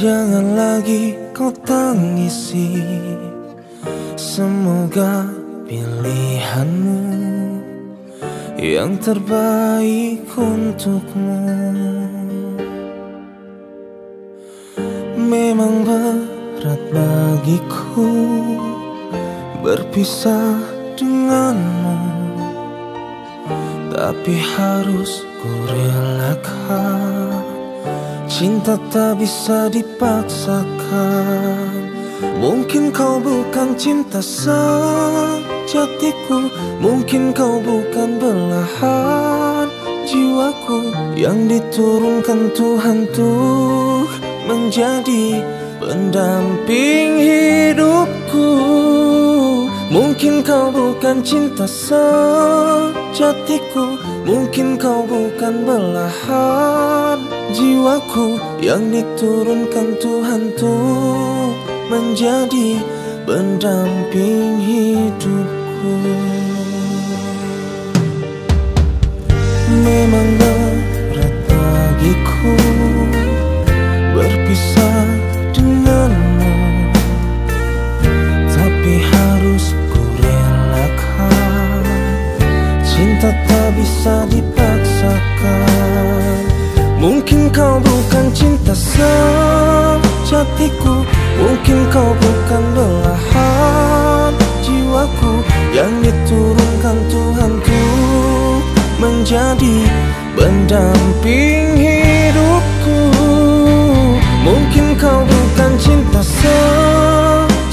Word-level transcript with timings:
Jangan 0.00 0.56
lagi 0.56 1.12
kau 1.36 1.52
tangisi. 1.52 2.80
Semoga 4.16 5.28
pilihanmu 5.68 7.04
Yang 8.56 8.92
terbaik 9.04 10.24
untukmu. 10.40 11.44
Memang 15.20 15.84
berat 15.84 16.80
bagiku 16.88 18.08
Berpisah 19.60 20.64
denganmu. 20.96 22.00
Tapi 23.92 24.32
harus 24.56 25.28
ku 25.44 25.52
relakan 25.68 27.09
Cinta 28.40 28.80
tak 28.88 29.20
bisa 29.20 29.68
dipaksakan. 29.68 30.64
Mungkin 32.40 32.88
kau 32.88 33.20
bukan 33.20 33.76
cinta 33.76 34.24
sejatiku. 34.24 35.68
Mungkin 36.80 37.36
kau 37.36 37.60
bukan 37.60 38.16
belahan 38.16 39.68
jiwaku. 40.08 40.88
Yang 41.20 41.52
diturunkan 41.52 42.48
Tuhan 42.56 43.12
tuh 43.12 44.08
menjadi 44.48 45.44
pendamping 45.76 47.20
hidupku. 47.20 48.48
Mungkin 49.92 50.40
kau 50.40 50.72
bukan 50.72 51.20
cinta 51.20 51.68
sejatiku. 51.68 53.04
Mungkin 54.24 54.80
kau 54.80 55.04
bukan 55.04 55.68
belahan 55.68 57.39
jiwaku 57.60 58.40
Yang 58.64 58.82
diturunkan 58.96 59.88
Tuhan 60.00 60.42
tuh 60.56 61.52
menjadi 61.92 62.80
pendamping 63.28 64.56
hidupku. 64.64 65.96
Memang 69.70 70.28
berat 70.40 71.34
bagiku 71.46 72.58
berpisah 74.18 75.06
denganmu 75.54 76.54
Tapi 78.50 78.94
harus 78.98 79.64
ku 79.94 80.02
relakan 80.18 81.86
Cinta 82.82 83.30
tak 83.46 83.68
bisa 83.78 84.26
dipaksakan 84.26 86.09
Mungkin 87.00 87.48
kau 87.48 87.80
bukan 87.80 88.28
cinta 88.36 88.76
sejatiku. 88.76 90.36
Mungkin 91.40 91.88
kau 91.88 92.12
bukan 92.12 92.60
belahan 92.76 94.36
jiwaku. 94.60 95.40
Yang 95.72 95.92
diturunkan 96.04 97.00
Tuhan 97.08 97.56
tuh 97.64 98.60
menjadi 99.00 99.88
pendamping 100.36 101.80
hidupku. 101.80 103.16
Mungkin 104.44 104.92
kau 105.00 105.24
bukan 105.24 105.80
cinta 105.80 106.20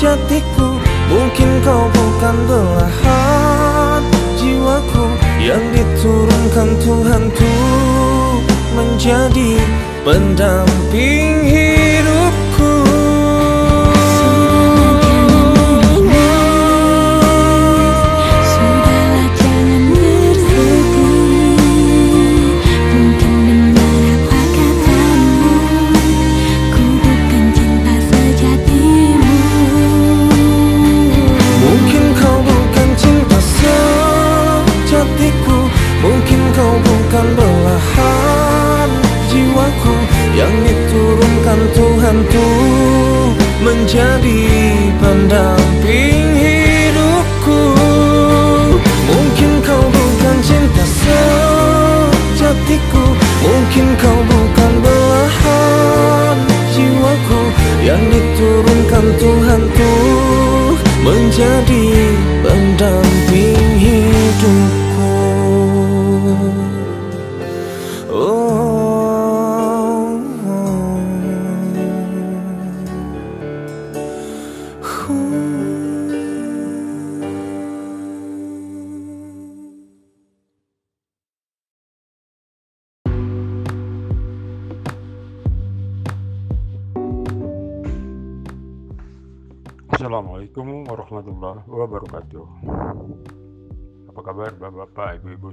sejatiku. 0.08 0.80
Mungkin 1.12 1.52
kau 1.68 1.92
bukan 1.92 2.36
belahan 2.48 4.08
jiwaku. 4.40 5.20
Yang 5.44 5.68
diturunkan 5.76 6.80
Tuhan 6.80 7.28
tuh 7.36 8.57
menjadi 8.78 9.58
pendamping 10.06 11.57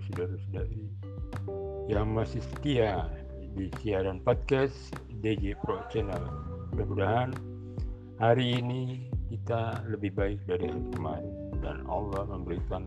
saudara-saudari 0.09 0.85
yang 1.89 2.13
masih 2.13 2.41
setia 2.45 3.09
di 3.57 3.73
siaran 3.81 4.21
podcast 4.21 4.93
DJ 5.25 5.57
Pro 5.65 5.81
Channel. 5.89 6.21
Mudah-mudahan 6.73 7.33
hari 8.21 8.61
ini 8.61 9.09
kita 9.33 9.81
lebih 9.89 10.13
baik 10.13 10.41
dari 10.45 10.69
hari 10.69 10.85
kemarin 10.93 11.35
dan 11.65 11.81
Allah 11.89 12.29
memberikan 12.29 12.85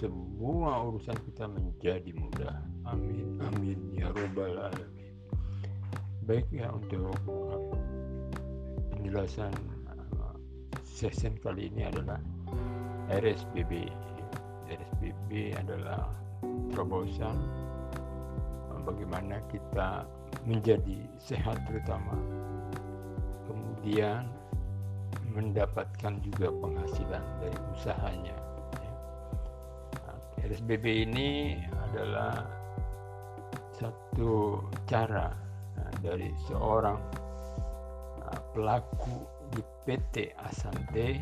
semua 0.00 0.88
urusan 0.88 1.16
kita 1.28 1.44
menjadi 1.52 2.10
mudah. 2.16 2.56
Amin, 2.88 3.36
amin 3.44 3.78
ya 3.92 4.08
robbal 4.08 4.56
alamin. 4.72 5.12
Baik 6.24 6.48
ya 6.48 6.72
untuk 6.72 7.12
uh, 7.28 7.60
penjelasan 8.96 9.52
uh, 10.16 10.36
session 10.80 11.36
kali 11.44 11.68
ini 11.68 11.84
adalah 11.84 12.16
RSBB. 13.12 13.92
RSBB 14.64 15.52
adalah 15.60 16.23
terobosan 16.72 17.36
bagaimana 18.84 19.40
kita 19.48 20.04
menjadi 20.44 21.08
sehat 21.16 21.56
terutama 21.64 22.14
kemudian 23.48 24.28
mendapatkan 25.32 26.20
juga 26.22 26.52
penghasilan 26.52 27.24
dari 27.42 27.58
usahanya 27.74 28.36
ya. 28.78 28.92
RSBB 30.46 30.84
ini 31.10 31.58
adalah 31.90 32.44
satu 33.74 34.62
cara 34.86 35.34
nah, 35.74 35.92
dari 35.98 36.30
seorang 36.46 37.00
uh, 38.22 38.40
pelaku 38.54 39.26
di 39.50 39.60
PT 39.88 40.36
Asante 40.38 41.18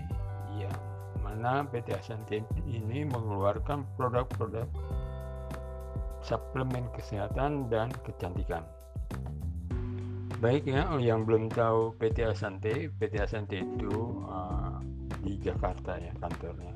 yang 0.61 0.81
mana 1.25 1.65
PT 1.65 1.97
Asante 1.97 2.45
ini 2.69 3.09
mengeluarkan 3.09 3.87
produk-produk 3.97 4.69
suplemen 6.23 6.87
kesehatan 6.95 7.67
dan 7.69 7.91
kecantikan. 8.07 8.63
Baik 10.43 10.67
ya, 10.67 10.91
yang 10.99 11.23
belum 11.23 11.55
tahu 11.55 11.95
PT 12.03 12.27
Asante, 12.27 12.91
PT 12.99 13.15
Asante 13.23 13.63
itu 13.63 14.23
uh, 14.27 14.83
di 15.23 15.39
Jakarta 15.39 15.95
ya 16.03 16.11
kantornya, 16.19 16.75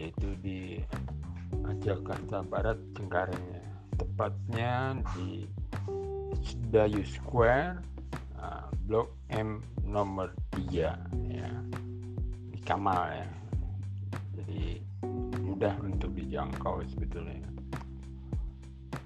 yaitu 0.00 0.32
di 0.40 0.80
uh, 1.60 1.76
Jakarta 1.84 2.40
Barat 2.40 2.80
Cengkareng 2.96 3.44
ya. 3.52 3.64
Tepatnya 4.00 4.96
di 5.12 5.44
Dayu 6.72 7.04
Square, 7.04 7.84
uh, 8.40 8.72
Blok 8.88 9.12
M 9.28 9.60
nomor 9.84 10.32
3 10.56 10.72
ya 11.36 11.50
di 12.48 12.58
Kamal 12.64 13.12
ya. 13.12 13.28
Jadi 14.40 14.80
mudah 15.44 15.76
untuk 15.84 16.16
dijangkau 16.16 16.80
sebetulnya. 16.88 17.53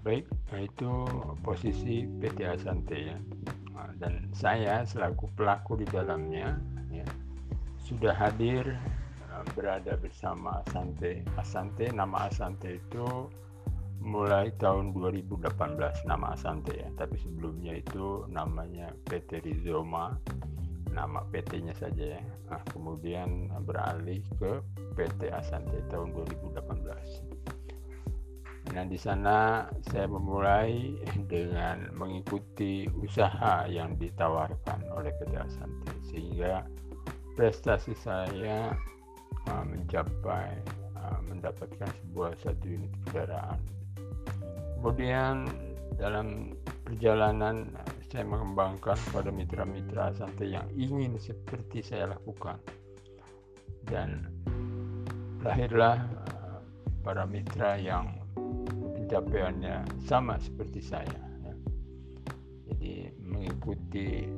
Baik 0.03 0.25
nah 0.51 0.61
itu 0.65 0.91
posisi 1.45 2.07
PT 2.07 2.39
Asante 2.47 2.97
ya. 3.13 3.19
Nah, 3.79 3.95
dan 4.03 4.27
saya 4.35 4.83
selaku 4.83 5.31
pelaku 5.39 5.79
di 5.79 5.87
dalamnya 5.87 6.59
ya, 6.91 7.07
sudah 7.79 8.11
hadir 8.11 8.65
uh, 9.31 9.45
berada 9.55 9.95
bersama 10.01 10.65
Asante. 10.67 11.23
Asante 11.39 11.87
nama 11.95 12.27
Asante 12.27 12.83
itu 12.83 13.31
mulai 14.03 14.51
tahun 14.59 14.95
2018 14.95 15.55
nama 16.11 16.35
Asante 16.35 16.75
ya. 16.75 16.89
Tapi 16.99 17.15
sebelumnya 17.23 17.79
itu 17.79 18.27
namanya 18.27 18.91
PT 19.07 19.47
Rizoma 19.47 20.19
nama 20.91 21.23
PT-nya 21.31 21.77
saja 21.79 22.19
ya. 22.19 22.23
Nah, 22.51 22.59
kemudian 22.75 23.53
beralih 23.63 24.19
ke 24.43 24.59
PT 24.99 25.31
Asante 25.31 25.79
tahun 25.87 26.11
2018 26.11 27.38
Nah, 28.69 28.85
di 28.85 29.01
sana 29.01 29.65
saya 29.89 30.05
memulai 30.05 31.01
dengan 31.25 31.89
mengikuti 31.97 32.85
usaha 33.01 33.65
yang 33.65 33.97
ditawarkan 33.97 34.93
oleh 34.93 35.09
PT 35.17 35.33
Asante 35.41 35.93
sehingga 36.05 36.69
prestasi 37.33 37.97
saya 37.97 38.77
uh, 39.49 39.65
mencapai 39.65 40.53
uh, 41.01 41.21
mendapatkan 41.25 41.89
sebuah 42.05 42.37
satu 42.45 42.65
unit 42.69 42.93
kendaraan. 43.09 43.61
Kemudian 44.79 45.49
dalam 45.97 46.53
perjalanan 46.85 47.73
saya 48.13 48.25
mengembangkan 48.29 48.97
pada 49.11 49.33
mitra-mitra 49.33 50.13
Asante 50.13 50.45
yang 50.45 50.69
ingin 50.77 51.17
seperti 51.17 51.81
saya 51.81 52.13
lakukan 52.13 52.61
dan 53.89 54.29
lahirlah 55.41 56.05
uh, 56.37 56.61
para 57.01 57.25
mitra 57.25 57.81
yang 57.81 58.18
pencapaiannya 59.09 60.05
sama 60.05 60.37
seperti 60.37 60.85
saya 60.85 61.09
ya. 61.09 61.53
jadi 62.69 63.09
mengikuti 63.25 64.29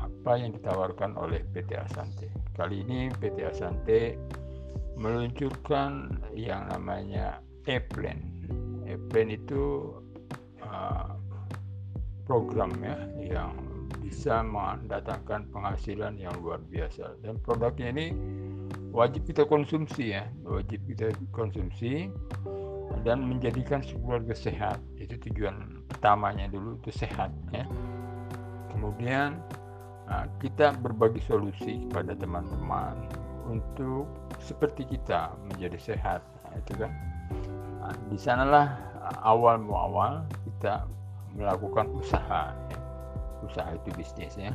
apa 0.00 0.40
yang 0.40 0.56
ditawarkan 0.56 1.12
oleh 1.20 1.44
PT 1.52 1.76
Asante. 1.76 2.32
Kali 2.56 2.80
ini 2.80 3.12
PT 3.12 3.44
Asante 3.44 4.16
meluncurkan 4.96 6.08
yang 6.32 6.72
namanya 6.72 7.44
E-Plan. 7.68 8.16
E-Plan 8.88 9.28
itu 9.28 9.92
uh, 10.64 11.12
program 12.24 12.72
ya 12.80 12.96
yang 13.20 13.52
bisa 14.00 14.40
mendatangkan 14.40 15.52
penghasilan 15.52 16.16
yang 16.16 16.32
luar 16.40 16.64
biasa. 16.64 17.20
Dan 17.20 17.36
produknya 17.44 17.92
ini 17.92 18.06
wajib 18.88 19.28
kita 19.28 19.44
konsumsi 19.44 20.16
ya. 20.16 20.24
Wajib 20.48 20.80
kita 20.88 21.12
konsumsi 21.28 22.08
dan 23.02 23.26
menjadikan 23.26 23.82
keluarga 23.82 24.34
sehat. 24.34 24.78
Itu 24.98 25.18
tujuan 25.30 25.82
pertamanya 25.90 26.50
dulu 26.50 26.82
itu 26.82 26.90
sehat 26.90 27.30
ya 27.54 27.68
kemudian 28.82 29.38
nah, 30.10 30.26
kita 30.42 30.74
berbagi 30.82 31.22
solusi 31.22 31.86
kepada 31.86 32.18
teman-teman 32.18 33.06
untuk 33.46 34.10
seperti 34.42 34.82
kita 34.88 35.30
menjadi 35.52 35.78
sehat 35.78 36.26
nah, 36.42 36.58
itu 36.58 36.72
kan. 36.74 36.90
Nah, 37.78 37.94
di 38.10 38.18
sanalah 38.18 38.74
awal 39.22 39.62
muawal 39.62 40.26
kita 40.42 40.90
melakukan 41.38 41.86
usaha 41.94 42.50
ya. 42.50 42.78
usaha 43.46 43.70
itu 43.70 43.94
bisnis 43.94 44.34
ya 44.34 44.50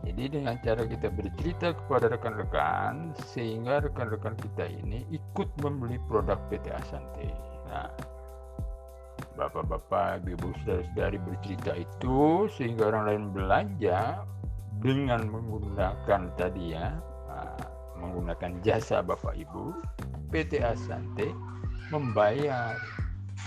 jadi 0.00 0.32
dengan 0.32 0.56
cara 0.64 0.88
kita 0.88 1.12
bercerita 1.12 1.76
kepada 1.76 2.08
rekan-rekan 2.08 3.12
sehingga 3.36 3.84
rekan-rekan 3.84 4.32
kita 4.40 4.64
ini 4.64 5.04
ikut 5.12 5.48
membeli 5.60 6.00
produk 6.08 6.40
PT 6.48 6.72
Asante. 6.72 7.28
Nah, 7.68 7.92
bapak-bapak, 9.36 10.24
ibu 10.24 10.56
saudara-saudari 10.64 11.20
bercerita 11.20 11.76
itu 11.76 12.48
sehingga 12.56 12.88
orang 12.88 13.04
lain 13.12 13.24
belanja 13.36 14.24
dengan 14.80 15.28
menggunakan 15.28 16.32
tadi 16.40 16.72
ya, 16.72 16.96
nah, 17.28 17.60
menggunakan 18.00 18.56
jasa 18.64 19.04
bapak 19.04 19.36
ibu, 19.36 19.76
PT 20.32 20.64
Asante 20.64 21.28
membayar 21.92 22.72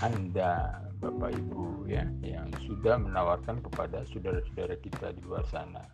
anda 0.06 0.84
bapak 1.02 1.34
ibu 1.34 1.82
ya 1.90 2.06
yang 2.22 2.48
sudah 2.64 2.96
menawarkan 2.96 3.60
kepada 3.60 4.06
saudara-saudara 4.08 4.78
kita 4.80 5.12
di 5.12 5.20
luar 5.26 5.44
sana 5.50 5.84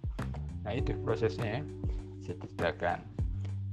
Nah 0.64 0.72
itu 0.76 0.92
prosesnya 1.00 1.64
saya 2.20 2.36
ceritakan. 2.44 2.98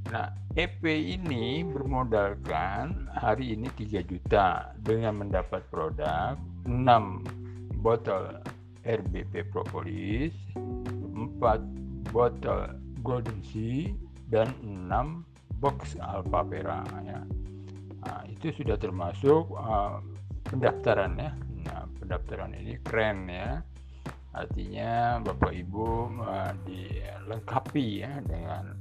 Nah 0.07 0.31
EP 0.55 0.81
ini 0.87 1.61
bermodalkan 1.67 3.11
hari 3.11 3.53
ini 3.53 3.67
3 3.75 4.07
juta 4.07 4.71
dengan 4.79 5.21
mendapat 5.21 5.67
produk 5.67 6.39
6 6.65 7.83
botol 7.83 8.39
RBP 8.87 9.51
Propolis, 9.51 10.31
4 10.55 12.09
botol 12.15 12.71
Golden 13.03 13.39
Sea 13.43 13.91
dan 14.31 14.55
6 14.63 15.59
box 15.59 15.99
Alpapera 15.99 16.87
ya. 17.03 17.19
Nah, 18.07 18.23
itu 18.31 18.55
sudah 18.55 18.79
termasuk 18.79 19.51
uh, 19.51 19.99
pendaftaran 20.47 21.19
ya. 21.19 21.31
Nah, 21.67 21.83
pendaftaran 21.99 22.55
ini 22.55 22.79
keren 22.79 23.27
ya 23.27 23.59
artinya 24.37 25.17
Bapak 25.25 25.53
Ibu 25.53 25.87
uh, 26.21 26.53
dilengkapi 26.63 28.05
ya 28.05 28.21
dengan 28.21 28.77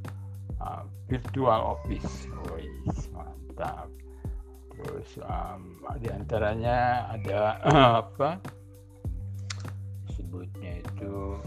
uh, 0.60 0.84
virtual 1.08 1.76
office, 1.76 2.28
Wih, 2.52 2.68
mantap. 3.12 3.88
Terus 4.76 5.08
um, 5.24 5.80
di 5.96 6.08
antaranya 6.12 7.08
ada 7.16 7.40
uh, 7.64 7.92
apa? 8.04 8.36
Sebutnya 10.12 10.84
itu 10.84 11.40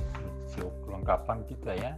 untuk 0.50 0.74
kelengkapan 0.90 1.46
kita 1.46 1.72
ya, 1.78 1.94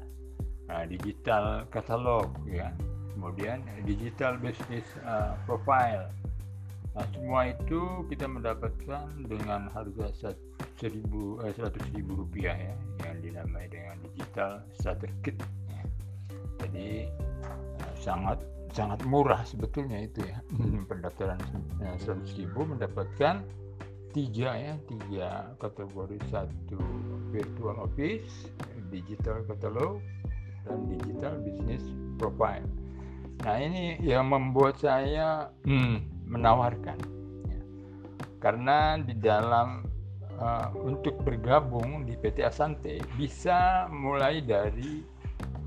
uh, 0.68 0.84
digital 0.84 1.64
katalog 1.72 2.28
ya, 2.48 2.76
kemudian 3.16 3.64
digital 3.88 4.36
business 4.40 4.84
uh, 5.08 5.40
profile. 5.48 6.12
Nah 6.92 7.06
semua 7.16 7.48
itu 7.48 8.04
kita 8.12 8.28
mendapatkan 8.28 9.08
dengan 9.24 9.72
harga 9.72 10.36
seribu 10.76 11.40
eh, 11.46 11.54
seratus 11.56 11.86
ribu 11.96 12.26
rupiah 12.26 12.58
ya 12.58 12.76
yang 13.08 13.18
dinamai 13.24 13.70
dengan 13.72 13.96
digital 14.12 14.60
starter 14.76 15.08
kit 15.24 15.38
ya. 15.72 15.84
jadi 16.66 17.08
eh, 17.08 17.94
sangat 17.96 18.44
sangat 18.76 19.04
murah 19.08 19.40
sebetulnya 19.48 20.04
itu 20.04 20.24
ya. 20.28 20.44
Pendaftaran 20.92 21.40
eh, 21.80 21.96
seratus 22.04 22.36
ribu 22.36 22.68
mendapatkan 22.68 23.40
tiga 24.12 24.50
ya 24.60 24.74
tiga 24.92 25.56
kategori. 25.64 26.20
Satu 26.28 26.80
virtual 27.32 27.88
office 27.88 28.52
digital 28.92 29.48
catalog 29.48 30.04
dan 30.68 30.78
digital 30.92 31.40
business 31.42 31.82
profile. 32.20 32.68
Nah 33.42 33.58
ini 33.58 33.98
yang 34.04 34.30
membuat 34.30 34.78
saya 34.78 35.50
hmm, 35.66 36.21
menawarkan 36.32 36.98
ya. 37.46 37.60
karena 38.40 38.96
di 39.04 39.14
dalam 39.20 39.84
uh, 40.40 40.72
untuk 40.80 41.20
bergabung 41.22 42.08
di 42.08 42.16
PT 42.16 42.48
Asante 42.48 43.04
bisa 43.20 43.92
mulai 43.92 44.40
dari 44.40 45.04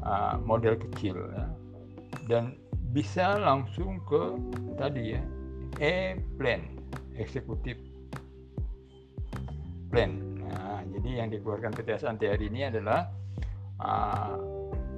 uh, 0.02 0.40
model 0.40 0.80
kecil 0.80 1.20
ya, 1.36 1.46
dan 2.26 2.56
bisa 2.96 3.36
langsung 3.36 4.00
ke 4.08 4.38
tadi 4.80 5.18
ya 5.18 5.22
e-plan 5.82 6.62
eksekutif 7.18 7.78
plan. 9.90 10.10
Nah, 10.42 10.82
jadi 10.90 11.22
yang 11.22 11.28
dikeluarkan 11.30 11.70
PT 11.74 11.88
Asante 12.02 12.26
hari 12.26 12.50
ini 12.50 12.66
adalah 12.66 13.10
uh, 13.78 14.34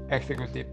eksekutif 0.08 0.64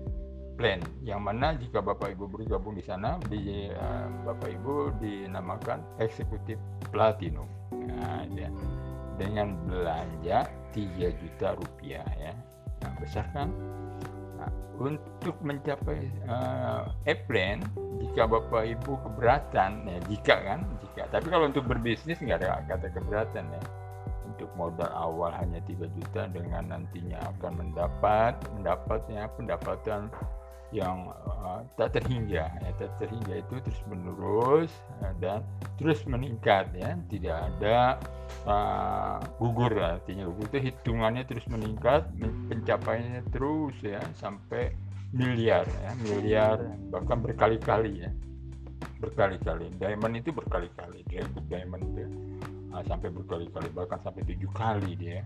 plan. 0.55 0.79
Yang 1.01 1.21
mana 1.21 1.47
jika 1.57 1.79
Bapak 1.81 2.13
Ibu 2.13 2.29
bergabung 2.29 2.77
di 2.77 2.83
sana 2.85 3.17
di 3.27 3.69
uh, 3.73 4.07
Bapak 4.25 4.49
Ibu 4.53 5.01
dinamakan 5.01 5.81
eksekutif 5.99 6.57
platinum. 6.93 7.49
Nah, 7.73 8.25
ya 8.33 8.49
dengan 9.17 9.57
belanja 9.69 10.49
3 10.73 11.21
juta 11.21 11.47
rupiah 11.57 12.05
ya. 12.17 12.33
Nah, 12.81 12.91
besar 12.97 13.25
kan? 13.31 13.49
Nah, 14.39 14.49
untuk 14.81 15.37
mencapai 15.45 16.09
uh, 16.25 16.89
e-plan 17.05 17.61
jika 18.03 18.27
bapak 18.27 18.75
ibu 18.75 18.99
keberatan 19.05 19.87
ya 19.87 19.99
jika 20.09 20.35
kan? 20.41 20.59
Jika. 20.81 21.03
Tapi 21.13 21.27
kalau 21.29 21.47
untuk 21.47 21.65
berbisnis 21.69 22.19
nggak 22.19 22.41
ada 22.43 22.65
kata 22.67 22.89
keberatan 22.91 23.45
ya. 23.53 23.63
Untuk 24.33 24.49
modal 24.57 24.89
awal 24.97 25.29
hanya 25.37 25.61
3 25.61 25.77
juta 25.93 26.25
dengan 26.33 26.73
nantinya 26.73 27.21
akan 27.37 27.53
mendapat 27.53 28.33
mendapatnya 28.57 29.29
pendapatan 29.37 30.09
yang 30.73 31.13
uh, 31.29 31.61
tak 31.77 31.93
terhingga 32.01 32.49
ya. 32.49 32.71
Tak 32.81 32.97
terhingga 32.97 33.45
itu 33.45 33.61
terus 33.61 33.81
menerus 33.85 34.73
uh, 35.05 35.13
dan 35.21 35.45
terus 35.77 36.01
meningkat 36.09 36.73
ya. 36.73 36.97
Tidak 37.13 37.37
ada 37.37 38.01
uh, 38.49 39.21
gugur 39.37 39.71
artinya 39.77 40.25
gugur 40.25 40.49
itu 40.49 40.73
hitungannya 40.73 41.23
terus 41.29 41.45
meningkat 41.45 42.09
pencapaiannya 42.49 43.21
terus 43.29 43.77
ya 43.85 44.01
sampai 44.17 44.73
miliar 45.13 45.63
ya. 45.85 45.93
Miliar 46.01 46.57
bahkan 46.89 47.21
berkali-kali 47.21 48.09
ya. 48.09 48.11
Berkali-kali. 48.97 49.69
Diamond 49.77 50.17
itu 50.17 50.33
berkali-kali. 50.33 51.05
Dia 51.05 51.21
diamond 51.45 51.85
itu 51.85 52.03
uh, 52.73 52.83
sampai 52.89 53.13
berkali-kali 53.13 53.69
bahkan 53.77 54.01
sampai 54.01 54.25
tujuh 54.25 54.49
kali 54.57 54.97
dia. 54.97 55.21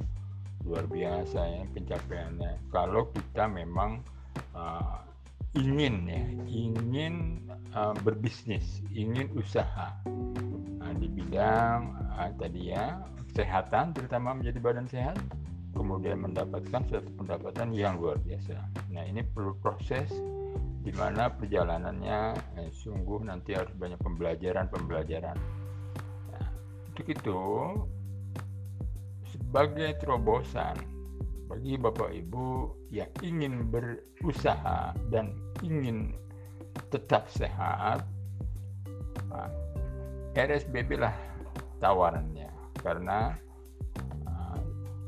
Luar 0.68 0.84
biasa 0.92 1.40
ya 1.40 1.64
pencapaiannya. 1.72 2.68
Kalau 2.76 3.08
kita 3.16 3.48
memang 3.48 4.04
uh, 4.52 5.07
ingin 5.58 6.06
ya 6.06 6.24
ingin 6.46 7.44
uh, 7.74 7.98
berbisnis 8.06 8.86
ingin 8.94 9.28
usaha. 9.34 9.98
Nah, 10.78 10.94
di 10.96 11.10
bidang 11.10 11.98
uh, 12.14 12.32
tadi 12.38 12.72
ya 12.72 13.02
kesehatan 13.34 13.98
terutama 13.98 14.38
menjadi 14.38 14.60
badan 14.62 14.88
sehat 14.88 15.18
kemudian 15.78 16.26
mendapatkan 16.26 16.82
suatu 16.90 17.10
pendapatan 17.18 17.70
yang 17.74 18.02
luar 18.02 18.18
biasa. 18.22 18.58
Nah 18.90 19.04
ini 19.06 19.22
perlu 19.22 19.54
proses 19.62 20.10
di 20.88 20.96
mana 20.96 21.28
perjalanannya 21.30 22.20
eh, 22.64 22.72
sungguh 22.72 23.28
nanti 23.28 23.52
harus 23.52 23.76
banyak 23.76 24.00
pembelajaran-pembelajaran 24.00 25.36
nah, 26.32 26.48
untuk 26.88 27.08
itu 27.12 27.42
sebagai 29.28 30.00
terobosan 30.00 30.80
bagi 31.48 31.80
Bapak 31.80 32.12
Ibu 32.12 32.48
yang 32.92 33.08
ingin 33.24 33.72
berusaha 33.72 34.92
dan 35.08 35.32
ingin 35.64 36.12
tetap 36.92 37.32
sehat, 37.32 38.04
nah, 39.32 39.50
RSBB 40.36 41.00
lah 41.00 41.16
tawarannya. 41.80 42.52
Karena 42.84 43.34
uh, 44.28 44.60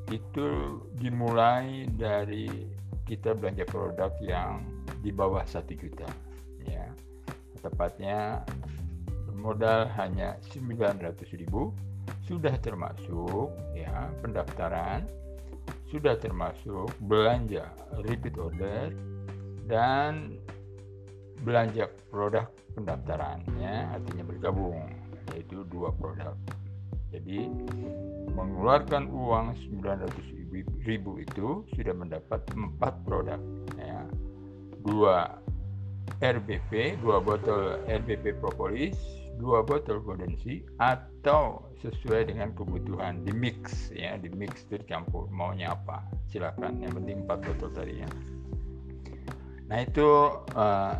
itu 0.10 0.80
dimulai 0.98 1.86
dari 1.94 2.50
kita 3.06 3.36
belanja 3.36 3.68
produk 3.68 4.12
yang 4.24 4.64
di 5.04 5.12
bawah 5.12 5.44
satu 5.44 5.76
juta 5.76 6.08
ya. 6.66 6.88
Tepatnya 7.60 8.48
modal 9.36 9.88
hanya 9.96 10.36
900 10.52 11.16
ribu 11.40 11.72
sudah 12.28 12.54
termasuk 12.60 13.50
ya 13.72 14.12
pendaftaran 14.22 15.08
sudah 15.90 16.16
termasuk 16.22 16.94
belanja 17.02 17.70
repeat 18.06 18.38
order 18.38 18.94
dan 19.66 20.38
belanja 21.42 21.90
produk 22.14 22.46
pendaftarannya 22.78 23.90
artinya 23.98 24.24
bergabung 24.26 24.80
yaitu 25.34 25.66
dua 25.70 25.90
produk. 25.98 26.38
Jadi 27.10 27.50
mengeluarkan 28.38 29.10
uang 29.10 29.58
900 29.82 30.86
ribu 30.86 31.18
itu 31.18 31.66
sudah 31.74 31.94
mendapat 31.98 32.46
empat 32.54 32.94
produk 33.02 33.42
ya. 33.82 34.06
Dua 34.86 35.42
RBP 36.20 37.02
dua 37.02 37.18
botol 37.24 37.82
RBP 37.88 38.38
propolis 38.38 39.19
dua 39.40 39.64
botol 39.64 40.04
kondensi 40.04 40.62
atau 40.78 41.64
sesuai 41.80 42.28
dengan 42.28 42.52
kebutuhan. 42.52 43.24
Di 43.24 43.32
mix 43.32 43.90
ya 43.96 44.20
di 44.20 44.28
mix 44.30 44.68
tercampur 44.68 45.32
maunya 45.32 45.72
apa? 45.72 46.04
Silakan. 46.28 46.84
Yang 46.84 47.00
penting 47.00 47.18
empat 47.24 47.40
botol 47.48 47.70
tadi 47.72 48.04
ya. 48.04 48.10
Nah 49.72 49.80
itu 49.80 50.10
uh, 50.60 50.96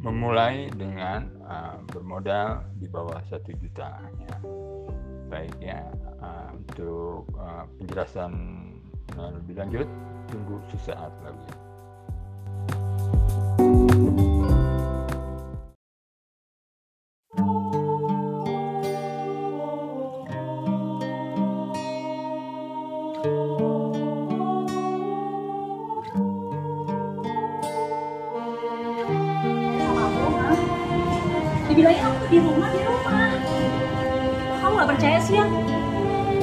memulai 0.00 0.72
dengan 0.72 1.28
uh, 1.44 1.76
bermodal 1.92 2.64
di 2.80 2.88
bawah 2.88 3.20
satu 3.28 3.52
juta 3.60 4.00
ya. 4.00 4.36
Baik 5.28 5.54
ya. 5.60 5.84
Uh, 6.24 6.56
untuk 6.56 7.28
uh, 7.36 7.68
penjelasan 7.80 8.32
lebih 9.20 9.60
lanjut 9.60 9.88
tunggu 10.30 10.62
sesaat 10.72 11.12
lagi 11.20 11.59
dibilangin 31.80 32.04
aku 32.04 32.24
di 32.28 32.38
rumah 32.44 32.68
di 32.76 32.80
rumah. 32.84 33.32
Kamu 34.60 34.72
nggak 34.76 34.88
percaya 34.92 35.18
sih 35.24 35.40
ya? 35.40 35.48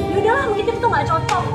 Ya 0.09 0.15
udahlah 0.17 0.45
mungkin 0.49 0.65
itu 0.65 0.87
nggak 0.89 1.05
cocok. 1.05 1.45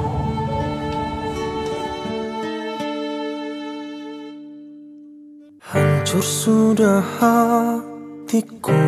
Hancur 5.66 6.22
sudah 6.22 7.02
hatiku 7.18 8.81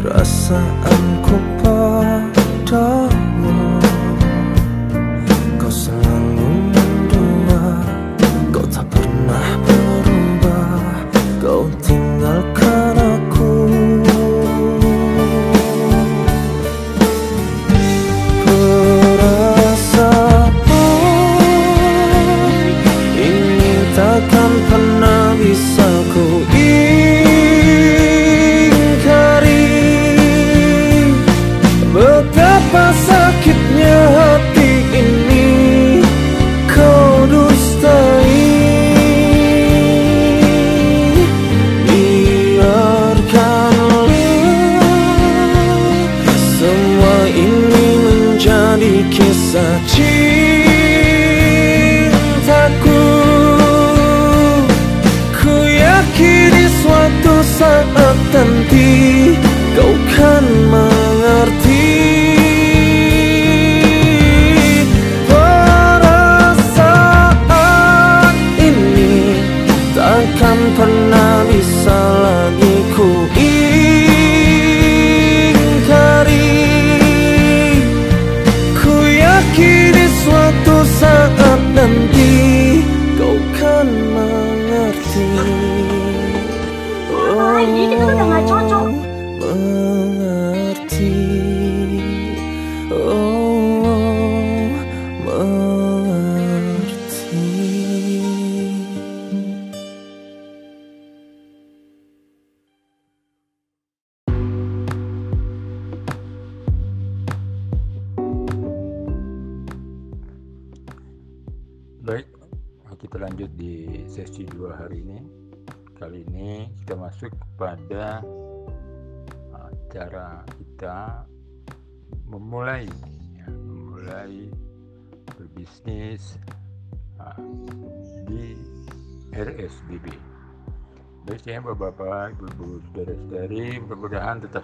Rasa 0.00 0.56
aku 0.80 1.36
padamu 1.60 3.19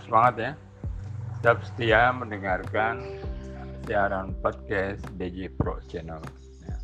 semangat 0.07 0.35
ya. 0.39 0.53
Tetap 1.43 1.59
setia 1.67 2.15
mendengarkan 2.15 3.03
siaran 3.83 4.39
podcast 4.39 5.03
DJ 5.19 5.51
Pro 5.59 5.83
Channel. 5.91 6.23
Ya. 6.63 6.77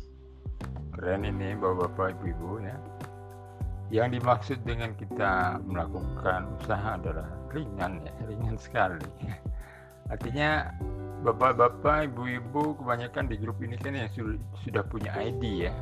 Keren 0.95 1.23
ini 1.23 1.55
Bapak-bapak, 1.55 2.19
Ibu-ibu 2.19 2.59
ya. 2.67 2.75
Yang 3.91 4.19
dimaksud 4.19 4.59
dengan 4.67 4.91
kita 4.99 5.63
melakukan 5.63 6.51
usaha 6.59 6.99
adalah 6.99 7.29
ringan 7.55 8.03
ya, 8.03 8.13
ringan 8.27 8.59
sekali. 8.59 9.07
Artinya 10.11 10.73
bapak-bapak, 11.23 12.11
ibu-ibu 12.11 12.75
kebanyakan 12.81 13.31
di 13.31 13.35
grup 13.39 13.61
ini 13.63 13.79
kan 13.79 13.95
yang 13.95 14.11
sudah 14.63 14.83
punya 14.83 15.15
ID 15.15 15.69
ya. 15.69 15.73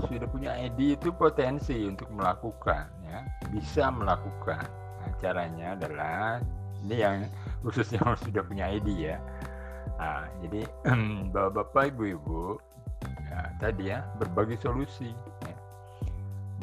Sudah 0.00 0.26
punya 0.26 0.52
ID 0.58 0.98
itu 0.98 1.14
potensi 1.14 1.86
untuk 1.86 2.10
melakukan 2.10 2.90
ya, 3.06 3.22
bisa 3.54 3.88
melakukan. 3.94 4.66
Nah, 5.04 5.12
caranya 5.22 5.78
adalah 5.78 6.42
ini 6.84 6.96
yang 7.00 7.16
khususnya 7.64 8.00
sudah 8.24 8.42
punya 8.44 8.68
ID 8.70 8.88
ya. 9.12 9.16
Nah, 9.96 10.26
jadi 10.44 10.62
bapak-bapak, 11.34 11.94
ibu-ibu 11.94 12.58
ya, 13.34 13.40
tadi 13.58 13.90
ya 13.90 14.06
berbagi 14.18 14.56
solusi 14.62 15.10
ya. 15.44 15.56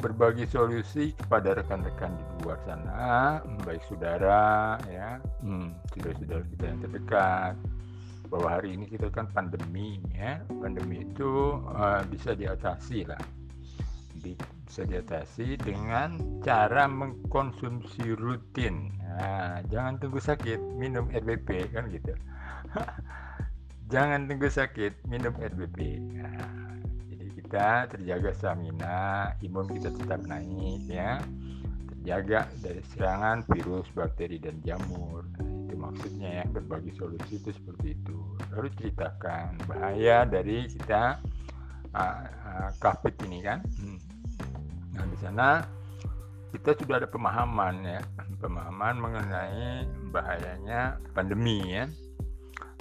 berbagi 0.02 0.48
solusi 0.50 1.14
kepada 1.14 1.54
rekan-rekan 1.54 2.16
di 2.18 2.24
luar 2.42 2.58
sana 2.66 3.38
baik 3.62 3.82
saudara 3.86 4.74
ya 4.90 5.22
hmm, 5.44 5.70
saudara-saudara 5.94 6.42
kita 6.50 6.64
yang 6.66 6.80
terdekat 6.82 7.54
bahwa 8.32 8.48
hari 8.48 8.74
ini 8.74 8.88
kita 8.88 9.12
kan 9.12 9.28
pandemi 9.30 10.00
ya 10.16 10.42
pandemi 10.48 11.04
itu 11.06 11.60
uh, 11.76 12.02
bisa 12.08 12.34
diatasi 12.34 13.06
lah 13.06 13.20
bisa 14.18 14.42
diatasi 14.80 15.60
dengan 15.60 16.16
cara 16.40 16.88
mengkonsumsi 16.88 18.16
rutin. 18.16 18.96
Nah, 19.04 19.60
jangan 19.68 20.00
tunggu 20.00 20.16
sakit 20.16 20.56
minum 20.80 21.12
RBP 21.12 21.76
kan 21.76 21.92
gitu. 21.92 22.16
Jangan 23.92 24.24
tunggu 24.24 24.48
sakit 24.48 25.04
minum 25.04 25.36
RBP 25.36 26.00
nah, 26.16 26.80
jadi 27.12 27.28
kita 27.36 27.68
terjaga 27.92 28.32
stamina 28.32 29.28
imun 29.44 29.68
kita 29.68 29.92
tetap 29.92 30.24
naik 30.24 30.88
ya. 30.88 31.20
Terjaga 31.92 32.48
dari 32.64 32.80
serangan 32.96 33.44
virus 33.52 33.84
bakteri 33.92 34.40
dan 34.40 34.64
jamur. 34.64 35.28
Nah, 35.36 35.68
itu 35.68 35.76
maksudnya 35.76 36.40
ya. 36.40 36.44
Berbagi 36.48 36.96
solusi 36.96 37.36
itu 37.36 37.52
seperti 37.52 37.92
itu. 37.92 38.16
Lalu 38.56 38.72
ceritakan 38.80 39.60
bahaya 39.68 40.24
dari 40.24 40.64
kita 40.72 41.20
uh, 41.92 42.24
uh, 42.24 42.70
COVID 42.80 43.28
ini 43.28 43.44
kan? 43.44 43.60
Hmm. 43.76 44.11
Nah 44.92 45.04
di 45.08 45.16
sana 45.16 45.48
kita 46.52 46.76
sudah 46.76 47.00
ada 47.00 47.08
pemahaman 47.08 47.80
ya. 47.80 48.00
Pemahaman 48.36 49.00
mengenai 49.00 49.88
bahayanya 50.12 51.00
pandemi 51.16 51.64
ya. 51.64 51.88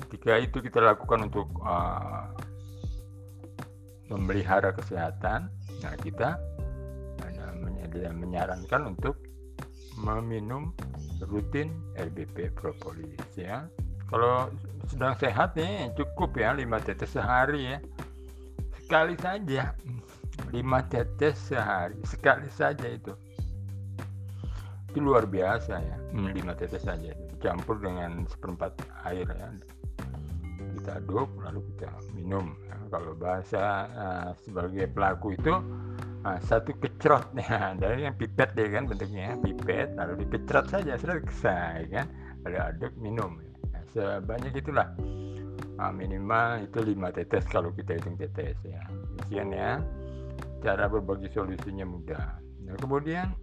Ketika 0.07 0.43
itu 0.43 0.59
kita 0.59 0.83
lakukan 0.83 1.31
untuk 1.31 1.47
uh, 1.63 2.27
memelihara 4.11 4.75
kesehatan 4.75 5.47
nah 5.81 5.95
kita 5.97 6.35
menyarankan 8.31 8.95
untuk 8.95 9.19
meminum 9.99 10.71
rutin 11.27 11.71
RBP 11.99 12.55
propolis 12.55 13.19
ya. 13.35 13.67
Kalau 14.07 14.51
sedang 14.87 15.15
sehat 15.19 15.55
nih 15.55 15.91
cukup 15.95 16.35
ya 16.35 16.55
5 16.55 16.67
tetes 16.87 17.11
sehari 17.11 17.75
ya. 17.75 17.77
Sekali 18.83 19.15
saja 19.19 19.71
5 20.49 20.91
tetes 20.91 21.37
sehari 21.37 22.01
sekali 22.03 22.49
saja 22.49 22.89
itu. 22.89 23.13
Itu 24.91 24.99
luar 24.99 25.29
biasa 25.29 25.79
ya 25.79 25.97
5 26.11 26.59
tetes 26.59 26.83
saja 26.83 27.15
dicampur 27.31 27.79
dengan 27.79 28.27
seperempat 28.27 28.75
air 29.07 29.25
ya. 29.29 29.47
Kita 30.81 30.97
aduk 30.97 31.29
lalu 31.45 31.61
kita 31.73 31.89
minum. 32.17 32.57
Ya, 32.65 32.75
kalau 32.89 33.13
bahasa 33.13 33.87
uh, 33.93 34.29
sebagai 34.41 34.89
pelaku 34.89 35.37
itu 35.37 35.53
uh, 36.25 36.39
satu 36.43 36.73
kecrot. 36.77 37.31
Ya 37.39 37.73
dari 37.77 38.05
yang 38.09 38.17
pipet 38.17 38.53
ya 38.57 38.67
kan 38.69 38.89
bentuknya 38.89 39.37
pipet 39.39 39.95
lalu 39.95 40.25
dikecrot 40.25 40.67
saja 40.69 40.97
sudah 40.97 41.21
selesai 41.21 41.87
kan. 41.89 42.05
Lalu 42.43 42.57
aduk 42.57 42.93
minum. 42.97 43.39
Ya, 43.71 43.79
sebanyak 43.93 44.57
itulah. 44.57 44.91
Uh, 45.81 45.89
minimal 45.93 46.61
itu 46.61 46.77
5 46.77 47.17
tetes 47.17 47.43
kalau 47.49 47.73
kita 47.73 47.95
hitung 47.95 48.19
tetes 48.19 48.57
ya. 48.65 48.81
Demikian 49.17 49.49
ya 49.55 49.71
cara 50.61 50.85
berbagi 50.87 51.27
solusinya 51.33 51.83
mudah. 51.83 52.39
Nah 52.65 52.77
kemudian 52.77 53.33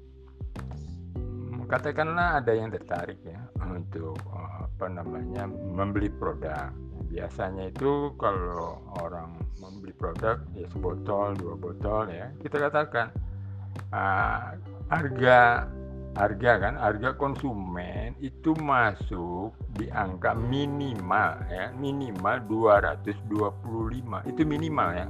katakanlah 1.69 2.41
ada 2.41 2.57
yang 2.57 2.73
tertarik 2.73 3.21
ya 3.27 3.45
untuk 3.61 4.17
apa 4.33 4.87
namanya 4.89 5.45
membeli 5.51 6.09
produk. 6.09 6.73
Biasanya 7.09 7.73
itu 7.75 8.15
kalau 8.17 8.81
orang 9.03 9.37
membeli 9.61 9.93
produk 9.93 10.39
ya 10.55 10.67
sebotol 10.71 11.35
dua 11.35 11.55
botol 11.59 12.09
ya 12.09 12.31
kita 12.41 12.71
katakan 12.71 13.11
uh, 13.91 14.55
harga 14.89 15.67
harga 16.19 16.53
kan 16.59 16.75
harga 16.75 17.15
konsumen 17.15 18.17
itu 18.19 18.51
masuk 18.59 19.55
di 19.79 19.87
angka 19.93 20.35
minimal 20.35 21.39
ya 21.47 21.71
minimal 21.79 22.43
225 22.75 24.27
itu 24.27 24.43
minimal 24.43 24.89
ya 24.99 25.07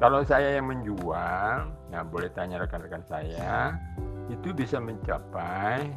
kalau 0.00 0.24
saya 0.24 0.56
yang 0.56 0.72
menjual 0.72 1.70
ya 1.92 2.00
boleh 2.02 2.32
tanya 2.32 2.64
rekan-rekan 2.64 3.04
saya 3.06 3.76
itu 4.32 4.56
bisa 4.56 4.80
mencapai 4.80 5.92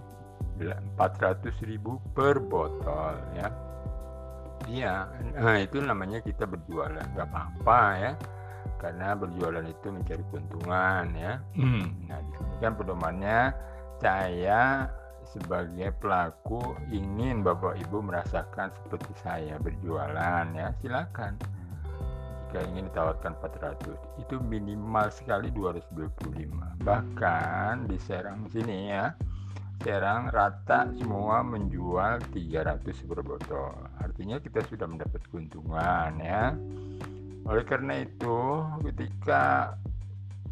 400.000 0.60 1.50
per 2.14 2.38
botol 2.44 3.16
ya 3.34 3.48
Iya, 4.70 5.12
nah 5.36 5.60
itu 5.60 5.84
namanya 5.84 6.24
kita 6.24 6.48
berjualan, 6.48 7.04
nggak 7.04 7.28
apa-apa 7.28 7.82
ya, 8.00 8.12
karena 8.80 9.12
berjualan 9.12 9.66
itu 9.68 9.88
mencari 9.92 10.24
keuntungan 10.32 11.06
ya. 11.20 11.34
Hmm. 11.60 12.08
Nah, 12.08 12.20
ini 12.24 12.56
kan 12.64 12.74
pedomannya 12.80 13.52
saya 14.00 14.88
sebagai 15.28 15.92
pelaku 16.00 16.80
ingin 16.96 17.44
Bapak 17.44 17.80
Ibu 17.80 18.08
merasakan 18.08 18.72
seperti 18.84 19.14
saya 19.20 19.60
berjualan 19.60 20.46
ya, 20.56 20.72
silakan. 20.80 21.36
Jika 22.54 22.70
ingin 22.70 22.86
ditawarkan 22.94 23.34
400, 23.42 23.98
itu 24.22 24.38
minimal 24.38 25.10
sekali 25.10 25.50
225. 25.50 26.86
Bahkan 26.86 27.90
di 27.90 27.98
Serang 27.98 28.46
sini 28.54 28.94
ya, 28.94 29.10
Serang 29.82 30.30
rata 30.30 30.86
semua 30.94 31.42
menjual 31.42 32.22
300 32.30 33.10
per 33.10 33.26
botol. 33.26 33.74
Artinya 33.98 34.38
kita 34.38 34.62
sudah 34.70 34.86
mendapat 34.86 35.26
keuntungan 35.34 36.14
ya. 36.22 36.54
Oleh 37.50 37.66
karena 37.66 38.06
itu, 38.06 38.38
ketika 38.86 39.74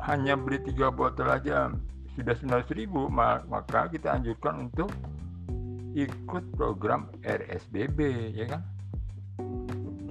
hanya 0.01 0.33
beli 0.33 0.57
tiga 0.65 0.89
botol 0.89 1.29
aja 1.29 1.69
sudah 2.17 2.33
900 2.33 2.81
ribu, 2.81 3.13
maka 3.13 3.93
kita 3.93 4.17
anjurkan 4.17 4.73
untuk 4.73 4.89
ikut 5.93 6.49
program 6.57 7.13
RSBB, 7.21 8.33
ya 8.33 8.57
kan? 8.57 8.65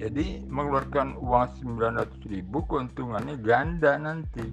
Jadi 0.01 0.41
mengeluarkan 0.49 1.13
uang 1.21 1.61
900 1.77 2.25
ribu, 2.25 2.65
keuntungannya 2.65 3.37
ganda 3.37 4.01
nanti. 4.01 4.49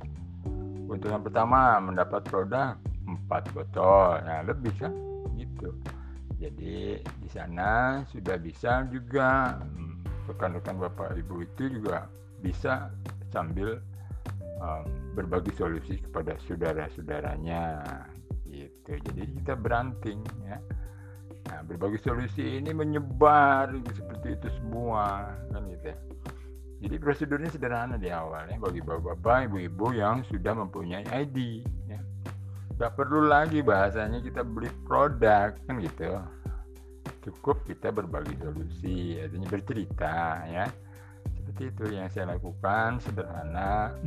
Keuntungan 0.85 1.25
pertama 1.25 1.81
mendapat 1.81 2.21
produk 2.29 2.77
empat 3.09 3.49
botol. 3.57 4.21
Nah 4.29 4.45
lebih 4.45 4.77
kan? 4.77 4.93
Gitu. 5.41 5.73
Jadi 6.37 7.01
di 7.01 7.29
sana 7.33 8.05
sudah 8.13 8.37
bisa 8.37 8.85
juga 8.93 9.57
hmm, 9.57 10.29
rekan-rekan 10.29 10.77
bapak 10.85 11.17
ibu 11.17 11.41
itu 11.41 11.81
juga 11.81 12.05
bisa 12.45 12.93
sambil 13.33 13.81
um, 14.61 14.85
berbagi 15.17 15.57
solusi 15.57 15.97
kepada 15.97 16.37
saudara-saudaranya. 16.45 17.81
Gitu. 18.45 19.01
Jadi 19.01 19.23
kita 19.41 19.57
beranting 19.57 20.21
ya 20.45 20.61
nah 21.49 21.65
berbagi 21.65 21.99
solusi 22.05 22.61
ini 22.61 22.71
menyebar 22.77 23.73
seperti 23.97 24.37
itu 24.37 24.49
semua 24.61 25.33
kan 25.51 25.65
gitu 25.73 25.91
ya. 25.91 25.99
Jadi 26.79 26.95
prosedurnya 27.03 27.51
sederhana 27.51 27.99
di 27.99 28.07
awal 28.07 28.47
ya 28.47 28.55
bagi 28.55 28.79
bapak-bapak, 28.79 29.51
ibu-ibu 29.51 29.99
yang 29.99 30.23
sudah 30.31 30.55
mempunyai 30.55 31.03
ID 31.11 31.67
nggak 32.79 32.95
perlu 32.95 33.27
lagi 33.27 33.59
bahasanya 33.59 34.23
kita 34.23 34.47
beli 34.47 34.71
produk 34.87 35.51
kan 35.67 35.83
gitu. 35.83 36.15
Cukup 37.27 37.67
kita 37.67 37.91
berbagi 37.91 38.39
solusi 38.39 39.19
artinya 39.19 39.51
bercerita 39.51 40.47
ya. 40.47 40.71
Seperti 41.27 41.75
itu 41.75 41.85
yang 41.91 42.07
saya 42.07 42.39
lakukan 42.39 43.03
sederhana. 43.03 43.99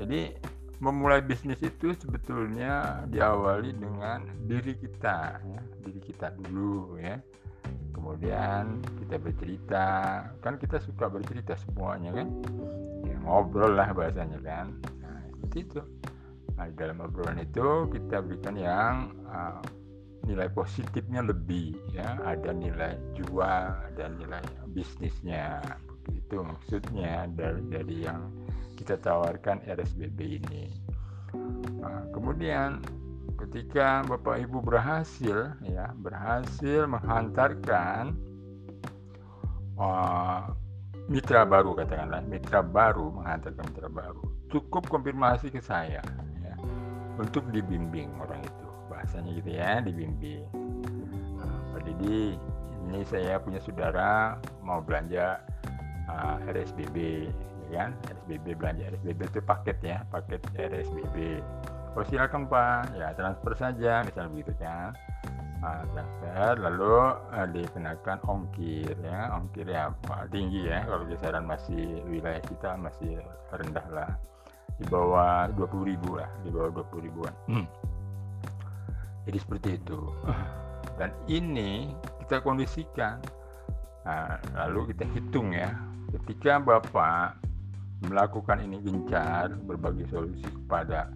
Jadi 0.00 0.32
memulai 0.78 1.24
bisnis 1.24 1.56
itu 1.64 1.96
sebetulnya 1.96 3.04
diawali 3.08 3.72
dengan 3.72 4.24
diri 4.44 4.76
kita 4.76 5.40
ya. 5.40 5.60
Diri 5.80 6.00
kita 6.04 6.36
dulu 6.36 7.00
ya. 7.00 7.16
Kemudian 7.96 8.84
kita 9.02 9.16
bercerita. 9.16 9.86
Kan 10.44 10.60
kita 10.60 10.76
suka 10.78 11.08
bercerita 11.08 11.56
semuanya 11.56 12.12
kan? 12.12 12.28
Ya, 13.08 13.16
ngobrol 13.24 13.72
lah 13.72 13.90
bahasanya 13.96 14.38
kan? 14.44 14.76
Nah 15.00 15.20
seperti 15.32 15.58
itu. 15.64 15.80
Nah 16.56 16.68
dalam 16.76 17.00
obrolan 17.00 17.40
itu 17.40 17.88
kita 17.92 18.20
berikan 18.24 18.56
yang 18.56 19.12
uh, 19.28 19.60
nilai 20.28 20.52
positifnya 20.52 21.24
lebih 21.24 21.72
ya. 21.96 22.20
Ada 22.20 22.52
nilai 22.52 23.00
jual 23.16 23.96
dan 23.96 24.20
nilai 24.20 24.44
bisnisnya. 24.76 25.64
Begitu 26.06 26.44
maksudnya 26.44 27.26
dari 27.32 27.64
dari 27.66 27.96
yang 28.04 28.28
kita 28.76 29.00
tawarkan 29.00 29.64
RSBB 29.64 30.44
ini. 30.44 30.68
Nah, 31.80 32.06
kemudian 32.12 32.84
ketika 33.40 34.04
Bapak 34.04 34.42
Ibu 34.48 34.64
berhasil 34.64 35.52
ya 35.64 35.92
berhasil 36.00 36.88
menghantarkan 36.88 38.16
uh, 39.76 40.50
mitra 41.06 41.44
baru 41.44 41.76
katakanlah 41.76 42.24
mitra 42.26 42.64
baru 42.64 43.12
menghantarkan 43.12 43.64
mitra 43.70 43.88
baru 43.92 44.24
cukup 44.50 44.88
konfirmasi 44.88 45.52
ke 45.52 45.60
saya 45.60 46.00
ya, 46.42 46.54
untuk 47.20 47.46
dibimbing 47.52 48.10
orang 48.18 48.42
itu 48.42 48.66
bahasanya 48.88 49.30
gitu 49.36 49.50
ya 49.54 49.78
dibimbing 49.84 50.42
nah, 51.38 51.76
Pak 51.76 51.82
Didi 51.86 52.40
ini 52.88 53.02
saya 53.06 53.38
punya 53.38 53.60
saudara 53.60 54.40
mau 54.64 54.80
belanja 54.80 55.44
uh, 56.08 56.40
RSBB 56.50 57.28
kan? 57.72 57.90
RSBB 58.06 58.46
belanja 58.58 58.82
RSBB 58.94 59.20
itu 59.30 59.40
paket 59.42 59.78
ya 59.82 59.98
paket 60.10 60.40
RSBB 60.54 61.40
oh 61.96 62.04
silakan 62.06 62.46
pak. 62.46 62.92
Ya 62.94 63.16
transfer 63.16 63.52
saja 63.56 64.04
misalnya 64.04 64.30
begitu 64.30 64.52
kan 64.60 64.92
nah, 65.66 65.82
transfer 65.90 66.52
lalu 66.62 66.94
uh, 67.34 67.46
dikenakan 67.50 68.18
ongkir 68.26 68.94
ya. 69.02 69.34
Ongkir 69.34 69.66
ya 69.66 69.90
tinggi 70.30 70.70
ya. 70.70 70.84
Kalau 70.86 71.04
kisaran 71.08 71.44
masih 71.48 72.02
wilayah 72.06 72.42
kita 72.44 72.78
masih 72.78 73.18
rendah 73.50 73.86
lah. 73.90 74.10
Di 74.76 74.84
bawah 74.92 75.48
20 75.56 75.90
ribu 75.90 76.20
lah 76.20 76.28
di 76.44 76.52
bawah 76.52 76.84
20 76.84 77.06
ribuan. 77.08 77.34
Hmm. 77.48 77.66
jadi 79.26 79.38
seperti 79.42 79.68
itu. 79.80 80.00
Dan 81.00 81.10
ini 81.26 81.90
kita 82.22 82.44
kondisikan. 82.44 83.18
Nah, 84.06 84.38
lalu 84.54 84.94
kita 84.94 85.02
hitung 85.18 85.50
ya. 85.50 85.74
Ketika 86.14 86.62
bapak 86.62 87.34
melakukan 88.06 88.62
ini 88.62 88.78
gencar 88.82 89.50
berbagi 89.66 90.06
solusi 90.08 90.46
kepada 90.46 91.10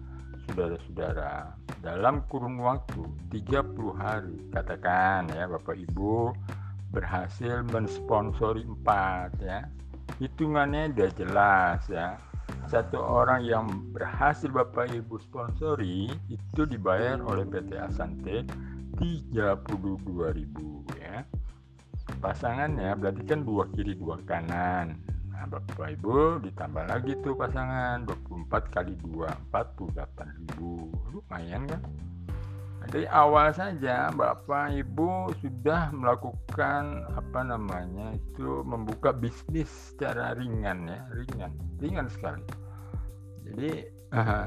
saudara-saudara 0.47 1.55
dalam 1.79 2.27
kurun 2.27 2.59
waktu 2.59 3.07
30 3.31 3.95
hari. 3.95 4.35
Katakan 4.51 5.31
ya 5.31 5.47
Bapak 5.47 5.79
Ibu 5.79 6.35
berhasil 6.91 7.63
mensponsori 7.71 8.67
empat 8.67 9.31
ya. 9.39 9.63
Hitungannya 10.19 10.91
udah 10.91 11.11
jelas 11.15 11.81
ya. 11.87 12.19
Satu 12.67 12.99
orang 12.99 13.47
yang 13.47 13.65
berhasil 13.95 14.51
Bapak 14.51 14.91
Ibu 14.91 15.15
sponsori 15.23 16.11
itu 16.27 16.61
dibayar 16.67 17.23
oleh 17.23 17.47
PT 17.47 17.79
Asante 17.79 18.43
32.000 18.99 20.99
ya. 20.99 21.23
Pasangannya 22.21 22.91
berarti 22.99 23.23
kan 23.25 23.47
dua 23.47 23.65
kiri 23.71 23.97
dua 23.97 24.19
kanan 24.27 24.99
Nah, 25.41 25.57
Bapak 25.57 25.97
Ibu 25.97 26.45
ditambah 26.45 26.85
lagi 26.85 27.17
tuh 27.25 27.33
pasangan 27.33 28.05
24 28.05 28.61
kali 28.77 28.93
2 29.01 29.25
48 29.49 30.37
ribu. 30.37 30.93
Lumayan 31.09 31.65
kan? 31.65 31.81
Nah, 32.77 32.85
dari 32.93 33.09
awal 33.09 33.49
saja 33.49 34.13
Bapak 34.13 34.69
Ibu 34.69 35.33
sudah 35.41 35.89
melakukan 35.97 37.09
apa 37.17 37.41
namanya 37.41 38.13
itu 38.13 38.61
membuka 38.61 39.09
bisnis 39.09 39.65
secara 39.65 40.37
ringan 40.37 40.85
ya 40.85 41.01
ringan 41.09 41.51
ringan 41.81 42.05
sekali. 42.13 42.45
Jadi 43.49 43.89
uh, 44.13 44.45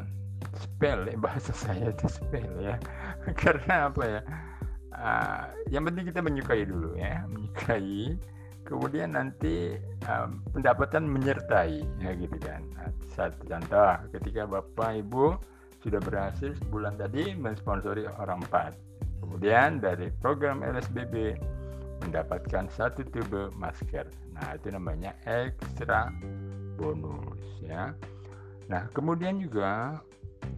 spell 0.62 1.10
ya 1.10 1.18
bahasa 1.18 1.50
saya 1.66 1.90
itu 1.90 2.06
spell 2.06 2.54
ya. 2.62 2.78
Karena 3.42 3.90
apa 3.90 4.02
ya? 4.06 4.22
Uh, 4.94 5.50
yang 5.74 5.82
penting 5.90 6.06
kita 6.06 6.22
menyukai 6.22 6.62
dulu 6.62 6.94
ya 6.94 7.26
menyukai 7.26 8.14
kemudian 8.64 9.12
nanti 9.12 9.76
um, 10.08 10.40
pendapatan 10.50 11.04
menyertai 11.04 11.84
ya 12.00 12.10
gitu 12.16 12.36
kan. 12.40 12.64
Nah, 12.74 12.88
satu 13.12 13.44
contoh 13.46 13.92
ketika 14.16 14.48
bapak 14.48 15.04
ibu 15.04 15.36
sudah 15.84 16.00
berhasil 16.00 16.56
sebulan 16.64 16.96
tadi 16.96 17.36
mensponsori 17.36 18.08
orang 18.16 18.40
empat. 18.48 18.72
Kemudian 19.20 19.80
dari 19.84 20.08
program 20.20 20.64
LSBB 20.64 21.36
mendapatkan 22.04 22.68
satu 22.72 23.04
tube 23.08 23.52
masker. 23.56 24.08
Nah 24.36 24.56
itu 24.56 24.68
namanya 24.72 25.12
ekstra 25.28 26.08
bonus 26.80 27.40
ya. 27.60 27.92
Nah 28.68 28.88
kemudian 28.96 29.40
juga 29.40 30.00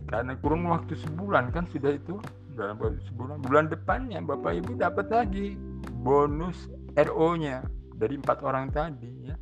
karena 0.06 0.38
kurun 0.38 0.66
waktu 0.70 0.94
sebulan 0.94 1.50
kan 1.50 1.66
sudah 1.70 1.94
itu 1.94 2.18
dalam 2.54 2.78
sebulan 2.80 3.38
bulan 3.42 3.66
depannya 3.68 4.22
bapak 4.22 4.64
ibu 4.64 4.78
dapat 4.78 5.06
lagi 5.12 5.58
bonus 6.00 6.70
RO 6.96 7.36
nya 7.36 7.60
dari 7.96 8.14
empat 8.20 8.38
orang 8.44 8.68
tadi 8.70 9.12
ya. 9.26 9.36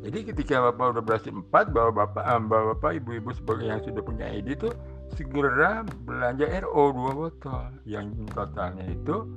Jadi 0.00 0.32
ketika 0.32 0.72
bapak 0.72 0.96
udah 0.96 1.04
berhasil 1.04 1.28
empat, 1.28 1.76
bawa 1.76 1.92
bapak, 1.92 2.24
eh, 2.24 2.40
bawa 2.40 2.64
bapak, 2.72 3.04
ibu-ibu 3.04 3.36
sebagai 3.36 3.68
yang 3.68 3.84
sudah 3.84 4.00
punya 4.00 4.32
ID 4.32 4.56
itu 4.56 4.72
segera 5.12 5.84
belanja 6.08 6.48
RO 6.64 6.96
dua 6.96 7.12
botol 7.12 7.68
yang 7.84 8.08
totalnya 8.32 8.88
itu 8.88 9.28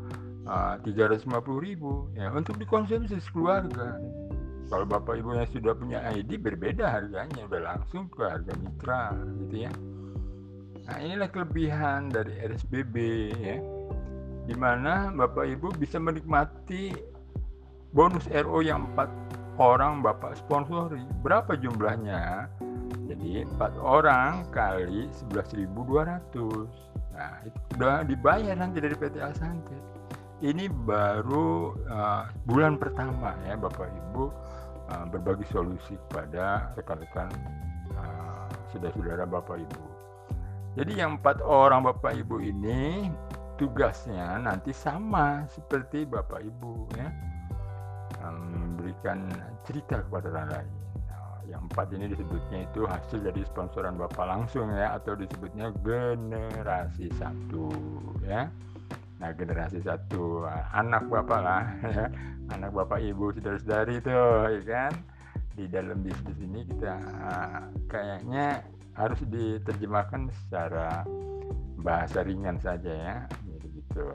ah, 0.48 0.80
tiga 0.80 1.12
ratus 1.12 1.28
lima 1.28 1.44
puluh 1.44 1.60
ribu 1.68 2.08
ya 2.16 2.32
untuk 2.32 2.56
dikonsumsi 2.56 3.20
keluarga. 3.36 4.00
Kalau 4.72 4.88
bapak 4.88 5.20
ibu 5.20 5.36
yang 5.36 5.50
sudah 5.52 5.76
punya 5.76 6.00
ID 6.16 6.40
berbeda 6.40 6.88
harganya, 6.88 7.44
udah 7.44 7.62
langsung 7.76 8.08
ke 8.08 8.24
harga 8.24 8.56
mitra 8.56 9.12
gitu 9.44 9.68
ya. 9.68 9.72
Nah 10.88 10.98
inilah 11.04 11.28
kelebihan 11.28 12.08
dari 12.08 12.40
RSBB 12.40 12.96
ya, 13.36 13.60
di 14.48 14.56
mana 14.56 15.12
bapak 15.12 15.60
ibu 15.60 15.68
bisa 15.76 16.00
menikmati 16.00 17.13
bonus 17.94 18.26
RO 18.34 18.60
yang 18.66 18.90
empat 18.92 19.10
orang 19.62 20.02
bapak 20.02 20.34
sponsori. 20.38 21.06
Berapa 21.22 21.54
jumlahnya? 21.54 22.50
Jadi 23.06 23.46
empat 23.46 23.78
orang 23.78 24.50
kali 24.50 25.08
11.200 25.30 25.70
nah 27.14 27.38
itu 27.46 27.60
udah 27.78 28.02
dibayar 28.10 28.58
nanti 28.58 28.82
dari 28.82 28.98
PT 28.98 29.22
Asante 29.22 29.78
ini 30.42 30.66
baru 30.66 31.78
uh, 31.88 32.26
bulan 32.50 32.76
pertama 32.76 33.38
ya 33.46 33.54
bapak 33.54 33.86
ibu 33.86 34.34
uh, 34.92 35.06
berbagi 35.08 35.46
solusi 35.54 35.94
kepada 36.10 36.74
rekan-rekan 36.74 37.30
uh, 37.96 38.50
saudara-saudara 38.74 39.24
bapak 39.24 39.62
ibu. 39.62 39.84
Jadi 40.74 41.00
yang 41.00 41.22
empat 41.22 41.40
orang 41.46 41.86
bapak 41.86 42.18
ibu 42.18 42.42
ini 42.42 43.14
tugasnya 43.62 44.42
nanti 44.42 44.74
sama 44.74 45.46
seperti 45.48 46.10
bapak 46.10 46.42
ibu 46.44 46.90
ya 46.98 47.08
memberikan 48.32 49.28
cerita 49.68 50.00
kepada 50.06 50.32
orang 50.32 50.50
lain. 50.56 50.72
Nah, 51.10 51.38
yang 51.50 51.62
empat 51.68 51.88
ini 51.92 52.06
disebutnya 52.12 52.60
itu 52.70 52.82
hasil 52.88 53.20
dari 53.20 53.42
sponsoran 53.44 54.00
bapak 54.00 54.24
langsung 54.24 54.72
ya 54.72 54.96
atau 54.96 55.18
disebutnya 55.18 55.76
generasi 55.84 57.12
satu 57.20 57.68
ya. 58.24 58.48
Nah 59.20 59.30
generasi 59.36 59.80
satu 59.84 60.44
anak 60.76 61.08
bapak 61.08 61.40
lah 61.40 61.64
ya, 61.96 62.06
anak 62.52 62.72
bapak 62.76 63.00
ibu 63.00 63.32
saudara-saudari 63.32 64.04
itu 64.04 64.12
ya 64.12 64.62
kan 64.68 64.94
di 65.54 65.66
dalam 65.70 66.02
bisnis 66.02 66.38
ini 66.42 66.66
kita 66.66 66.98
kayaknya 67.88 68.66
harus 68.98 69.22
diterjemahkan 69.30 70.28
secara 70.46 71.06
bahasa 71.80 72.26
ringan 72.26 72.58
saja 72.60 72.92
ya 72.92 73.18
gitu. 73.94 74.06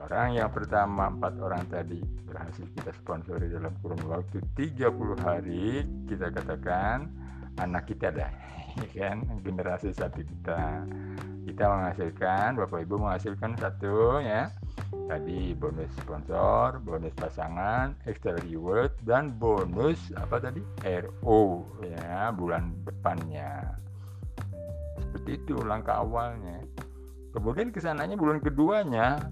Orang 0.00 0.32
yang 0.32 0.48
pertama 0.48 1.12
empat 1.12 1.36
orang 1.44 1.60
tadi 1.68 2.00
berhasil 2.24 2.64
kita 2.72 2.88
sponsori 2.96 3.52
dalam 3.52 3.68
kurun 3.84 4.00
waktu 4.08 4.40
30 4.56 4.80
hari 5.20 5.84
kita 6.08 6.32
katakan 6.32 7.04
anak 7.60 7.84
kita 7.84 8.08
dah 8.08 8.32
kan? 8.96 9.20
Generasi 9.44 9.92
satu 9.92 10.24
kita. 10.24 10.88
Kita 11.44 11.64
menghasilkan 11.68 12.56
bapak 12.56 12.80
ibu 12.88 12.96
menghasilkan 12.96 13.60
satu 13.60 14.24
ya. 14.24 14.48
Tadi 14.88 15.52
bonus 15.52 15.92
sponsor 16.00 16.80
bonus 16.80 17.12
pasangan 17.18 17.92
extra 18.08 18.40
reward 18.40 18.96
dan 19.04 19.36
bonus 19.36 20.00
apa 20.16 20.40
tadi? 20.40 20.64
RO 20.80 21.68
ya 21.84 22.32
bulan 22.32 22.72
depannya. 22.88 23.76
Seperti 24.96 25.44
itu 25.44 25.60
langkah 25.60 26.00
awalnya. 26.00 26.64
Kemudian 27.36 27.68
ke 27.70 27.78
sananya 27.78 28.16
bulan 28.18 28.42
keduanya 28.42 29.30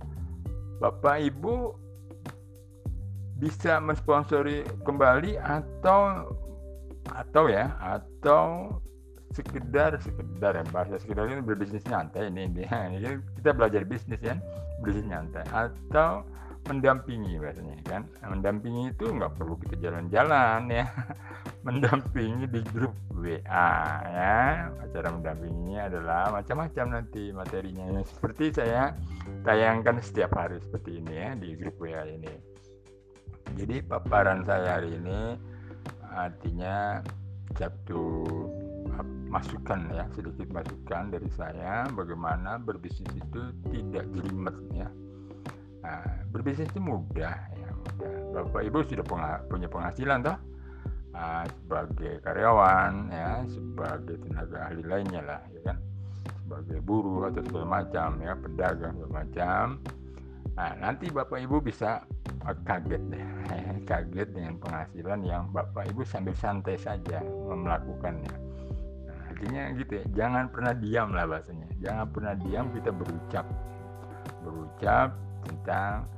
Bapak 0.78 1.18
Ibu 1.18 1.74
bisa 3.38 3.78
mensponsori 3.78 4.66
kembali 4.82 5.38
atau 5.38 6.26
atau 7.14 7.44
ya 7.46 7.70
atau 7.78 8.74
sekedar 9.30 9.94
sekedar 10.02 10.58
ya 10.58 10.64
bahasa 10.74 10.98
sekedar 10.98 11.30
ini 11.30 11.44
berbisnis 11.44 11.86
nyantai 11.86 12.30
ini 12.30 12.50
ini. 12.50 12.62
Kita 13.38 13.54
belajar 13.54 13.86
bisnis 13.86 14.18
ya 14.22 14.34
bisnis 14.82 15.06
nyantai. 15.06 15.46
Atau 15.54 16.26
mendampingi 16.68 17.40
bahasanya 17.40 17.76
kan? 17.88 18.02
Mendampingi 18.20 18.92
itu 18.92 19.08
nggak 19.08 19.34
perlu 19.40 19.56
kita 19.64 19.80
jalan-jalan 19.80 20.68
ya. 20.68 20.86
Mendampingi 21.66 22.44
di 22.46 22.60
grup 22.68 22.94
WA 23.16 23.72
ya. 24.04 24.68
Acara 24.84 25.08
mendampinginya 25.10 25.88
adalah 25.88 26.30
macam-macam 26.30 27.00
nanti 27.00 27.32
materinya 27.32 27.88
ya. 27.98 28.02
seperti 28.04 28.44
saya 28.52 28.92
tayangkan 29.42 29.98
setiap 30.04 30.36
hari 30.36 30.60
seperti 30.60 31.00
ini 31.00 31.12
ya 31.16 31.30
di 31.34 31.48
grup 31.56 31.80
WA 31.80 32.04
ini. 32.04 32.32
Jadi 33.56 33.80
paparan 33.82 34.44
saya 34.44 34.78
hari 34.78 34.94
ini 34.94 35.34
artinya 36.12 37.00
satu 37.56 38.24
masukan 39.28 39.92
ya 39.92 40.08
sedikit 40.16 40.48
masukan 40.52 41.12
dari 41.12 41.28
saya 41.36 41.84
bagaimana 41.92 42.56
berbisnis 42.56 43.12
itu 43.12 43.52
tidak 43.68 44.08
jelimet 44.16 44.56
ya 44.72 44.88
Nah, 45.88 46.04
berbisnis 46.28 46.68
itu 46.68 46.84
mudah 46.84 47.32
ya 47.56 47.68
mudah. 47.72 48.44
Bapak 48.44 48.60
Ibu 48.68 48.84
sudah 48.84 49.04
punya 49.48 49.68
penghasilan 49.72 50.20
toh? 50.20 50.36
Nah, 51.16 51.48
sebagai 51.48 52.20
karyawan 52.20 53.08
ya 53.08 53.40
sebagai 53.48 54.20
tenaga 54.20 54.68
ahli 54.68 54.84
lainnya 54.84 55.24
lah 55.24 55.40
ya 55.48 55.72
kan? 55.72 55.80
Sebagai 56.44 56.84
buruh 56.84 57.32
atau 57.32 57.40
segala 57.48 57.80
macam 57.80 58.20
ya 58.20 58.36
pedagang 58.36 58.92
segala 59.00 59.24
macam. 59.24 59.64
Nah 60.60 60.70
nanti 60.76 61.08
bapak 61.08 61.40
ibu 61.40 61.56
bisa 61.64 62.04
uh, 62.44 62.56
kaget 62.68 63.00
deh 63.08 63.24
kaget 63.88 64.28
dengan 64.28 64.60
penghasilan 64.60 65.24
yang 65.24 65.48
bapak 65.54 65.88
ibu 65.88 66.04
sambil 66.04 66.36
santai 66.36 66.76
saja 66.76 67.24
melakukannya. 67.48 68.34
Nah, 69.08 69.18
artinya 69.32 69.72
gitu 69.72 69.92
ya 70.02 70.04
jangan 70.12 70.52
pernah 70.52 70.76
diam 70.76 71.16
lah 71.16 71.24
bahasanya. 71.24 71.72
Jangan 71.80 72.06
pernah 72.12 72.34
diam 72.36 72.68
kita 72.76 72.92
berucap. 72.92 73.46
Berucap 74.44 75.27
tentang 75.46 76.08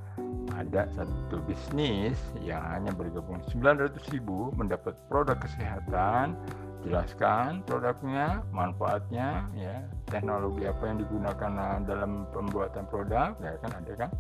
ada 0.59 0.85
satu 0.93 1.41
bisnis 1.49 2.19
yang 2.43 2.61
hanya 2.61 2.93
bergabung 2.93 3.41
900 3.49 3.97
ribu 4.13 4.53
mendapat 4.55 4.93
produk 5.09 5.39
kesehatan. 5.41 6.37
Jelaskan 6.81 7.61
produknya 7.69 8.41
manfaatnya 8.57 9.45
ya 9.53 9.85
teknologi 10.09 10.65
apa 10.65 10.81
yang 10.89 10.97
digunakan 11.05 11.53
dalam 11.85 12.25
pembuatan 12.33 12.89
produk 12.89 13.37
ya 13.45 13.57
kan 13.61 13.71
ada 13.77 13.93
kan? 14.07 14.11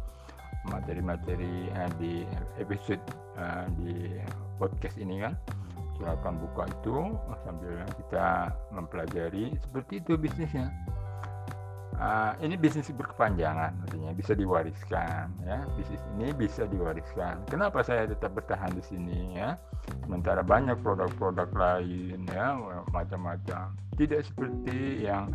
Materi-materi 0.68 1.72
uh, 1.72 1.88
di 1.96 2.28
episode 2.60 3.00
uh, 3.40 3.64
di 3.80 4.20
podcast 4.60 5.00
ini 5.00 5.24
kan? 5.24 5.32
Silakan 5.96 6.36
buka 6.36 6.68
itu 6.68 7.16
sambil 7.48 7.80
kita 7.96 8.52
mempelajari 8.72 9.56
seperti 9.56 10.04
itu 10.04 10.20
bisnisnya 10.20 10.68
uh, 12.00 12.32
ini 12.40 12.56
bisnis 12.56 12.88
berkepanjangan 12.90 13.76
artinya 13.86 14.10
bisa 14.16 14.32
diwariskan 14.32 15.28
ya. 15.44 15.62
Bisnis 15.76 16.02
ini 16.16 16.32
bisa 16.32 16.64
diwariskan. 16.66 17.44
Kenapa 17.46 17.84
saya 17.84 18.08
tetap 18.08 18.34
bertahan 18.34 18.72
di 18.74 18.82
sini 18.82 19.36
ya? 19.36 19.54
Sementara 20.08 20.40
banyak 20.40 20.80
produk-produk 20.80 21.52
lain 21.52 22.24
ya 22.32 22.56
macam-macam. 22.90 23.76
Tidak 24.00 24.20
seperti 24.24 25.04
yang 25.04 25.28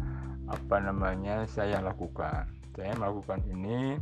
apa 0.50 0.82
namanya 0.82 1.46
saya 1.46 1.80
lakukan. 1.80 2.50
Saya 2.76 2.92
melakukan 3.00 3.40
ini 3.48 3.96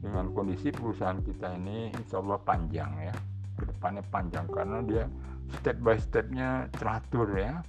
dengan 0.00 0.30
kondisi 0.32 0.70
perusahaan 0.70 1.20
kita 1.20 1.58
ini 1.58 1.90
insya 1.92 2.22
Allah 2.22 2.38
panjang 2.40 2.90
ya. 3.02 3.14
Ke 3.58 3.68
depannya 3.68 4.04
panjang 4.08 4.46
karena 4.48 4.78
dia 4.86 5.04
step 5.60 5.76
by 5.82 5.98
stepnya 5.98 6.70
teratur 6.78 7.28
ya. 7.34 7.60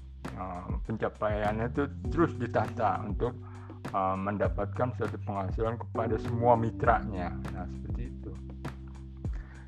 Pencapaiannya 0.86 1.74
itu 1.74 1.84
terus 2.14 2.36
ditata 2.38 3.02
untuk 3.02 3.34
uh, 3.94 4.18
mendapatkan 4.18 4.92
suatu 4.98 5.18
penghasilan 5.24 5.76
kepada 5.80 6.16
semua 6.20 6.56
mitranya. 6.60 7.32
Nah, 7.54 7.66
seperti 7.68 8.02
itu. 8.12 8.32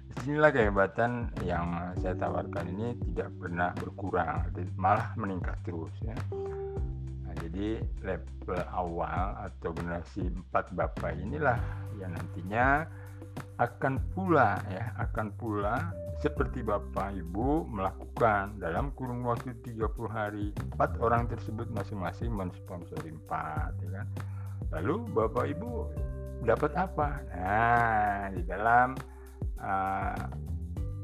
Di 0.09 0.13
sinilah 0.25 0.51
kehebatan 0.51 1.31
yang 1.47 1.95
saya 2.01 2.15
tawarkan 2.17 2.65
ini 2.75 2.97
tidak 3.11 3.29
pernah 3.39 3.71
berkurang, 3.77 4.51
malah 4.75 5.15
meningkat 5.15 5.55
terus 5.63 5.93
ya. 6.03 6.17
Nah, 7.23 7.33
jadi 7.39 7.79
level 8.03 8.61
awal 8.73 9.47
atau 9.47 9.69
generasi 9.71 10.27
4 10.27 10.75
Bapak 10.75 11.13
inilah 11.15 11.59
yang 12.01 12.11
nantinya 12.15 12.83
akan 13.59 13.99
pula 14.15 14.59
ya, 14.71 14.91
akan 14.97 15.31
pula 15.35 15.91
seperti 16.19 16.59
Bapak 16.61 17.15
Ibu 17.15 17.67
melakukan. 17.71 18.59
Dalam 18.59 18.91
kurun 18.93 19.23
waktu 19.23 19.55
30 19.63 19.87
hari 20.11 20.51
empat 20.75 20.99
orang 20.99 21.31
tersebut 21.31 21.71
masing-masing 21.71 22.29
mensponsori 22.35 23.15
empat 23.15 23.71
ya 23.79 24.03
kan? 24.03 24.07
Lalu 24.75 25.07
Bapak 25.15 25.45
Ibu 25.55 25.71
dapat 26.43 26.71
apa? 26.75 27.23
Nah 27.31 28.31
di 28.35 28.43
dalam 28.43 28.99
uh, 29.63 30.27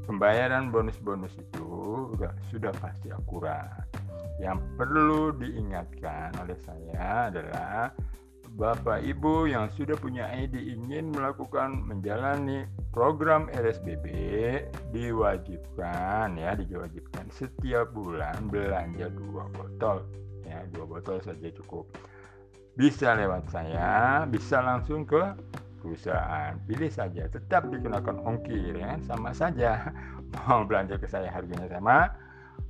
pembayaran 0.04 0.68
bonus-bonus 0.68 1.32
itu 1.40 1.68
sudah, 2.12 2.32
sudah 2.52 2.72
pasti 2.76 3.08
akurat. 3.08 3.88
Yang 4.36 4.60
perlu 4.76 5.32
diingatkan 5.40 6.36
oleh 6.44 6.60
saya 6.60 7.32
adalah 7.32 7.88
Bapak 8.56 9.04
Ibu 9.04 9.52
yang 9.52 9.68
sudah 9.76 10.00
punya 10.00 10.32
ID 10.32 10.56
ingin 10.56 11.12
melakukan 11.12 11.76
menjalani 11.76 12.64
program 12.88 13.52
RSBB 13.52 14.08
diwajibkan 14.96 16.40
ya 16.40 16.56
diwajibkan. 16.56 17.28
Setiap 17.28 17.92
bulan 17.92 18.48
belanja 18.48 19.12
dua 19.12 19.44
botol 19.52 20.08
ya 20.48 20.64
dua 20.72 20.88
botol 20.88 21.20
saja 21.20 21.52
cukup. 21.52 21.84
Bisa 22.80 23.12
lewat 23.12 23.44
saya 23.52 24.24
bisa 24.24 24.64
langsung 24.64 25.04
ke 25.04 25.36
perusahaan. 25.84 26.56
Pilih 26.64 26.88
saja 26.88 27.28
tetap 27.28 27.68
dikenakan 27.68 28.24
ongkir 28.24 28.72
ya 28.72 28.96
sama 29.04 29.36
saja. 29.36 29.92
Mau 30.48 30.64
belanja 30.64 30.96
ke 30.96 31.04
saya 31.04 31.28
harganya 31.28 31.68
sama 31.68 32.08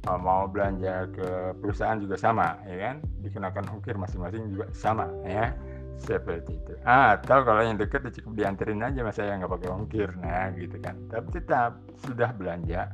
mau 0.07 0.47
belanja 0.47 1.11
ke 1.15 1.55
perusahaan 1.63 1.99
juga 1.99 2.19
sama 2.19 2.59
ya 2.67 2.91
kan? 2.91 2.97
Dikenakan 3.23 3.65
ongkir 3.71 3.95
masing-masing 3.95 4.51
juga 4.51 4.67
sama 4.75 5.07
ya 5.23 5.55
seperti 5.97 6.57
itu 6.57 6.75
atau 6.87 7.43
kalau 7.43 7.63
yang 7.65 7.81
dekat 7.81 8.07
ya 8.07 8.13
cukup 8.21 8.33
dianterin 8.39 8.85
aja 8.85 9.01
mas. 9.03 9.17
Saya 9.17 9.37
nggak 9.41 9.53
pakai 9.59 9.69
ongkir. 9.73 10.11
Nah 10.21 10.53
gitu 10.55 10.77
kan. 10.79 10.95
Tapi 11.11 11.29
tetap 11.35 11.81
sudah 12.05 12.31
belanja 12.37 12.93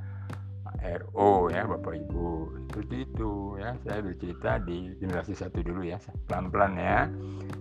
RO 0.83 1.53
ya 1.53 1.69
Bapak 1.69 1.95
Ibu. 1.95 2.29
Seperti 2.71 2.97
itu 3.05 3.61
ya. 3.61 3.77
Saya 3.85 4.01
bercerita 4.01 4.51
di 4.63 4.97
generasi 4.97 5.35
satu 5.37 5.61
dulu 5.61 5.85
ya 5.85 6.01
pelan-pelan 6.31 6.73
ya. 6.79 7.01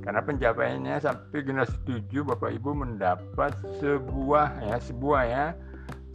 Karena 0.01 0.21
pencapaiannya 0.23 0.95
sampai 1.03 1.39
generasi 1.43 1.75
tujuh 1.83 2.23
Bapak 2.25 2.55
Ibu 2.55 2.71
mendapat 2.71 3.57
sebuah 3.83 4.61
ya 4.65 4.77
sebuah 4.79 5.21
ya 5.27 5.45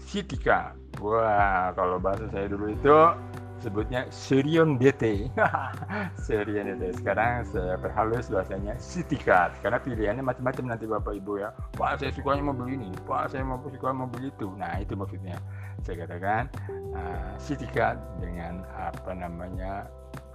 sitika 0.07 0.73
wah 1.03 1.75
kalau 1.75 1.99
bahasa 1.99 2.31
saya 2.31 2.47
dulu 2.47 2.73
itu 2.73 2.99
sebutnya 3.61 4.07
Serion 4.13 4.77
DT 4.77 5.33
Serion 6.27 6.77
DT 6.77 7.01
sekarang 7.01 7.45
saya 7.49 7.77
perhalus 7.81 8.29
bahasanya 8.29 8.77
Card 9.21 9.57
karena 9.65 9.79
pilihannya 9.81 10.25
macam-macam 10.25 10.65
nanti 10.77 10.85
Bapak 10.87 11.15
Ibu 11.19 11.33
ya. 11.41 11.51
Pak 11.75 12.01
saya 12.01 12.11
sukanya 12.15 12.53
mobil 12.53 12.79
ini. 12.79 12.91
Pak 13.05 13.33
saya 13.33 13.43
mau 13.43 13.61
suka 13.67 13.91
mobil 13.93 14.31
itu. 14.31 14.49
Nah 14.55 14.79
itu 14.81 14.95
maksudnya. 14.95 15.39
Saya 15.85 16.07
katakan 16.07 16.51
uh, 16.97 17.35
City 17.39 17.69
Card 17.71 18.01
dengan 18.19 18.67
apa 18.75 19.13
namanya 19.15 19.87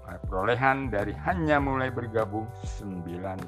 uh, 0.07 0.19
perolehan 0.27 0.91
dari 0.91 1.12
hanya 1.27 1.60
mulai 1.60 1.91
bergabung 1.91 2.47
900 2.79 3.47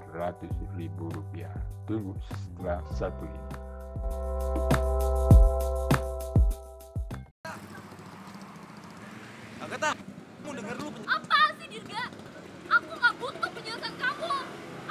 ribu 0.75 1.07
rupiah. 1.11 1.53
Tunggu 1.83 2.15
setelah 2.31 2.79
satu 2.95 3.23
ini 3.27 3.63
Kagak 9.63 9.79
tak. 9.79 9.95
Kamu 10.43 10.59
denger 10.59 10.75
lu. 10.75 10.91
Apa 11.07 11.55
sih 11.55 11.71
Dirga? 11.71 12.03
Aku 12.67 12.91
nggak 12.99 13.13
butuh 13.15 13.47
penjelasan 13.47 13.95
kamu. 13.95 14.35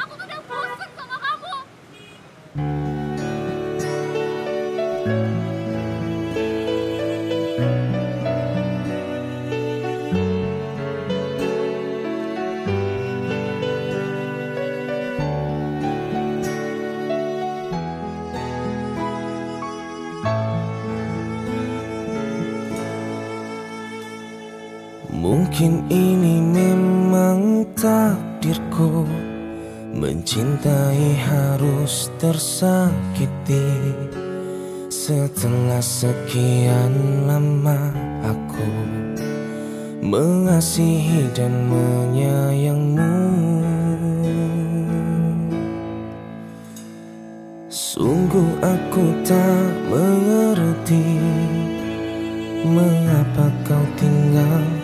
Aku 0.00 0.12
tuh 0.16 0.24
udah 0.24 0.40
bosan 0.48 0.90
sama 0.96 1.16
kamu. 1.20 1.56
Mungkin 25.52 25.84
ini 25.92 26.40
memang 26.40 27.68
takdirku. 27.76 29.04
Mencintai 29.92 31.12
harus 31.28 32.08
tersakiti. 32.16 33.68
Setelah 34.88 35.84
sekian 35.84 37.28
lama 37.28 37.92
aku 38.24 38.72
mengasihi 40.00 41.28
dan 41.36 41.52
menyayangmu. 41.68 43.12
Sungguh 47.68 48.56
aku 48.64 49.04
tak 49.20 49.68
mengerti 49.92 51.20
Mengapa 52.64 53.52
kau 53.68 53.84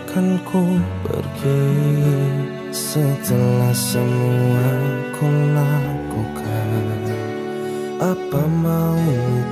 tinggalkanku 0.08 0.64
pergi 1.04 1.60
Setelah 2.72 3.72
semua 3.72 4.68
ku 5.16 5.28
lakukan. 5.28 7.00
Apa 7.98 8.42
mau 8.48 9.00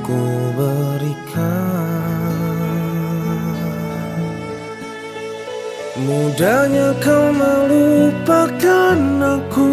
ku 0.05 0.21
berikan? 0.57 1.45
Mudahnya 5.97 6.93
kau 7.01 7.33
melupakan 7.33 9.01
aku. 9.41 9.71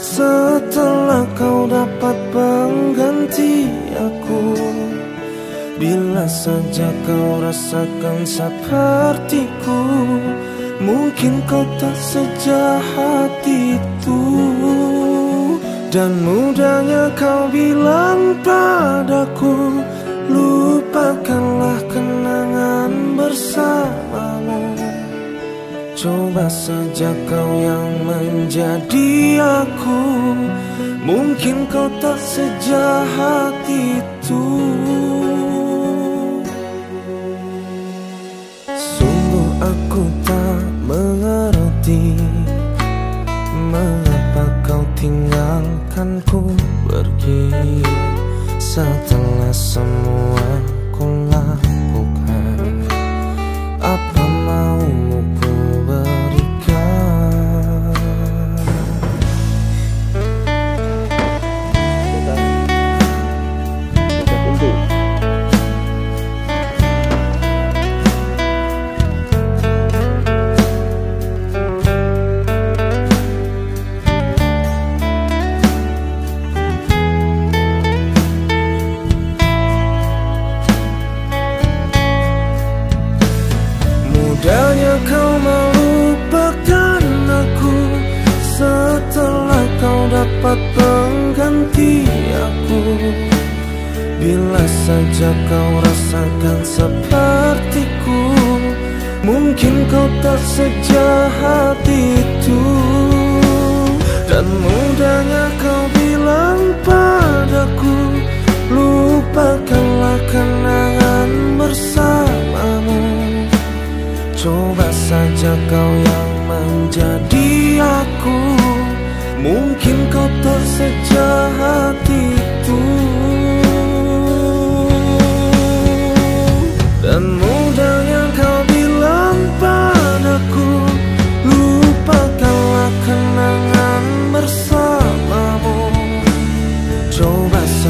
Setelah 0.00 1.28
kau 1.36 1.68
dapat 1.68 2.16
pengganti 2.32 3.68
aku 3.94 4.56
Bila 5.76 6.24
saja 6.24 6.88
kau 7.04 7.40
rasakan 7.40 8.26
sepertiku. 8.70 9.82
Mungkin 10.80 11.42
kau 11.44 11.66
tak 11.76 11.96
sejahat 11.98 13.42
itu. 13.42 14.22
Dan 15.90 16.22
mudahnya 16.22 17.10
kau 17.18 17.50
bilang 17.50 18.38
padaku 18.46 19.82
Lupakanlah 20.30 21.82
kenangan 21.90 23.18
bersamamu. 23.18 24.78
Coba 25.98 26.46
saja 26.46 27.10
kau 27.26 27.50
yang 27.58 27.90
menjadi 28.06 29.42
aku. 29.66 30.02
Mungkin 31.02 31.66
kau 31.66 31.90
tak 31.98 32.22
sejahat 32.22 33.58
itu 33.66 34.09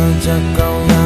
Coba 0.00 0.16
saja 0.16 0.40
kau 0.56 0.99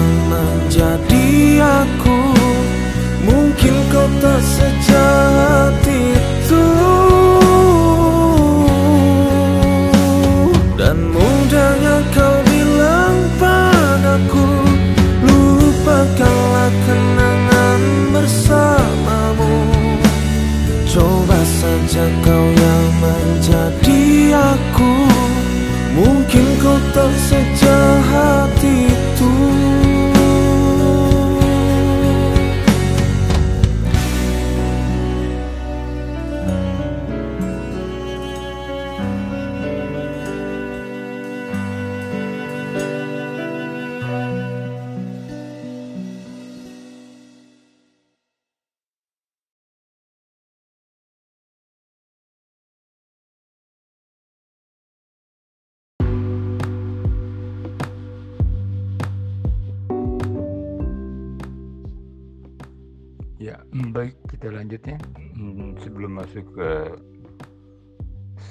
baik 64.64 64.80
kita 64.80 64.88
lanjut 64.88 64.88
ya. 64.88 64.98
Mm, 65.36 65.70
Sebelum 65.80 66.12
masuk 66.16 66.46
ke 66.56 66.70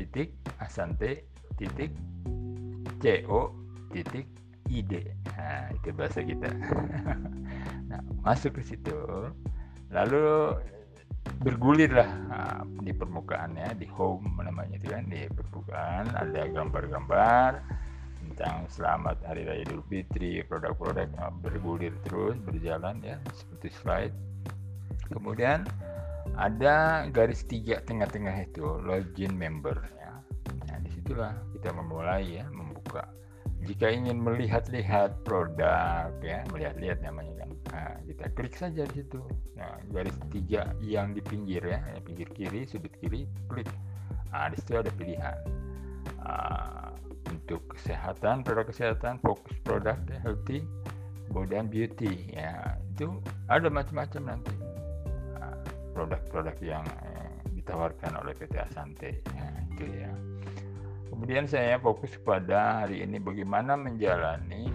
titik 0.00 0.32
asante 0.56 1.28
titik 1.60 1.92
co 3.00 3.56
titik 3.90 4.28
id 4.70 4.92
nah 5.34 5.66
itu 5.74 5.88
bahasa 5.96 6.22
kita. 6.22 6.48
Nah 7.90 8.06
masuk 8.22 8.62
ke 8.62 8.62
situ. 8.62 8.94
Lalu 9.90 10.54
bergulirlah 11.42 12.10
nah, 12.30 12.62
di 12.78 12.94
permukaannya 12.94 13.74
di 13.74 13.90
home 13.90 14.30
namanya 14.38 14.78
itu 14.78 14.94
kan 14.94 15.10
di 15.10 15.26
permukaan. 15.26 16.06
Ada 16.14 16.54
gambar-gambar 16.54 17.50
tentang 18.22 18.70
selamat 18.70 19.26
hari 19.26 19.42
raya 19.42 19.66
Idul 19.66 19.82
Fitri 19.90 20.38
produk-produk 20.46 21.10
bergulir 21.42 21.90
terus 22.06 22.38
berjalan 22.46 23.02
ya 23.02 23.18
seperti 23.34 23.68
slide. 23.74 24.16
Kemudian 25.10 25.66
ada 26.38 27.04
garis 27.10 27.42
tiga 27.42 27.82
tengah-tengah 27.82 28.46
itu 28.46 28.62
login 28.86 29.34
member 29.34 29.74
ya. 29.98 30.14
Nah, 30.70 30.78
di 30.78 30.94
situlah 30.94 31.34
kita 31.58 31.74
memulai 31.74 32.38
ya 32.38 32.46
membuka. 32.90 33.06
Jika 33.60 33.86
ingin 33.92 34.18
melihat-lihat 34.24 35.22
produk 35.22 36.10
ya, 36.24 36.42
melihat-lihat 36.50 37.04
namanya 37.04 37.44
kan. 37.44 37.50
Nah, 37.70 37.92
kita 38.08 38.24
klik 38.34 38.54
saja 38.56 38.82
di 38.88 39.04
situ. 39.04 39.20
Nah, 39.54 39.78
garis 39.92 40.16
tiga 40.32 40.72
yang 40.82 41.12
di 41.12 41.22
pinggir 41.22 41.62
ya, 41.62 41.78
ya 41.78 42.00
pinggir 42.02 42.26
kiri, 42.34 42.64
sudut 42.66 42.90
kiri, 42.98 43.28
klik. 43.52 43.68
Nah, 44.32 44.48
di 44.48 44.56
situ 44.58 44.80
ada 44.80 44.90
pilihan. 44.96 45.36
Uh, 46.24 46.90
untuk 47.28 47.76
kesehatan, 47.76 48.42
produk 48.42 48.66
kesehatan, 48.72 49.20
fokus 49.20 49.54
produk 49.60 50.00
ya, 50.08 50.18
healthy, 50.24 50.64
kemudian 51.28 51.68
beauty 51.68 52.32
ya 52.32 52.80
itu 52.96 53.22
ada 53.46 53.70
macam-macam 53.70 54.34
nanti 54.34 54.56
produk-produk 55.94 56.56
yang 56.64 56.86
eh, 56.86 57.34
ditawarkan 57.60 58.24
oleh 58.24 58.32
PT 58.32 58.56
Asante 58.56 59.20
ya, 59.36 59.46
itu 59.74 59.84
ya. 59.84 60.12
Kemudian 61.10 61.44
saya 61.50 61.76
fokus 61.82 62.14
pada 62.22 62.82
hari 62.86 63.02
ini 63.02 63.18
bagaimana 63.18 63.74
menjalani 63.74 64.70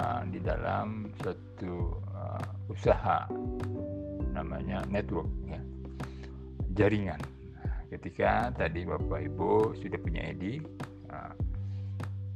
uh, 0.00 0.24
di 0.26 0.40
dalam 0.40 1.12
suatu 1.20 2.00
uh, 2.10 2.72
usaha 2.72 3.28
namanya 4.34 4.82
network 4.90 5.28
ya. 5.46 5.60
jaringan. 6.74 7.20
ketika 7.94 8.50
tadi 8.58 8.82
Bapak 8.82 9.22
Ibu 9.22 9.78
sudah 9.78 9.94
punya 10.02 10.26
ID, 10.34 10.58
uh, 11.14 11.30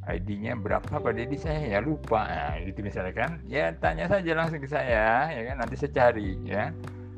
ID-nya 0.07 0.55
berapa 0.55 1.03
Pak 1.03 1.13
Dedi 1.19 1.35
saya 1.35 1.59
ya 1.67 1.79
lupa. 1.83 2.31
Nah, 2.31 2.63
itu 2.63 2.79
misalnya 2.79 3.11
kan, 3.11 3.43
ya 3.51 3.75
tanya 3.75 4.07
saja 4.07 4.39
langsung 4.39 4.63
ke 4.63 4.71
saya, 4.71 5.35
ya 5.35 5.43
kan 5.51 5.57
nanti 5.59 5.75
saya 5.75 5.91
cari 5.91 6.39
ya 6.47 6.71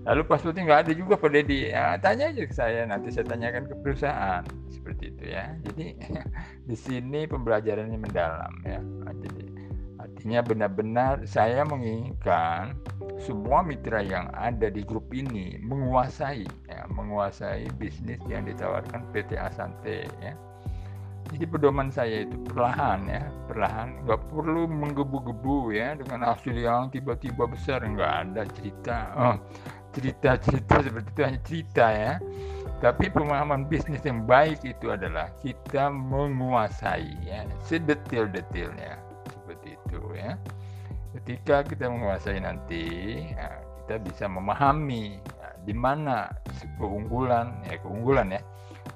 Lalu 0.08 0.22
passwordnya 0.24 0.64
nggak 0.64 0.80
ada 0.88 0.92
juga 0.96 1.14
Pak 1.20 1.30
Dedi. 1.30 1.68
Ya, 1.68 2.00
tanya 2.00 2.32
aja 2.32 2.42
ke 2.48 2.54
saya, 2.56 2.88
nanti 2.88 3.12
saya 3.12 3.28
tanyakan 3.28 3.68
ke 3.68 3.74
perusahaan. 3.84 4.44
Seperti 4.90 5.06
itu 5.14 5.24
ya. 5.30 5.54
Jadi 5.70 5.86
di 6.68 6.74
sini 6.74 7.20
pembelajarannya 7.30 7.94
mendalam 7.94 8.54
ya. 8.66 8.82
Jadi 9.22 9.46
artinya 10.02 10.42
benar-benar 10.42 11.22
saya 11.30 11.62
menginginkan 11.62 12.74
semua 13.22 13.62
mitra 13.62 14.02
yang 14.02 14.26
ada 14.34 14.66
di 14.66 14.82
grup 14.82 15.06
ini 15.14 15.62
menguasai 15.62 16.42
ya, 16.66 16.90
menguasai 16.90 17.70
bisnis 17.78 18.18
yang 18.26 18.50
ditawarkan 18.50 19.06
PT 19.14 19.38
Asante 19.38 20.10
ya. 20.18 20.34
Jadi 21.30 21.46
pedoman 21.46 21.94
saya 21.94 22.26
itu 22.26 22.34
perlahan 22.50 23.06
ya, 23.06 23.22
perlahan, 23.46 24.02
nggak 24.02 24.34
perlu 24.34 24.66
menggebu-gebu 24.66 25.70
ya 25.70 25.94
dengan 25.94 26.26
hasil 26.26 26.58
yang 26.58 26.90
tiba-tiba 26.90 27.46
besar, 27.46 27.86
nggak 27.86 28.12
ada 28.26 28.42
cerita. 28.50 28.98
Oh, 29.14 29.36
cerita-cerita 29.94 30.82
seperti 30.82 31.08
itu 31.14 31.22
hanya 31.22 31.40
cerita 31.46 31.86
ya 31.86 32.12
tapi 32.80 33.12
pemahaman 33.12 33.68
bisnis 33.68 34.00
yang 34.08 34.24
baik 34.24 34.64
itu 34.64 34.88
adalah 34.88 35.28
kita 35.44 35.92
menguasai 35.92 37.12
ya. 37.20 37.44
Sedetil-detilnya 37.68 38.96
seperti 39.28 39.76
itu 39.76 40.00
ya. 40.16 40.40
Ketika 41.12 41.60
kita 41.68 41.92
menguasai 41.92 42.40
nanti 42.40 42.84
ya, 43.36 43.60
kita 43.84 44.00
bisa 44.00 44.24
memahami 44.32 45.20
ya, 45.20 45.48
di 45.68 45.76
mana 45.76 46.32
keunggulan 46.80 47.52
ya 47.68 47.76
keunggulan 47.84 48.32
ya. 48.32 48.40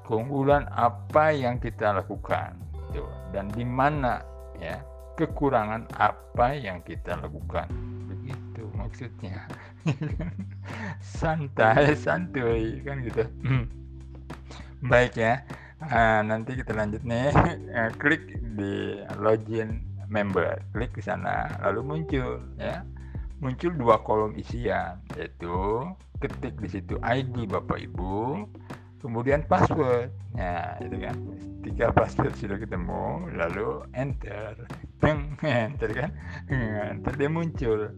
Keunggulan 0.08 0.64
apa 0.72 1.36
yang 1.36 1.60
kita 1.60 1.92
lakukan 1.92 2.56
itu 2.88 3.04
dan 3.36 3.52
di 3.52 3.68
mana 3.68 4.24
ya 4.56 4.80
kekurangan 5.20 5.84
apa 6.00 6.56
yang 6.56 6.80
kita 6.80 7.20
lakukan. 7.20 7.68
Begitu 8.08 8.64
maksudnya 8.72 9.44
santai 11.18 11.94
santuy 11.96 12.80
kan 12.84 13.04
gitu. 13.04 13.24
Hmm. 13.44 13.68
baik 14.84 15.16
ya 15.16 15.40
uh, 15.90 16.20
nanti 16.24 16.56
kita 16.56 16.72
lanjut 16.72 17.02
nih. 17.04 17.32
Uh, 17.72 17.90
klik 18.00 18.40
di 18.56 19.00
login 19.20 19.84
member 20.08 20.60
klik 20.76 20.92
ke 20.94 21.00
sana 21.04 21.50
lalu 21.64 21.80
muncul 21.84 22.40
ya. 22.56 22.84
Muncul 23.42 23.76
dua 23.76 24.00
kolom 24.00 24.32
isian 24.40 25.04
yaitu 25.18 25.84
ketik 26.22 26.56
di 26.62 26.68
situ 26.70 26.96
ID 27.02 27.50
Bapak 27.50 27.76
Ibu 27.82 28.46
kemudian 29.04 29.44
password. 29.44 30.08
Nah 30.32 30.80
itu 30.80 30.96
kan. 30.96 31.16
Ketika 31.64 31.96
password 31.96 32.32
sudah 32.36 32.56
ketemu 32.60 33.28
lalu 33.36 33.84
enter. 33.96 34.68
Enter 35.44 35.90
kan. 35.92 36.10
Enter 36.88 37.12
dia 37.16 37.28
muncul 37.28 37.92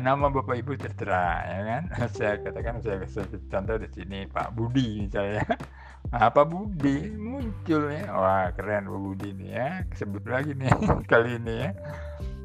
nama 0.00 0.30
bapak 0.32 0.56
ibu 0.60 0.72
tertera 0.76 1.44
ya 1.44 1.60
kan? 1.66 1.82
Saya 2.16 2.40
katakan 2.40 2.80
saya 2.80 3.02
kasih 3.04 3.26
contoh 3.50 3.76
di 3.80 3.88
sini 3.92 4.18
Pak 4.28 4.56
Budi 4.56 5.04
misalnya. 5.04 5.44
Pak 6.34 6.46
Budi? 6.46 7.10
Muncul 7.16 7.90
ya. 7.90 8.08
Wah 8.12 8.48
keren 8.54 8.88
Pak 8.88 9.00
Budi 9.00 9.28
ini 9.34 9.46
ya. 9.52 9.82
Sebut 9.96 10.24
lagi 10.24 10.54
nih 10.54 10.70
kali 11.12 11.40
ini 11.40 11.54
ya. 11.64 11.70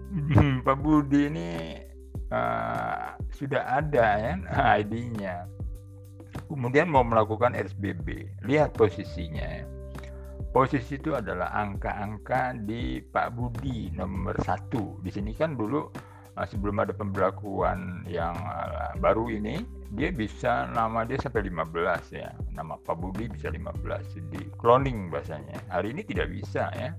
Pak 0.66 0.78
Budi 0.82 1.30
ini 1.30 1.50
uh, 2.34 3.14
sudah 3.30 3.78
ada 3.78 4.08
ya 4.18 4.34
ID-nya 4.82 5.46
kemudian 6.50 6.90
mau 6.90 7.02
melakukan 7.02 7.58
SBB 7.58 8.38
lihat 8.46 8.74
posisinya 8.78 9.66
posisi 10.50 10.98
itu 10.98 11.14
adalah 11.14 11.54
angka-angka 11.54 12.58
di 12.58 13.02
Pak 13.06 13.38
Budi 13.38 13.94
nomor 13.94 14.34
satu. 14.42 14.98
Di 15.06 15.14
sini 15.14 15.38
kan 15.38 15.54
dulu 15.54 15.94
sebelum 16.48 16.80
ada 16.80 16.94
pemberlakuan 16.96 18.06
yang 18.08 18.36
uh, 18.36 18.94
baru 19.02 19.28
ini 19.32 19.66
dia 19.98 20.14
bisa 20.14 20.70
nama 20.70 21.02
dia 21.04 21.18
sampai 21.18 21.50
15 21.50 22.14
ya. 22.14 22.30
Nama 22.54 22.78
Pak 22.80 22.96
Budi 22.98 23.26
bisa 23.28 23.50
15 23.50 24.30
di 24.30 24.42
cloning 24.62 25.10
bahasanya. 25.10 25.58
Hari 25.74 25.98
ini 25.98 26.06
tidak 26.06 26.30
bisa 26.30 26.70
ya. 26.78 26.94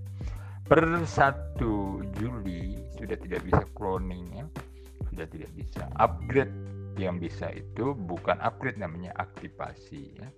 Per 0.66 0.83
1 0.83 1.59
Juli 2.18 2.78
sudah 2.99 3.16
tidak 3.18 3.47
bisa 3.47 3.62
cloning 3.78 4.26
ya. 4.35 4.45
Sudah 5.11 5.26
tidak 5.31 5.51
bisa. 5.55 5.87
Upgrade 5.99 6.53
yang 6.99 7.22
bisa 7.22 7.49
itu 7.55 7.95
bukan 7.95 8.37
upgrade 8.43 8.76
namanya 8.76 9.14
aktivasi 9.16 10.18
ya. 10.18 10.28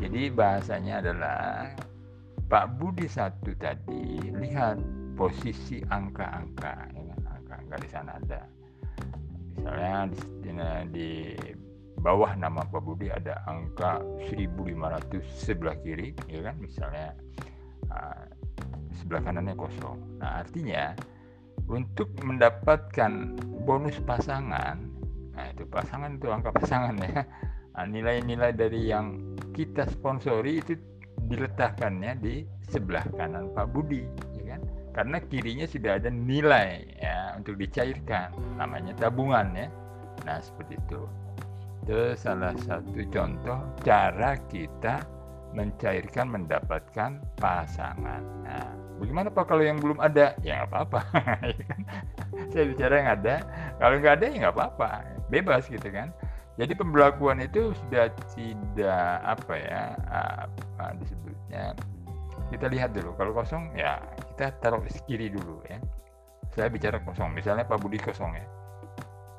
Jadi 0.00 0.32
bahasanya 0.32 1.04
adalah 1.04 1.72
Pak 2.48 2.76
Budi 2.76 3.08
satu 3.08 3.52
tadi 3.56 4.28
lihat 4.32 4.76
posisi 5.16 5.80
angka-angka 5.88 7.01
sana 7.88 8.18
ada. 8.18 8.44
Misalnya 9.52 10.10
di, 10.10 10.18
di, 10.42 10.52
di 10.90 11.08
bawah 12.02 12.34
nama 12.34 12.66
Pak 12.66 12.82
Budi 12.82 13.08
ada 13.12 13.46
angka 13.46 14.02
1500 14.32 15.22
sebelah 15.30 15.76
kiri 15.80 16.16
ya 16.26 16.42
kan? 16.42 16.58
Misalnya 16.58 17.14
uh, 17.92 18.26
sebelah 18.98 19.22
kanannya 19.22 19.54
kosong. 19.54 20.18
Nah 20.18 20.42
artinya 20.42 20.96
untuk 21.70 22.10
mendapatkan 22.20 23.38
bonus 23.62 23.96
pasangan 24.02 24.90
nah 25.32 25.48
itu 25.48 25.64
pasangan 25.64 26.20
itu 26.20 26.28
angka 26.28 26.52
pasangan 26.52 26.96
ya. 27.00 27.24
Nah, 27.72 27.88
nilai-nilai 27.88 28.52
dari 28.52 28.92
yang 28.92 29.16
kita 29.56 29.88
sponsori 29.88 30.60
itu 30.60 30.76
diletakkannya 31.24 32.12
di 32.20 32.44
sebelah 32.68 33.08
kanan 33.16 33.48
Pak 33.56 33.72
Budi 33.72 34.04
karena 34.92 35.18
kirinya 35.24 35.66
sudah 35.66 35.98
ada 35.98 36.12
nilai 36.12 36.84
ya 37.00 37.36
untuk 37.36 37.56
dicairkan 37.56 38.32
namanya 38.60 38.92
tabungan 38.96 39.52
ya 39.56 39.68
nah 40.28 40.38
seperti 40.38 40.78
itu 40.78 41.00
itu 41.82 42.14
salah 42.14 42.54
satu 42.62 43.02
contoh 43.10 43.58
cara 43.82 44.38
kita 44.46 45.02
mencairkan 45.52 46.26
mendapatkan 46.32 47.20
pasangan. 47.36 48.22
Nah, 48.44 48.72
bagaimana 48.98 49.28
Pak 49.28 49.44
kalau 49.48 49.62
yang 49.62 49.78
belum 49.78 50.00
ada? 50.00 50.34
Ya 50.40 50.64
nggak 50.64 50.68
apa-apa. 50.72 51.00
Ya 51.52 51.64
kan? 51.68 51.80
Saya 52.48 52.64
bicara 52.72 52.94
yang 52.96 53.10
ada. 53.20 53.34
Kalau 53.76 53.96
nggak 54.00 54.14
ada 54.20 54.24
ya 54.24 54.36
nggak 54.48 54.54
apa-apa. 54.56 54.90
Bebas 55.28 55.68
gitu 55.68 55.88
kan. 55.92 56.10
Jadi 56.60 56.72
pembelakuan 56.76 57.40
itu 57.40 57.72
sudah 57.72 58.12
tidak 58.36 59.12
apa 59.24 59.54
ya 59.56 59.82
apa 60.08 60.96
disebutnya. 61.00 61.76
Kita 62.52 62.66
lihat 62.68 62.92
dulu. 62.92 63.16
Kalau 63.16 63.32
kosong 63.32 63.72
ya 63.76 64.00
kita 64.42 64.58
taruh 64.58 64.82
kiri 65.06 65.30
dulu 65.30 65.62
ya. 65.70 65.78
Saya 66.50 66.66
bicara 66.66 66.98
kosong. 67.06 67.30
Misalnya 67.30 67.62
Pak 67.62 67.78
Budi 67.78 68.02
kosong 68.02 68.34
ya. 68.34 68.42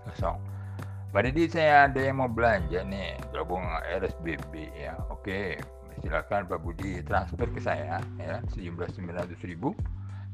Kosong. 0.07 0.39
Pak 1.11 1.27
Didi 1.27 1.51
saya 1.51 1.91
ada 1.91 1.99
yang 1.99 2.23
mau 2.23 2.31
belanja 2.31 2.87
nih 2.87 3.19
gabung 3.35 3.67
RSBB 3.83 4.71
ya. 4.71 4.95
Oke, 5.11 5.59
silakan 5.99 6.47
Pak 6.47 6.63
Budi 6.63 7.03
transfer 7.03 7.51
ke 7.51 7.59
saya 7.59 7.99
ya 8.15 8.39
sejumlah 8.55 8.87
900 8.95 9.35
ribu 9.43 9.75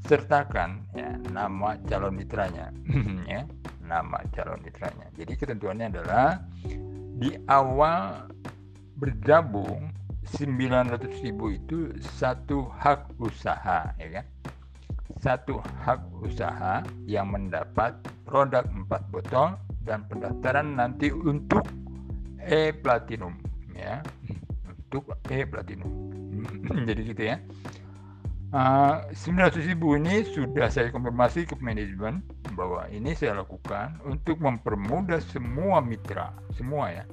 sertakan 0.06 0.86
ya 0.96 1.18
nama 1.34 1.76
calon 1.90 2.16
mitranya 2.16 2.72
ya 3.28 3.44
nama 3.84 4.24
calon 4.32 4.64
mitranya 4.64 5.12
jadi 5.20 5.36
ketentuannya 5.36 5.92
adalah 5.92 6.40
di 7.20 7.36
awal 7.52 8.32
bergabung 8.96 9.92
900 10.24 11.26
ribu 11.28 11.52
itu 11.52 11.92
satu 12.00 12.72
hak 12.80 13.20
usaha 13.20 13.92
ya 14.00 14.08
kan 14.16 14.26
satu 15.20 15.60
hak 15.84 16.00
usaha 16.24 16.84
yang 17.04 17.36
mendapat 17.36 17.96
produk 18.24 18.64
4 18.64 19.12
botol 19.12 19.60
dan 19.84 20.08
pendaftaran 20.08 20.80
nanti 20.80 21.12
untuk 21.12 21.68
E 22.40 22.72
Platinum 22.72 23.36
ya. 23.76 24.00
Untuk 24.68 25.12
E 25.28 25.44
Platinum 25.44 25.92
jadi 26.88 27.02
gitu 27.04 27.24
ya. 27.36 27.38
Uh, 28.50 29.06
900 29.14 29.62
ribu 29.70 29.94
ini 29.94 30.26
sudah 30.26 30.74
saya 30.74 30.90
konfirmasi 30.90 31.46
ke 31.46 31.54
manajemen 31.62 32.26
bahwa 32.58 32.90
ini 32.90 33.14
saya 33.14 33.38
lakukan 33.46 34.02
untuk 34.10 34.42
mempermudah 34.42 35.22
semua 35.22 35.78
mitra, 35.86 36.34
semua 36.58 36.90
ya. 36.90 37.06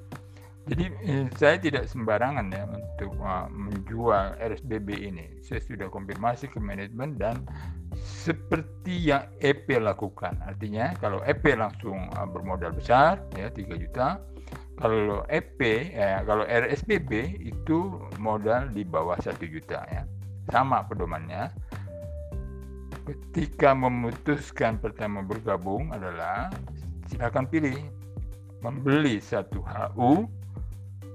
Jadi 0.66 0.84
eh, 1.06 1.26
saya 1.38 1.62
tidak 1.62 1.86
sembarangan 1.86 2.50
ya 2.50 2.66
untuk 2.66 3.14
uh, 3.22 3.46
menjual 3.46 4.34
RSBB 4.42 4.98
ini. 4.98 5.38
Saya 5.38 5.62
sudah 5.62 5.86
konfirmasi 5.86 6.50
ke 6.50 6.58
manajemen 6.58 7.14
dan 7.14 7.46
seperti 7.94 9.14
yang 9.14 9.30
EP 9.38 9.70
lakukan. 9.78 10.34
Artinya 10.42 10.90
kalau 10.98 11.22
EP 11.22 11.46
langsung 11.54 12.10
uh, 12.18 12.26
bermodal 12.26 12.74
besar 12.74 13.22
ya 13.38 13.46
3 13.46 13.78
juta, 13.78 14.18
kalau 14.76 15.22
EP 15.30 15.58
ya 15.94 16.26
kalau 16.26 16.42
RSBB 16.42 17.40
itu 17.46 18.02
modal 18.18 18.66
di 18.74 18.82
bawah 18.82 19.16
1 19.16 19.38
juta 19.46 19.86
ya 19.86 20.02
sama 20.50 20.82
pedomannya 20.86 21.50
ketika 23.06 23.70
memutuskan 23.70 24.82
pertama 24.82 25.22
bergabung 25.22 25.94
adalah 25.94 26.50
silakan 27.06 27.46
pilih 27.46 27.78
membeli 28.60 29.22
satu 29.22 29.62
HU 29.62 30.26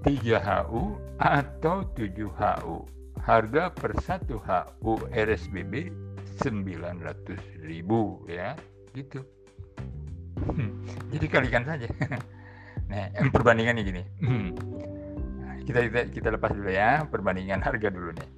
3 0.01 0.41
HU 0.41 0.97
atau 1.21 1.85
7 1.93 2.25
HU 2.25 2.77
harga 3.21 3.69
per 3.69 3.93
satu 4.01 4.41
HU 4.41 4.97
RSBB 5.13 5.93
900 6.41 7.37
ribu 7.61 8.25
ya. 8.25 8.57
Gitu. 8.97 9.21
Hmm, 10.41 10.81
jadi 11.13 11.25
kalikan 11.29 11.65
saja. 11.65 11.87
Nah 12.91 13.07
perbandingannya 13.31 13.87
gini. 13.87 14.03
Hmm. 14.19 14.51
nah, 15.39 15.55
kita, 15.63 15.79
kita 15.87 15.99
kita 16.11 16.27
lepas 16.35 16.51
dulu 16.51 16.67
ya 16.67 17.07
perbandingan 17.07 17.63
harga 17.63 17.87
dulu 17.87 18.11
nih. 18.11 18.29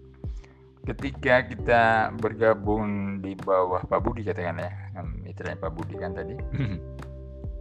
Ketika 0.86 1.41
kita 1.49 2.14
bergabung 2.22 3.18
di 3.18 3.34
bawah 3.34 3.82
Pak 3.82 3.97
Budi 4.05 4.22
katakan 4.22 4.61
ya 4.61 4.70
mitranya 5.26 5.57
Pak 5.57 5.74
Budi 5.74 5.97
kan 5.97 6.14
tadi. 6.14 6.38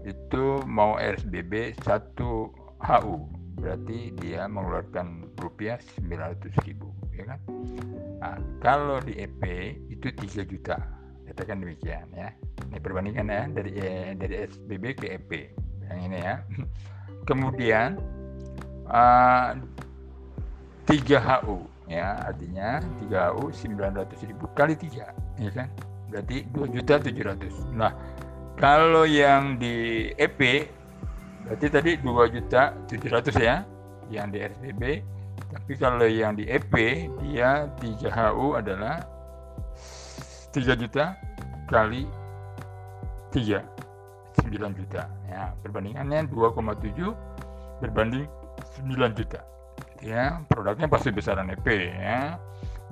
Itu 0.05 0.61
mau 0.69 1.01
RSBB 1.01 1.81
1 1.81 2.13
HU 2.85 3.17
berarti 3.63 4.11
dia 4.19 4.51
mengeluarkan 4.51 5.39
rupiah 5.39 5.79
900 6.03 6.67
ribu 6.67 6.91
ya 7.15 7.31
kan? 7.31 7.39
Nah, 8.19 8.37
kalau 8.59 8.99
di 8.99 9.15
EP 9.23 9.43
itu 9.87 10.11
3 10.11 10.43
juta. 10.43 10.77
Katakan 11.31 11.63
demikian 11.63 12.11
ya. 12.13 12.35
Ini 12.69 12.83
perbandingan 12.83 13.31
ya 13.31 13.43
dari 13.49 13.73
eh, 13.79 14.13
dari 14.19 14.35
SBB 14.51 14.85
ke 14.99 15.07
EP 15.15 15.31
yang 15.87 15.99
ini 16.11 16.19
ya. 16.19 16.43
Kemudian 17.31 17.97
uh, 18.91 19.55
3 20.91 20.99
HU 20.99 21.59
ya. 21.87 22.19
Artinya 22.27 22.83
3U 23.07 23.55
900 23.55 24.29
ribu 24.29 24.51
kali 24.59 24.75
3 24.75 25.39
ya 25.39 25.51
kan? 25.55 25.71
Berarti 26.11 26.45
2 26.51 26.75
juta 26.75 27.01
700 27.01 27.73
nah 27.73 27.97
kalau 28.61 29.09
yang 29.09 29.57
di 29.57 30.07
EP 30.21 30.69
berarti 31.43 31.67
tadi 31.69 31.91
2 31.99 32.35
juta 32.35 32.63
700 32.87 33.35
ya 33.39 33.57
yang 34.11 34.31
di 34.31 34.39
RSBB 34.43 34.83
tapi 35.53 35.73
kalau 35.77 36.09
yang 36.09 36.33
di 36.33 36.49
EP 36.49 36.73
dia 37.21 37.69
3HU 37.77 38.57
adalah 38.57 39.05
3 40.53 40.81
juta 40.81 41.17
kali 41.69 42.09
3 43.33 43.61
9 44.41 44.81
juta. 44.81 45.09
Ya 45.29 45.53
perbandingannya 45.61 46.29
2,7 46.29 47.13
berbanding 47.85 48.29
9 48.81 49.19
juta. 49.19 49.41
Ya 50.01 50.41
produknya 50.49 50.89
pasti 50.89 51.13
besaran 51.13 51.53
EP 51.53 51.67
ya. 51.69 52.37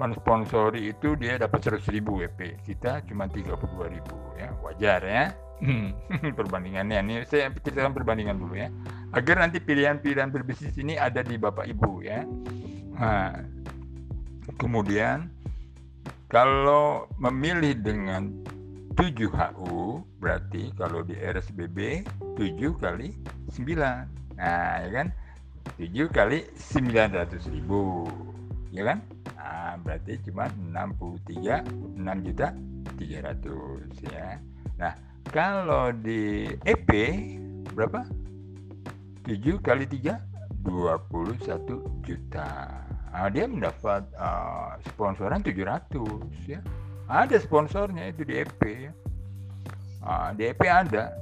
Mensponsori 0.01 0.89
itu 0.89 1.13
dia 1.21 1.37
dapat 1.37 1.77
100 1.77 1.85
ribu 1.93 2.25
EP 2.25 2.57
kita 2.65 3.05
cuma 3.05 3.29
32 3.29 3.57
ribu 3.89 4.17
ya. 4.37 4.53
Wajar 4.65 5.01
ya 5.05 5.25
perbandingannya 6.39 6.99
ini 7.05 7.15
saya 7.29 7.53
ceritakan 7.53 7.93
perbandingan 7.93 8.41
dulu 8.41 8.57
ya. 8.57 8.73
Agar 9.13 9.45
nanti 9.45 9.61
pilihan-pilihan 9.61 10.33
berbisnis 10.33 10.75
ini 10.81 10.97
ada 10.97 11.21
di 11.21 11.37
bapak 11.37 11.69
ibu 11.69 12.01
ya. 12.01 12.25
Nah, 12.97 13.37
kemudian 14.57 15.29
kalau 16.31 17.11
memilih 17.19 17.77
dengan 17.81 18.33
7 18.95 19.33
HU 19.33 20.05
berarti 20.21 20.73
kalau 20.77 21.01
di 21.01 21.17
RSBB 21.17 22.05
7 22.37 22.77
kali 22.77 23.17
9 23.49 24.37
nah 24.37 24.77
ya 24.81 24.91
kan? 24.93 25.09
7 25.77 26.09
kali 26.09 26.45
900 26.57 27.53
ribu 27.53 28.09
ya 28.73 28.85
kan? 28.89 28.99
Nah, 29.37 29.75
berarti 29.81 30.21
cuma 30.29 30.49
63 30.53 31.65
6 31.97 32.27
juta 32.27 32.53
300 32.97 34.13
ya. 34.13 34.37
Nah 34.81 35.10
kalau 35.29 35.93
di 35.93 36.49
EP 36.65 36.91
berapa? 37.77 38.07
7 39.29 39.61
kali 39.61 39.85
3 39.85 40.17
21 40.65 42.05
juta. 42.07 42.51
Nah, 43.11 43.29
dia 43.29 43.45
mendapat 43.45 44.07
uh, 44.17 44.81
sponsoran 44.89 45.45
700 45.45 46.01
ya. 46.47 46.65
Ada 47.11 47.43
sponsornya 47.43 48.09
itu 48.09 48.23
di 48.23 48.39
EP 48.39 48.61
ya. 48.63 48.93
Nah, 50.01 50.31
di 50.33 50.49
EP 50.49 50.63
ada. 50.65 51.13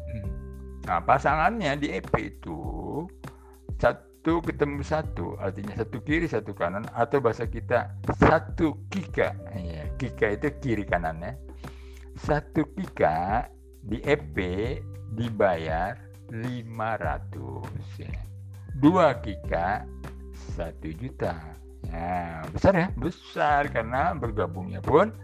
Nah 0.89 1.05
pasangannya 1.05 1.77
di 1.77 1.93
EP 1.93 2.09
itu 2.17 3.05
satu 3.77 4.41
ketemu 4.41 4.81
satu 4.81 5.37
artinya 5.37 5.77
satu 5.77 6.01
kiri 6.01 6.25
satu 6.25 6.57
kanan 6.57 6.89
atau 6.97 7.21
bahasa 7.21 7.45
kita 7.45 7.93
satu 8.17 8.89
kika. 8.89 9.37
Ya, 9.53 9.85
kika 10.01 10.41
itu 10.41 10.49
kiri 10.65 10.89
kanannya. 10.89 11.37
Satu 12.17 12.65
kika 12.73 13.53
di 13.85 13.99
EP 14.03 14.37
dibayar 15.15 15.97
500 16.31 18.03
ya. 18.03 18.13
dua 18.79 19.17
kika 19.25 19.87
satu 20.55 20.93
juta. 20.95 21.35
Ya 21.89 22.45
besar 22.53 22.75
ya? 22.75 22.89
Besar 22.99 23.71
karena 23.73 24.13
bergabungnya 24.13 24.83
pun 24.83 25.15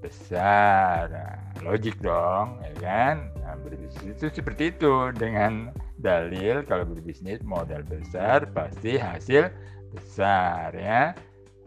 besar. 0.00 1.08
Nah, 1.08 1.38
logik 1.64 1.96
dong 2.00 2.60
ya 2.60 2.72
kan? 2.80 3.16
Nah, 3.40 3.56
berbisnis 3.60 4.16
itu 4.16 4.26
seperti 4.30 4.74
itu. 4.74 5.12
Dengan 5.14 5.72
dalil 6.00 6.64
kalau 6.64 6.88
berbisnis 6.88 7.40
modal 7.44 7.84
besar 7.86 8.48
pasti 8.52 8.96
hasil 9.00 9.48
besar 9.92 10.72
ya. 10.76 11.16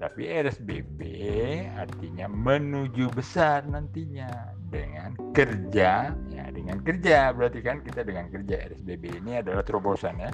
Tapi 0.01 0.27
RSBB 0.27 0.99
artinya 1.79 2.27
menuju 2.27 3.07
besar 3.13 3.63
nantinya 3.69 4.57
dengan 4.73 5.13
kerja 5.37 6.09
ya 6.33 6.45
dengan 6.49 6.81
kerja. 6.81 7.29
Berarti 7.37 7.61
kan 7.61 7.85
kita 7.85 8.01
dengan 8.01 8.33
kerja 8.33 8.73
RSBB 8.73 9.21
ini 9.21 9.37
adalah 9.37 9.61
terobosan 9.61 10.17
ya. 10.17 10.33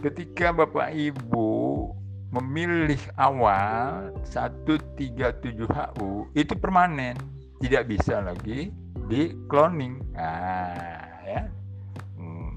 Ketika 0.00 0.56
Bapak 0.56 0.96
Ibu 0.96 1.92
memilih 2.32 3.00
awal 3.20 4.16
137HU 4.24 6.32
itu 6.32 6.54
permanen. 6.56 7.20
Tidak 7.60 7.92
bisa 7.92 8.24
lagi 8.24 8.72
di 9.12 9.36
cloning 9.52 10.00
nah 10.16 11.20
ya. 11.28 11.44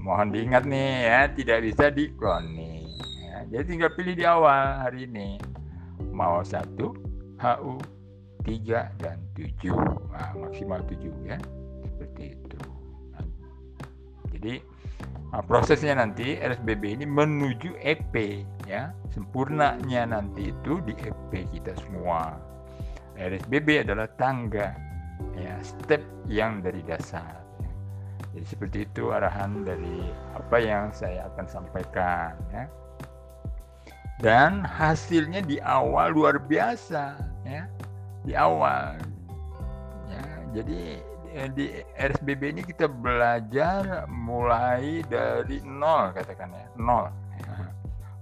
Mohon 0.00 0.32
diingat 0.32 0.64
nih 0.64 0.92
ya. 1.04 1.20
Tidak 1.28 1.58
bisa 1.60 1.92
di 1.92 2.08
cloning 2.16 2.88
ya. 3.28 3.44
jadi 3.52 3.64
tinggal 3.68 3.92
pilih 3.92 4.16
di 4.16 4.24
awal 4.24 4.88
hari 4.88 5.04
ini. 5.04 5.36
Mau 6.14 6.40
satu 6.40 6.96
HU 7.36 7.76
3 8.44 9.00
dan 9.00 9.16
7 9.32 9.72
nah, 10.12 10.30
maksimal 10.36 10.84
7 10.84 11.00
ya. 11.24 11.40
Seperti 11.88 12.36
itu. 12.36 12.60
Nah, 13.16 13.24
jadi 14.36 14.54
nah, 15.32 15.42
prosesnya 15.42 15.96
nanti 15.96 16.36
RSBB 16.36 17.00
ini 17.00 17.06
menuju 17.08 17.80
EP 17.80 18.14
ya. 18.68 18.92
Sempurnanya 19.10 20.12
nanti 20.12 20.52
itu 20.52 20.84
di 20.84 20.92
EP 21.00 21.32
kita 21.56 21.72
semua. 21.88 22.36
RSBB 23.16 23.88
adalah 23.88 24.10
tangga 24.20 24.76
ya 25.34 25.56
step 25.64 26.04
yang 26.28 26.60
dari 26.60 26.84
dasar. 26.84 27.40
Jadi 28.34 28.46
seperti 28.50 28.78
itu 28.82 29.14
arahan 29.14 29.62
dari 29.62 30.10
apa 30.34 30.58
yang 30.58 30.90
saya 30.90 31.30
akan 31.32 31.46
sampaikan 31.46 32.34
ya. 32.50 32.66
Dan 34.18 34.62
hasilnya 34.62 35.42
di 35.42 35.58
awal 35.62 36.14
luar 36.14 36.38
biasa 36.38 37.18
ya 37.46 37.66
di 38.24 38.32
awal. 38.32 38.96
Ya 40.08 40.24
jadi 40.56 40.80
eh, 41.36 41.48
di 41.52 41.64
RSBB 42.00 42.42
ini 42.56 42.62
kita 42.64 42.88
belajar 42.88 44.08
mulai 44.08 45.04
dari 45.06 45.60
nol 45.62 46.16
katakan 46.16 46.50
ya 46.56 46.66
nol. 46.80 47.12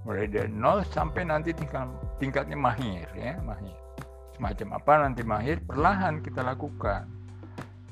Mulai 0.02 0.26
dari 0.26 0.50
nol 0.50 0.82
sampai 0.90 1.22
nanti 1.22 1.54
tingkat 1.54 1.86
tingkatnya 2.18 2.58
mahir 2.58 3.06
ya 3.14 3.38
mahir. 3.46 3.78
Semacam 4.34 4.68
apa 4.82 4.92
nanti 5.06 5.22
mahir 5.22 5.62
perlahan 5.62 6.18
kita 6.18 6.42
lakukan. 6.42 7.06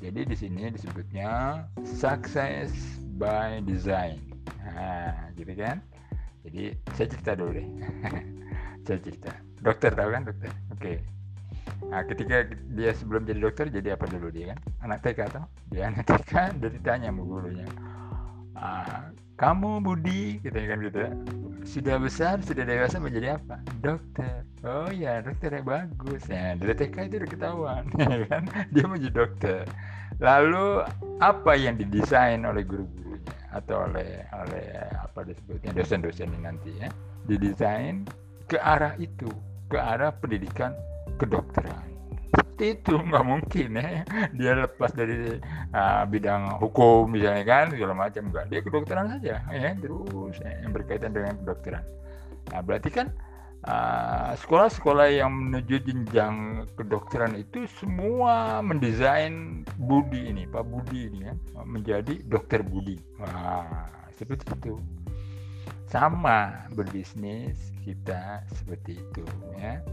Jadi 0.03 0.27
di 0.27 0.35
sini 0.35 0.67
disebutnya 0.73 1.63
success 1.87 2.73
by 3.15 3.63
design. 3.63 4.19
Nah 4.59 5.31
gitu 5.39 5.53
kan? 5.55 5.79
Jadi 6.41 6.73
saya 6.97 7.07
cerita 7.07 7.31
dulu 7.37 7.51
deh. 7.53 7.67
Saya 8.89 8.97
cerita. 8.97 9.29
Dokter 9.61 9.93
tahu 9.93 10.09
kan 10.09 10.25
dokter? 10.25 10.49
Oke. 10.73 10.81
okay. 10.81 11.20
Nah 11.89 12.05
ketika 12.05 12.45
dia 12.77 12.91
sebelum 12.93 13.25
jadi 13.25 13.39
dokter 13.41 13.65
jadi 13.73 13.97
apa 13.97 14.05
dulu 14.05 14.29
dia 14.29 14.53
kan? 14.53 14.59
Anak 14.85 14.99
TK 15.01 15.19
atau 15.33 15.43
dia 15.73 15.89
anak 15.89 16.05
TK 16.05 16.61
dari 16.61 16.77
tanya 16.85 17.09
sama 17.09 17.23
gurunya. 17.25 17.67
Ah, 18.53 19.09
kamu 19.41 19.81
Budi 19.81 20.37
gitu 20.45 20.53
kan 20.53 20.77
gitu. 20.85 20.99
Ya. 21.01 21.11
sudah 21.61 22.01
besar 22.01 22.41
sudah 22.41 22.65
dewasa 22.65 22.97
menjadi 22.97 23.37
apa? 23.37 23.61
Dokter. 23.81 24.45
Oh 24.61 24.89
ya 24.93 25.21
dokter 25.25 25.49
yang 25.49 25.65
bagus. 25.65 26.21
Ya 26.29 26.53
dari 26.53 26.73
TK 26.77 27.09
itu 27.09 27.15
udah 27.21 27.29
ketahuan 27.29 27.83
ya 28.01 28.17
kan? 28.29 28.43
Dia 28.69 28.83
mau 28.85 28.97
jadi 29.01 29.13
dokter. 29.13 29.65
Lalu 30.21 30.85
apa 31.21 31.51
yang 31.57 31.81
didesain 31.81 32.45
oleh 32.45 32.61
guru-guru 32.61 33.17
atau 33.49 33.89
oleh 33.89 34.25
oleh 34.29 34.65
apa 35.01 35.25
disebutnya 35.25 35.73
dosen-dosen 35.73 36.29
nanti 36.37 36.77
ya? 36.77 36.89
Didesain 37.25 38.05
ke 38.45 38.61
arah 38.61 38.93
itu 39.01 39.29
ke 39.71 39.79
arah 39.79 40.11
pendidikan 40.13 40.75
kedokteran. 41.21 41.85
Seperti 42.33 42.65
itu 42.81 42.93
nggak 43.09 43.25
mungkin 43.25 43.69
ya. 43.77 44.01
Dia 44.33 44.51
lepas 44.65 44.91
dari 44.97 45.37
uh, 45.71 46.03
bidang 46.09 46.57
hukum 46.57 47.13
misalnya 47.13 47.45
kan 47.45 47.65
segala 47.69 47.93
macam. 47.93 48.33
Enggak 48.33 48.45
dia 48.49 48.59
kedokteran 48.65 49.05
saja 49.17 49.45
ya 49.53 49.71
terus 49.77 50.35
ya, 50.41 50.51
yang 50.65 50.71
berkaitan 50.73 51.13
dengan 51.13 51.37
kedokteran. 51.45 51.85
Nah 52.49 52.61
berarti 52.65 52.89
kan 52.89 53.13
sekolah 53.61 54.41
sekolah-sekolah 54.41 55.07
yang 55.13 55.29
menuju 55.29 55.85
jenjang 55.85 56.65
kedokteran 56.73 57.37
itu 57.37 57.69
semua 57.77 58.57
mendesain 58.65 59.61
Budi 59.77 60.33
ini 60.33 60.49
Pak 60.49 60.65
Budi 60.65 61.13
ini 61.13 61.29
ya 61.29 61.33
menjadi 61.61 62.25
dokter 62.25 62.65
Budi. 62.65 62.97
Wah 63.21 63.85
seperti 64.17 64.49
itu. 64.57 64.81
Sama 65.85 66.65
berbisnis 66.73 67.69
kita 67.85 68.41
seperti 68.49 68.97
itu 68.97 69.21
ya 69.59 69.83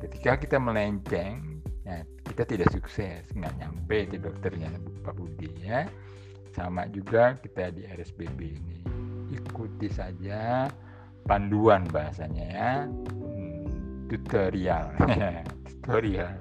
ketika 0.00 0.40
kita 0.40 0.56
melenceng 0.56 1.60
ya 1.84 2.04
kita 2.24 2.42
tidak 2.48 2.68
sukses 2.72 3.24
nggak 3.36 3.52
nyampe 3.60 4.08
di 4.08 4.16
dokternya 4.16 4.72
Pak 5.04 5.14
Budi 5.16 5.50
ya. 5.60 5.84
Sama 6.50 6.90
juga 6.90 7.38
kita 7.38 7.70
di 7.70 7.86
RSBB 7.86 8.40
ini 8.42 8.78
ikuti 9.30 9.86
saja 9.86 10.66
panduan 11.28 11.86
bahasanya 11.92 12.46
ya. 12.50 12.72
Hmm, 12.88 14.08
tutorial 14.10 14.90
tutorial. 15.68 16.34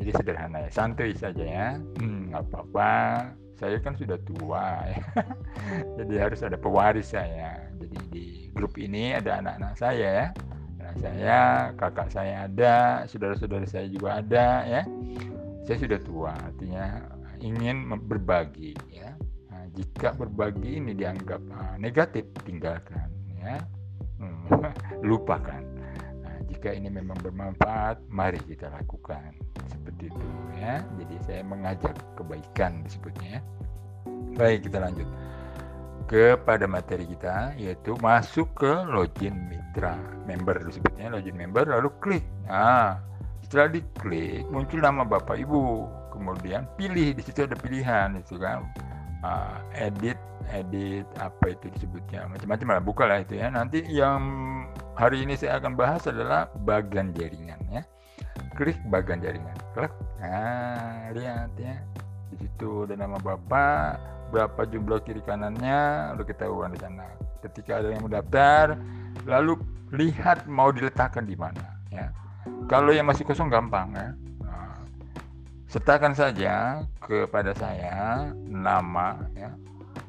Jadi 0.00 0.10
sederhana 0.16 0.64
ya 0.66 0.70
santuy 0.72 1.14
saja 1.14 1.44
ya. 1.44 1.68
Hmm, 2.00 2.32
apa-apa. 2.34 3.32
Saya 3.60 3.76
kan 3.84 3.92
sudah 3.92 4.16
tua 4.24 4.88
ya. 4.88 5.04
Jadi 6.00 6.14
harus 6.16 6.40
ada 6.40 6.56
pewaris 6.56 7.12
saya. 7.12 7.60
Jadi 7.76 7.98
di 8.08 8.26
grup 8.56 8.76
ini 8.80 9.12
ada 9.12 9.40
anak-anak 9.40 9.74
saya 9.76 10.08
ya 10.08 10.26
saya 10.98 11.70
kakak 11.78 12.08
saya 12.10 12.50
ada 12.50 13.04
saudara-saudara 13.06 13.66
saya 13.68 13.86
juga 13.86 14.18
ada 14.18 14.64
ya 14.66 14.82
saya 15.68 15.76
sudah 15.78 16.00
tua 16.02 16.32
artinya 16.34 17.06
ingin 17.38 17.86
berbagi 18.08 18.74
ya 18.90 19.14
nah, 19.52 19.64
jika 19.76 20.16
berbagi 20.18 20.82
ini 20.82 20.92
dianggap 20.96 21.40
uh, 21.54 21.76
negatif 21.78 22.26
tinggalkan 22.42 23.06
ya 23.38 23.60
lupakan. 25.08 25.62
Nah, 26.22 26.36
jika 26.50 26.74
ini 26.74 26.92
memang 26.92 27.16
bermanfaat, 27.22 28.02
mari 28.10 28.40
kita 28.44 28.68
lakukan 28.70 29.34
seperti 29.70 30.10
itu 30.12 30.28
ya. 30.58 30.84
Jadi 31.00 31.14
saya 31.24 31.42
mengajak 31.46 31.94
kebaikan 32.18 32.84
disebutnya 32.84 33.38
ya. 33.38 33.42
Baik, 34.38 34.70
kita 34.70 34.78
lanjut 34.80 35.08
kepada 36.10 36.66
materi 36.66 37.06
kita 37.06 37.54
yaitu 37.54 37.94
masuk 38.02 38.50
ke 38.58 38.72
login 38.90 39.46
mitra 39.46 39.94
member 40.26 40.58
disebutnya 40.66 41.06
login 41.14 41.38
member 41.38 41.62
lalu 41.70 41.86
klik. 42.02 42.26
Nah 42.50 42.98
setelah 43.46 43.78
diklik 43.78 44.42
muncul 44.50 44.82
nama 44.82 45.06
bapak 45.06 45.38
ibu. 45.38 45.86
Kemudian 46.10 46.66
pilih 46.74 47.14
di 47.14 47.22
situ 47.22 47.46
ada 47.46 47.54
pilihan 47.54 48.18
itu 48.18 48.34
kan. 48.42 48.66
Uh, 49.20 49.60
edit 49.76 50.16
edit 50.48 51.04
apa 51.20 51.52
itu 51.52 51.68
disebutnya 51.76 52.24
macam-macam 52.26 52.66
lah 52.74 52.82
buka 52.82 53.04
lah 53.06 53.18
itu 53.22 53.38
ya. 53.38 53.46
Nanti 53.46 53.86
yang 53.86 54.18
hari 54.98 55.22
ini 55.22 55.38
saya 55.38 55.62
akan 55.62 55.78
bahas 55.78 56.10
adalah 56.10 56.50
bagian 56.66 57.14
jaringan 57.14 57.62
ya. 57.70 57.86
Klik 58.58 58.76
bagian 58.90 59.22
jaringan 59.22 59.54
klik 59.78 59.94
nah 60.18 61.06
lihat 61.14 61.54
ya. 61.54 61.78
Di 62.34 62.42
situ 62.42 62.90
ada 62.90 62.98
nama 62.98 63.14
bapak 63.22 64.19
berapa 64.30 64.62
jumlah 64.64 65.02
kiri 65.02 65.20
kanannya 65.26 66.14
lalu 66.14 66.24
kita 66.30 66.46
uang 66.46 66.72
di 66.72 66.78
sana. 66.80 67.06
Ketika 67.42 67.82
ada 67.82 67.90
yang 67.90 68.06
mendaftar 68.06 68.78
lalu 69.26 69.58
lihat 69.90 70.46
mau 70.46 70.70
diletakkan 70.70 71.26
di 71.26 71.34
mana 71.34 71.76
ya. 71.90 72.14
Kalau 72.70 72.94
yang 72.94 73.10
masih 73.10 73.26
kosong 73.26 73.50
gampang 73.50 73.90
ya. 73.92 74.08
Nah, 74.46 74.78
sertakan 75.66 76.14
saja 76.14 76.86
kepada 77.02 77.50
saya 77.58 78.30
nama 78.46 79.18
ya. 79.34 79.50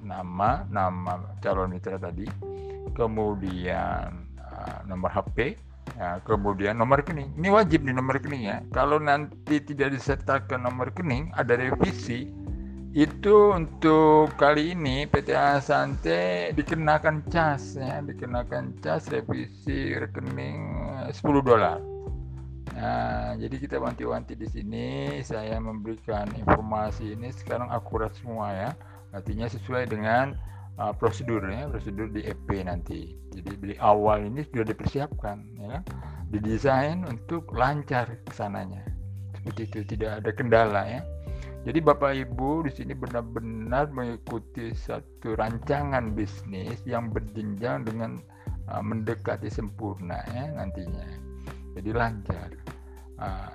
Nama 0.06 0.70
nama 0.70 1.14
calon 1.42 1.74
mitra 1.74 1.98
tadi. 1.98 2.30
Kemudian 2.94 4.30
uh, 4.38 4.80
nomor 4.86 5.10
HP 5.10 5.58
ya, 5.98 6.20
kemudian 6.28 6.78
nomor 6.78 7.02
rekening. 7.02 7.34
Ini 7.40 7.50
wajib 7.50 7.88
nih 7.88 7.96
nomor 7.96 8.20
rekening 8.20 8.44
ya. 8.46 8.58
Kalau 8.76 9.00
nanti 9.02 9.64
tidak 9.64 9.96
disertakan 9.96 10.68
nomor 10.68 10.92
rekening 10.92 11.32
ada 11.34 11.56
revisi 11.56 12.30
itu 12.92 13.56
untuk 13.56 14.36
kali 14.36 14.76
ini 14.76 15.08
PT 15.08 15.32
Asante 15.32 16.52
dikenakan 16.52 17.24
cas 17.32 17.80
ya 17.80 18.04
dikenakan 18.04 18.84
cas 18.84 19.08
revisi 19.08 19.96
rekening 19.96 20.60
10 21.08 21.16
dolar. 21.40 21.80
Nah, 22.76 23.32
jadi 23.40 23.56
kita 23.64 23.80
wanti-wanti 23.80 24.36
di 24.36 24.44
sini 24.44 24.88
saya 25.24 25.56
memberikan 25.64 26.28
informasi 26.36 27.16
ini 27.16 27.32
sekarang 27.32 27.72
akurat 27.72 28.12
semua 28.20 28.52
ya. 28.52 28.70
Artinya 29.16 29.48
sesuai 29.48 29.88
dengan 29.88 30.36
uh, 30.76 30.92
prosedur 30.92 31.48
ya 31.48 31.72
prosedur 31.72 32.12
di 32.12 32.28
EP 32.28 32.48
nanti. 32.68 33.16
Jadi 33.32 33.52
dari 33.56 33.76
awal 33.80 34.28
ini 34.28 34.44
sudah 34.44 34.68
dipersiapkan 34.68 35.38
ya 35.64 35.80
didesain 36.28 37.08
untuk 37.08 37.56
lancar 37.56 38.20
ke 38.28 38.36
sananya. 38.36 38.84
Seperti 39.40 39.62
itu 39.72 39.80
tidak 39.96 40.20
ada 40.20 40.32
kendala 40.36 40.84
ya 40.84 41.00
jadi 41.62 41.78
Bapak 41.78 42.18
Ibu 42.18 42.66
di 42.66 42.72
sini 42.74 42.98
benar-benar 42.98 43.94
mengikuti 43.94 44.74
satu 44.74 45.38
rancangan 45.38 46.18
bisnis 46.18 46.82
yang 46.90 47.14
berjenjang 47.14 47.86
dengan 47.86 48.18
uh, 48.66 48.82
mendekati 48.82 49.46
sempurna 49.46 50.26
ya 50.34 50.50
nantinya. 50.58 51.06
Jadi 51.78 51.90
lancar. 51.94 52.50
Uh, 53.22 53.54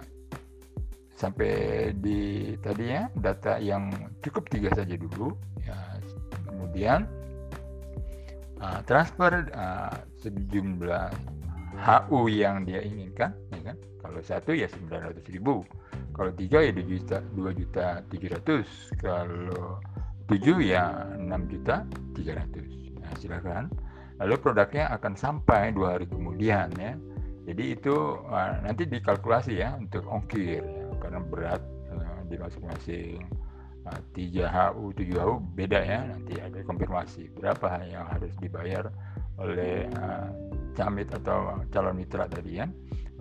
sampai 1.19 1.91
di 1.99 2.53
tadi 2.63 2.95
ya 2.95 3.11
data 3.19 3.59
yang 3.59 3.91
cukup 4.23 4.47
tiga 4.55 4.71
saja 4.71 4.95
dulu 4.95 5.35
ya. 5.67 5.99
Kemudian 6.47 7.11
uh, 8.63 8.87
transfer 8.87 9.51
sejumlah 10.23 11.11
HU 11.75 12.31
yang 12.31 12.63
dia 12.63 12.87
inginkan 12.87 13.35
ya 13.51 13.75
kan? 13.75 13.77
Kalau 13.99 14.23
satu 14.23 14.55
ya 14.55 14.71
900 14.71 15.27
ribu 15.35 15.67
kalau 16.17 16.33
tiga 16.33 16.64
ya 16.64 16.73
2 16.73 16.81
juta 16.89 17.21
2 17.37 17.61
juta 17.61 18.01
700 18.09 19.05
kalau 19.05 19.77
tujuh 20.33 20.64
ya 20.64 21.12
6 21.21 21.53
juta 21.53 21.85
300 22.17 22.77
nah 23.05 23.12
silakan. 23.21 23.69
Lalu 24.17 24.35
produknya 24.41 24.89
akan 24.97 25.12
sampai 25.12 25.77
dua 25.77 25.95
hari 25.95 26.09
kemudian 26.09 26.73
ya. 26.81 26.97
Jadi 27.47 27.79
itu 27.79 27.95
uh, 28.27 28.59
nanti 28.64 28.89
dikalkulasi 28.89 29.61
ya 29.61 29.77
untuk 29.77 30.03
ongkir. 30.09 30.64
Karena 30.99 31.21
berat 31.21 31.61
uh, 31.93 32.25
di 32.27 32.41
masing-masing 32.41 33.21
uh, 33.87 34.01
3HU 34.17 34.97
7HU 34.97 35.35
beda 35.53 35.81
ya. 35.85 36.01
Nanti 36.11 36.33
ada 36.41 36.59
konfirmasi 36.64 37.29
berapa 37.37 37.85
yang 37.87 38.09
harus 38.09 38.33
dibayar 38.41 38.89
oleh 39.37 39.85
uh, 40.01 40.33
camit 40.73 41.12
atau 41.12 41.61
calon 41.69 42.01
mitra 42.01 42.25
tadi 42.25 42.57
ya 42.57 42.67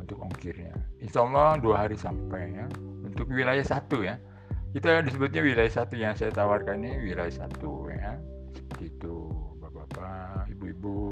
untuk 0.05 0.21
ongkirnya. 0.21 0.77
Insya 1.01 1.25
Allah 1.25 1.57
dua 1.57 1.75
hari 1.89 1.97
sampai 1.97 2.53
ya 2.53 2.65
untuk 3.01 3.25
wilayah 3.33 3.65
satu 3.65 4.05
ya. 4.05 4.21
Kita 4.71 5.01
disebutnya 5.01 5.41
wilayah 5.41 5.71
satu 5.71 5.97
yang 5.97 6.13
saya 6.13 6.29
tawarkan 6.29 6.85
ini 6.85 7.09
wilayah 7.09 7.33
satu 7.33 7.89
ya. 7.89 8.21
Seperti 8.53 8.93
itu 8.93 9.33
bapak-bapak 9.57 10.53
ibu-ibu. 10.53 11.09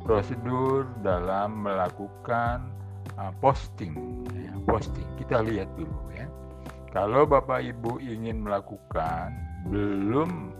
Prosedur 0.00 0.88
dalam 1.04 1.68
melakukan 1.68 2.72
uh, 3.20 3.28
posting 3.44 4.24
ya, 4.32 4.56
posting. 4.64 5.04
Kita 5.20 5.44
lihat 5.44 5.68
dulu 5.76 6.08
ya. 6.16 6.24
Kalau 6.96 7.28
bapak 7.28 7.60
ibu 7.60 8.00
ingin 8.00 8.40
melakukan 8.40 9.36
belum 9.68 10.56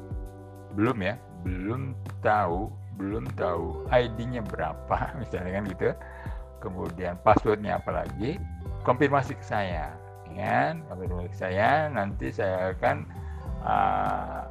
belum 0.76 0.98
ya 1.00 1.16
belum 1.42 1.96
tahu 2.20 2.68
belum 3.00 3.24
tahu 3.32 3.88
ID-nya 3.88 4.44
berapa 4.44 4.98
misalnya 5.20 5.50
kan 5.56 5.64
gitu 5.72 5.84
kemudian 6.60 7.16
passwordnya 7.24 7.80
apa 7.80 8.04
lagi? 8.04 8.36
Konfirmasi 8.84 9.34
ke 9.36 9.44
saya. 9.44 9.96
Kan 10.30 10.86
konfirmasi 10.86 11.28
ke 11.32 11.38
saya 11.40 11.90
nanti 11.90 12.30
saya 12.30 12.76
akan 12.76 12.96
uh, 13.66 14.46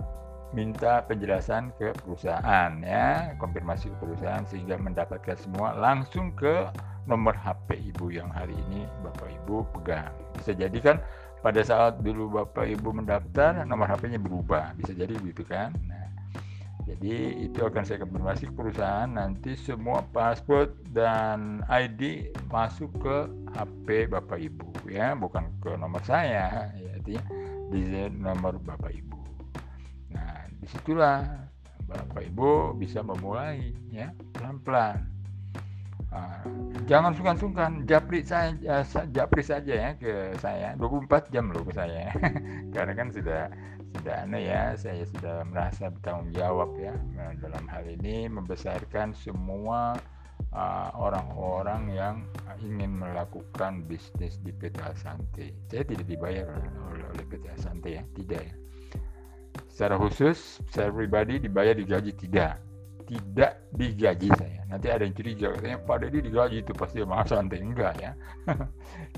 minta 0.51 1.05
penjelasan 1.05 1.71
ke 1.77 1.93
perusahaan 2.03 2.71
ya. 2.81 3.37
Konfirmasi 3.37 3.93
ke 3.93 3.95
perusahaan 4.01 4.43
sehingga 4.49 4.75
mendapatkan 4.75 5.37
semua 5.37 5.77
langsung 5.77 6.33
ke 6.33 6.67
nomor 7.05 7.33
HP 7.33 7.89
ibu 7.93 8.13
yang 8.13 8.29
hari 8.29 8.53
ini 8.69 8.85
bapak 9.05 9.29
ibu 9.45 9.65
pegang. 9.77 10.13
Bisa 10.37 10.53
jadi 10.53 10.77
kan 10.81 10.97
pada 11.39 11.63
saat 11.63 12.03
dulu 12.03 12.43
bapak 12.43 12.67
ibu 12.67 12.91
mendaftar 12.91 13.63
nomor 13.63 13.87
HP-nya 13.87 14.19
berubah. 14.19 14.75
Bisa 14.75 14.91
jadi 14.91 15.15
begitu 15.15 15.47
kan? 15.47 15.71
Nah, 15.87 16.08
jadi 16.89 17.45
itu 17.45 17.61
akan 17.61 17.85
saya 17.85 18.01
konfirmasi 18.01 18.49
ke 18.49 18.53
perusahaan 18.57 19.05
nanti 19.05 19.53
semua 19.53 20.01
password 20.09 20.73
dan 20.89 21.61
ID 21.69 22.33
masuk 22.49 22.89
ke 22.97 23.29
HP 23.53 24.09
bapak 24.09 24.41
ibu 24.41 24.73
ya. 24.89 25.13
Bukan 25.13 25.53
ke 25.61 25.77
nomor 25.77 26.01
saya 26.01 26.73
ya 26.73 26.89
artinya 26.97 27.23
di 27.69 27.79
nomor 28.09 28.57
bapak 28.57 28.89
ibu. 28.89 29.21
Nah 30.17 30.49
di 30.49 30.65
situlah 30.65 31.45
bapak 31.85 32.25
ibu 32.25 32.73
bisa 32.73 33.05
memulai 33.05 33.69
ya 33.93 34.09
pelan-pelan. 34.33 35.05
Uh, 36.09 36.41
jangan 36.89 37.13
sungkan-sungkan 37.13 37.85
japri 37.85 38.25
saya 38.25 38.57
uh, 38.65 38.81
japri 39.13 39.45
saja 39.45 39.73
ya 39.77 39.89
ke 39.93 40.33
saya. 40.41 40.73
24 40.73 41.29
jam 41.29 41.53
loh 41.53 41.61
ke 41.61 41.73
saya. 41.77 42.09
Karena 42.73 42.97
kan 42.97 43.13
sudah 43.13 43.45
sudah 43.95 44.25
aneh 44.25 44.49
ya 44.49 44.77
saya 44.77 45.03
sudah 45.09 45.41
merasa 45.49 45.89
bertanggung 45.89 46.29
jawab 46.35 46.69
ya 46.77 46.93
dalam 47.41 47.65
hal 47.65 47.85
ini 47.89 48.29
membesarkan 48.29 49.17
semua 49.17 49.97
uh, 50.53 50.89
orang-orang 50.97 51.89
uh, 51.89 51.95
yang 51.95 52.15
ingin 52.59 52.91
melakukan 52.99 53.85
bisnis 53.85 54.37
di 54.41 54.51
PT 54.51 54.79
Asante. 54.83 55.55
Saya 55.69 55.83
tidak 55.85 56.05
dibayar 56.09 56.47
oleh, 56.91 57.05
oleh 57.15 57.25
PT 57.27 57.45
Asante 57.55 57.89
ya, 57.99 58.03
tidak 58.15 58.41
ya. 58.51 58.55
Secara 59.71 59.95
khusus, 59.95 60.59
saya 60.67 60.91
pribadi 60.91 61.39
dibayar 61.39 61.71
digaji 61.71 62.11
tidak. 62.11 62.59
Tidak 63.09 63.73
digaji 63.73 64.29
saya. 64.37 64.61
Nanti 64.69 64.87
ada 64.93 65.01
yang 65.01 65.17
curiga 65.17 65.49
katanya 65.57 65.81
Pak 65.81 65.97
Deddy 66.05 66.29
digaji 66.29 66.61
itu 66.61 66.73
pasti 66.77 67.01
sama 67.01 67.25
Asante 67.25 67.57
enggak 67.57 67.97
ya. 67.97 68.13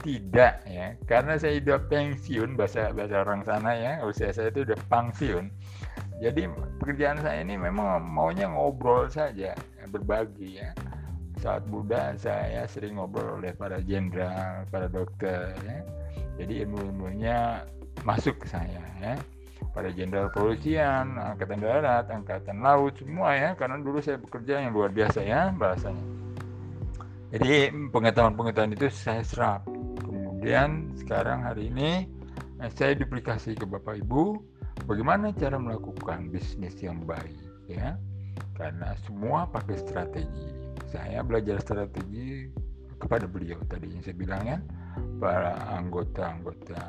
tidak 0.07 0.63
ya. 0.63 0.95
Karena 1.03 1.35
saya 1.35 1.59
sudah 1.59 1.79
pensiun 1.91 2.55
bahasa 2.55 2.95
bahasa 2.95 3.19
orang 3.19 3.43
sana 3.43 3.75
ya. 3.75 3.99
Usia 4.07 4.31
saya 4.31 4.47
itu 4.47 4.63
sudah 4.63 4.79
pensiun. 4.87 5.51
Jadi 6.23 6.47
pekerjaan 6.79 7.19
saya 7.19 7.43
ini 7.43 7.59
memang 7.59 7.99
maunya 8.05 8.47
ngobrol 8.47 9.09
saja, 9.11 9.57
berbagi 9.89 10.61
ya 10.61 10.71
saat 11.41 11.65
muda 11.65 12.13
saya 12.21 12.69
sering 12.69 13.01
ngobrol 13.01 13.41
oleh 13.41 13.51
para 13.57 13.81
jenderal, 13.81 14.63
para 14.69 14.85
dokter 14.85 15.57
ya. 15.65 15.81
Jadi 16.37 16.63
ilmu-ilmunya 16.63 17.65
masuk 18.05 18.45
ke 18.45 18.47
saya 18.47 18.81
ya. 19.01 19.17
Para 19.71 19.87
jenderal 19.93 20.33
polisian, 20.33 21.15
angkatan 21.15 21.61
darat, 21.63 22.09
angkatan 22.11 22.59
laut 22.59 22.97
semua 22.97 23.37
ya 23.37 23.49
karena 23.55 23.79
dulu 23.79 24.01
saya 24.03 24.17
bekerja 24.19 24.65
yang 24.65 24.75
luar 24.75 24.91
biasa 24.91 25.23
ya 25.23 25.53
bahasanya. 25.55 26.05
Jadi 27.31 27.71
pengetahuan-pengetahuan 27.93 28.75
itu 28.75 28.91
saya 28.91 29.23
serap. 29.23 29.63
Kemudian 30.03 30.91
sekarang 30.99 31.47
hari 31.47 31.71
ini 31.71 32.09
eh, 32.59 32.71
saya 32.75 32.97
duplikasi 32.99 33.55
ke 33.55 33.63
Bapak 33.63 34.03
Ibu 34.03 34.35
bagaimana 34.83 35.31
cara 35.39 35.55
melakukan 35.55 36.27
bisnis 36.27 36.75
yang 36.83 36.99
baik 37.07 37.39
ya. 37.71 37.95
Karena 38.59 38.91
semua 39.07 39.47
pakai 39.47 39.79
strategi 39.79 40.61
saya 40.91 41.23
belajar 41.23 41.63
strategi 41.63 42.51
kepada 42.99 43.25
beliau 43.25 43.57
tadi 43.65 43.95
yang 43.95 44.03
saya 44.03 44.15
bilang 44.19 44.43
ya 44.43 44.59
para 45.17 45.55
anggota-anggota 45.79 46.83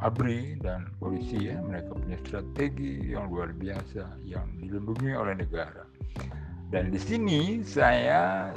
ABRI 0.00 0.60
dan 0.60 0.88
polisi 0.96 1.52
ya 1.52 1.60
mereka 1.60 1.92
punya 1.96 2.18
strategi 2.24 3.12
yang 3.12 3.28
luar 3.28 3.52
biasa 3.52 4.20
yang 4.24 4.46
dilindungi 4.60 5.12
oleh 5.12 5.34
negara 5.38 5.84
dan 6.72 6.92
di 6.92 7.00
sini 7.00 7.60
saya 7.64 8.52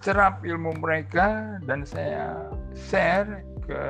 serap 0.00 0.44
ilmu 0.46 0.78
mereka 0.78 1.58
dan 1.66 1.82
saya 1.82 2.46
share 2.76 3.42
ke 3.66 3.82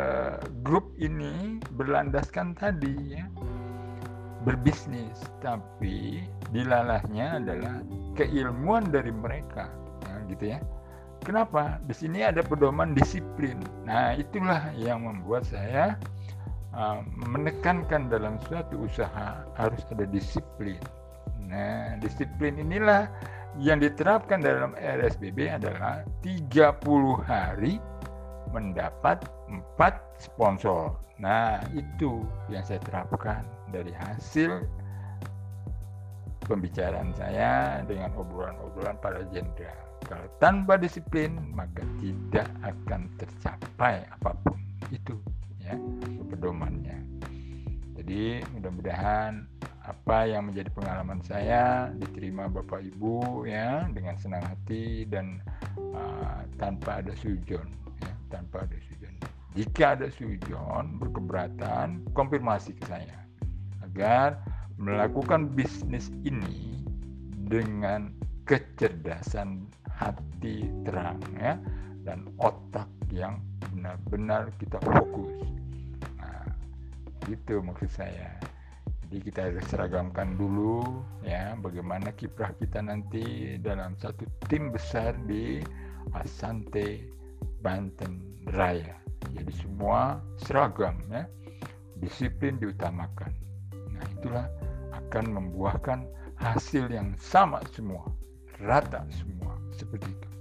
grup 0.65 0.89
ini 0.97 1.61
berlandaskan 1.77 2.57
tadi 2.57 3.21
ya 3.21 3.25
berbisnis 4.47 5.19
tapi 5.43 6.25
dilalahnya 6.55 7.43
adalah 7.43 7.83
keilmuan 8.17 8.89
dari 8.89 9.11
mereka 9.11 9.69
gitu 10.31 10.55
ya. 10.55 10.59
Kenapa? 11.25 11.83
Di 11.89 11.95
sini 11.97 12.23
ada 12.23 12.45
pedoman 12.45 12.95
disiplin. 12.95 13.59
Nah, 13.83 14.15
itulah 14.15 14.71
yang 14.79 15.03
membuat 15.03 15.49
saya 15.49 15.99
uh, 16.77 17.01
menekankan 17.33 18.13
dalam 18.13 18.37
suatu 18.47 18.85
usaha 18.85 19.43
harus 19.57 19.83
ada 19.91 20.05
disiplin. 20.07 20.79
Nah, 21.49 21.97
disiplin 21.99 22.61
inilah 22.61 23.09
yang 23.57 23.81
diterapkan 23.81 24.45
dalam 24.45 24.77
RSBB 24.77 25.49
adalah 25.49 26.05
30 26.21 26.77
hari 27.25 27.81
mendapat 28.53 29.25
4 29.49 30.21
sponsor. 30.21 30.93
Nah, 31.17 31.65
itu 31.73 32.21
yang 32.53 32.61
saya 32.61 32.79
terapkan 32.85 33.41
dari 33.73 33.91
hasil 33.97 34.69
pembicaraan 36.45 37.11
saya 37.17 37.83
dengan 37.89 38.13
obrolan-obrolan 38.15 39.01
para 39.01 39.25
jenderal. 39.33 39.75
Kalau 40.07 40.29
tanpa 40.39 40.79
disiplin 40.79 41.35
maka 41.57 41.83
tidak 41.99 42.47
akan 42.63 43.11
tercapai 43.19 44.07
apa 44.07 44.37
pun 44.45 44.61
itu 44.93 45.19
ya 45.67 45.77
pedomannya. 46.31 47.03
Jadi 47.99 48.39
mudah-mudahan 48.55 49.51
apa 49.87 50.27
yang 50.27 50.51
menjadi 50.51 50.71
pengalaman 50.75 51.23
saya 51.23 51.95
diterima 51.99 52.51
Bapak 52.51 52.83
Ibu 52.83 53.47
ya 53.47 53.87
dengan 53.91 54.19
senang 54.19 54.43
hati 54.43 55.07
dan 55.07 55.43
uh, 55.95 56.43
tanpa 56.59 57.03
ada 57.03 57.15
sujon 57.19 57.67
ya, 58.03 58.13
tanpa 58.31 58.67
ada 58.67 58.79
sujon. 58.87 59.15
Jika 59.59 59.99
ada 59.99 60.11
sujon 60.11 61.03
berkeberatan 61.03 62.03
konfirmasi 62.15 62.75
ke 62.79 62.85
saya 62.87 63.27
agar 63.83 64.39
melakukan 64.77 65.49
bisnis 65.55 66.13
ini 66.23 66.85
dengan 67.47 68.13
kecerdasan 68.45 69.67
hati 69.89 70.69
terang 70.85 71.19
ya 71.41 71.57
dan 72.05 72.29
otak 72.39 72.87
yang 73.11 73.43
benar-benar 73.73 74.51
kita 74.59 74.79
fokus. 74.83 75.35
Nah, 76.19 76.47
itu 77.31 77.63
maksud 77.63 77.91
saya. 77.91 78.39
Jadi 79.07 79.23
kita 79.23 79.41
harus 79.47 79.63
seragamkan 79.71 80.35
dulu 80.35 80.83
ya 81.23 81.55
bagaimana 81.63 82.11
kiprah 82.11 82.51
kita 82.59 82.83
nanti 82.83 83.55
dalam 83.63 83.95
satu 83.95 84.27
tim 84.51 84.75
besar 84.75 85.15
di 85.31 85.63
Asante 86.11 87.07
Banten 87.63 88.43
Raya. 88.51 88.99
Jadi 89.31 89.53
semua 89.55 90.19
seragam 90.43 90.99
ya. 91.11 91.23
Disiplin 92.03 92.59
diutamakan. 92.59 93.33
Nah, 93.95 94.05
itulah 94.21 94.47
akan 94.93 95.25
membuahkan 95.33 96.05
hasil 96.37 96.93
yang 96.93 97.17
sama 97.17 97.65
semua, 97.73 98.05
rata 98.61 99.07
semua 99.09 99.57
seperti 99.73 100.13
itu. 100.13 100.36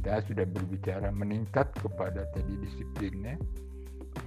Kita 0.00 0.24
sudah 0.24 0.48
berbicara 0.48 1.12
meningkat 1.12 1.76
kepada 1.76 2.24
tadi 2.32 2.56
disiplinnya 2.56 3.36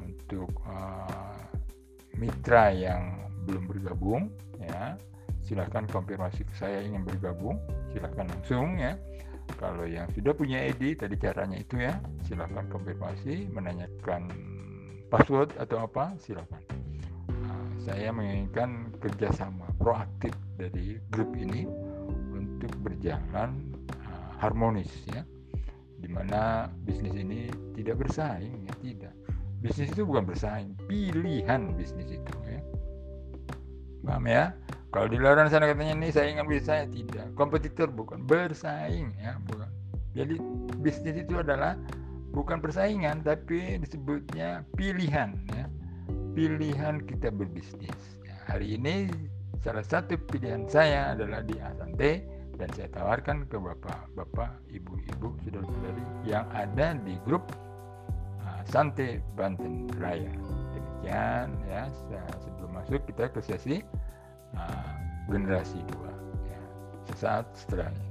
untuk 0.05 0.53
uh, 0.69 1.49
mitra 2.13 2.69
yang 2.69 3.25
belum 3.49 3.65
bergabung 3.65 4.29
ya. 4.61 4.93
Silahkan 5.41 5.89
konfirmasi 5.89 6.45
ke 6.45 6.53
saya 6.53 6.85
ingin 6.85 7.01
bergabung 7.01 7.57
silahkan 7.89 8.29
langsung 8.29 8.77
ya. 8.77 8.93
Kalau 9.57 9.89
yang 9.89 10.05
sudah 10.13 10.37
punya 10.37 10.61
ID 10.61 10.93
tadi 10.93 11.17
caranya 11.17 11.57
itu 11.57 11.81
ya. 11.81 11.97
Silahkan 12.21 12.69
konfirmasi 12.69 13.49
menanyakan 13.49 14.29
password 15.09 15.57
atau 15.57 15.89
apa 15.89 16.13
silahkan 16.21 16.61
nah, 17.33 17.65
saya 17.81 18.13
menginginkan 18.13 18.93
kerjasama 19.01 19.73
proaktif 19.81 20.37
dari 20.53 21.01
grup 21.09 21.33
ini 21.33 21.65
untuk 22.33 22.73
berjalan 22.81 23.57
uh, 24.09 24.29
harmonis 24.41 24.89
ya 25.09 25.21
di 26.03 26.11
mana 26.11 26.67
bisnis 26.83 27.15
ini 27.15 27.47
tidak 27.79 28.03
bersaing 28.03 28.67
ya 28.67 28.73
tidak. 28.83 29.13
Bisnis 29.63 29.95
itu 29.95 30.03
bukan 30.03 30.27
bersaing 30.27 30.75
pilihan 30.91 31.71
bisnis 31.79 32.11
itu 32.11 32.33
ya. 32.43 32.59
Paham 34.03 34.27
ya? 34.27 34.51
Kalau 34.91 35.07
di 35.07 35.15
luar 35.15 35.39
sana 35.47 35.71
katanya 35.71 35.95
ini 35.95 36.11
saingan 36.11 36.43
bisnis 36.43 36.67
saya 36.67 36.83
tidak. 36.91 37.31
Kompetitor 37.39 37.87
bukan 37.87 38.27
bersaing 38.27 39.15
ya 39.15 39.39
bukan. 39.47 39.71
Jadi 40.11 40.35
bisnis 40.83 41.23
itu 41.23 41.39
adalah 41.39 41.79
bukan 42.35 42.59
persaingan 42.59 43.23
tapi 43.23 43.79
disebutnya 43.79 44.67
pilihan 44.75 45.39
ya. 45.55 45.65
Pilihan 46.33 47.05
kita 47.05 47.29
berbisnis 47.29 48.17
ya, 48.25 48.33
hari 48.49 48.75
ini 48.75 49.05
salah 49.61 49.85
satu 49.85 50.17
pilihan 50.17 50.65
saya 50.65 51.13
adalah 51.13 51.45
di 51.45 51.55
Asante 51.61 52.25
dan 52.57 52.69
saya 52.77 52.89
tawarkan 52.93 53.49
ke 53.49 53.57
bapak-bapak, 53.57 54.51
ibu-ibu, 54.69 55.33
saudara-saudari 55.41 56.05
yang 56.27 56.45
ada 56.53 56.93
di 57.01 57.17
grup 57.25 57.49
uh, 58.45 58.61
Sante 58.69 59.19
Banten 59.33 59.89
Raya. 59.97 60.31
Demikian 60.73 61.49
ya, 61.65 61.89
sebelum 62.41 62.71
masuk 62.77 63.01
kita 63.09 63.29
ke 63.33 63.39
sesi 63.41 63.81
uh, 64.53 64.93
generasi 65.27 65.81
dua. 65.89 66.11
Ya, 66.45 66.61
sesaat 67.09 67.45
setelahnya. 67.57 68.05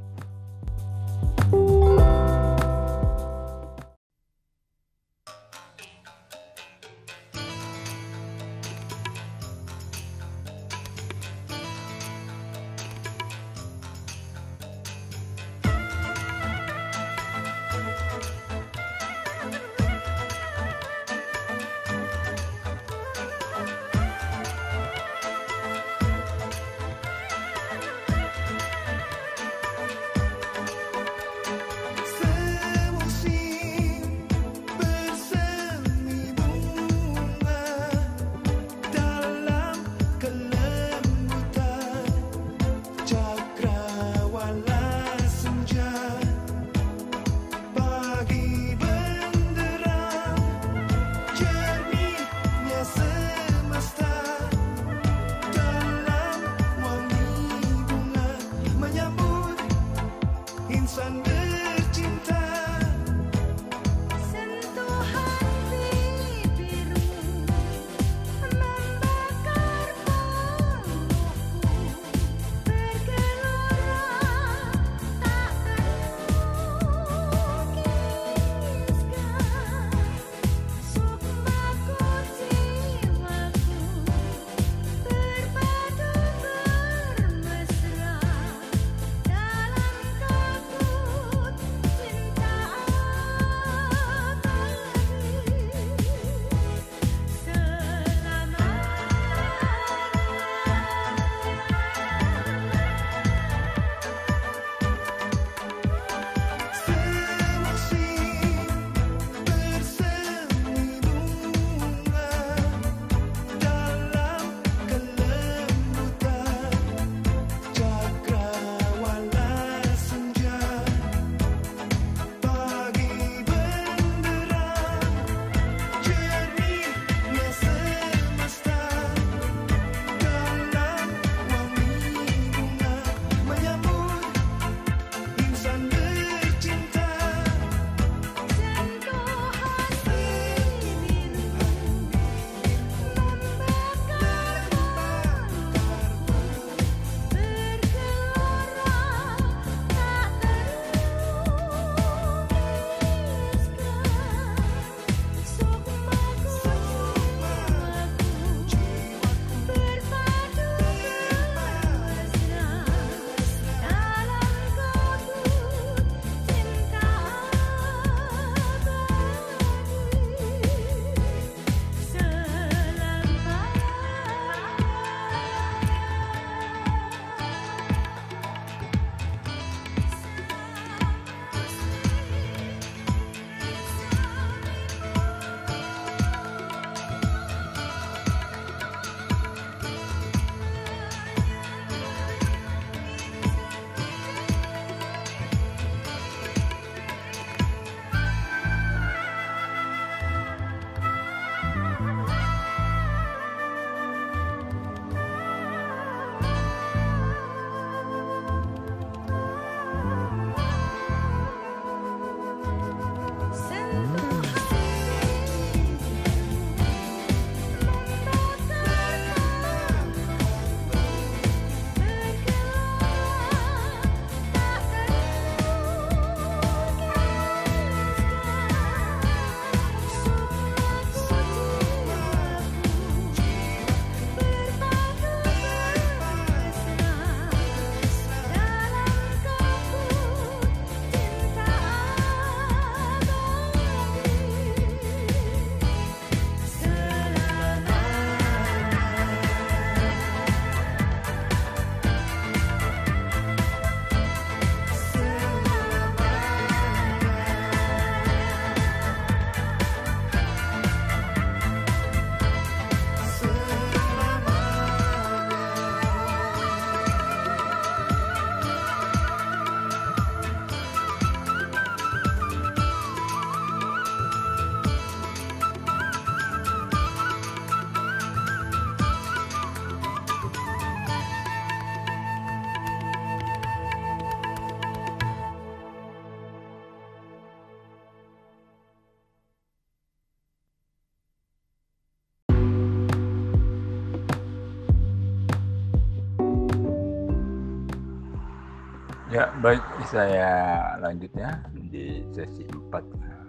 Ya, 299.32 299.48
baik. 299.64 299.80
Saya 300.12 300.52
lanjutnya 301.00 301.64
di 301.72 302.20
sesi 302.36 302.68
4 302.68 303.00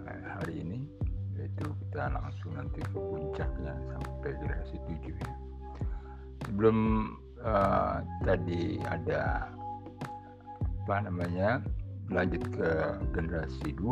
hari 0.08 0.64
ini. 0.64 0.80
Yaitu 1.36 1.68
kita 1.76 2.08
langsung 2.08 2.56
nanti 2.56 2.80
ke 2.80 2.96
puncaknya 2.96 3.76
sampai 3.92 4.32
generasi 4.32 4.80
7 4.80 5.12
ya. 5.12 5.32
Sebelum 6.48 6.76
uh, 7.44 8.00
tadi 8.24 8.80
ada 8.80 9.52
apa 10.88 10.96
namanya 11.04 11.60
lanjut 12.08 12.40
ke 12.48 12.70
generasi 13.12 13.76
2 13.76 13.84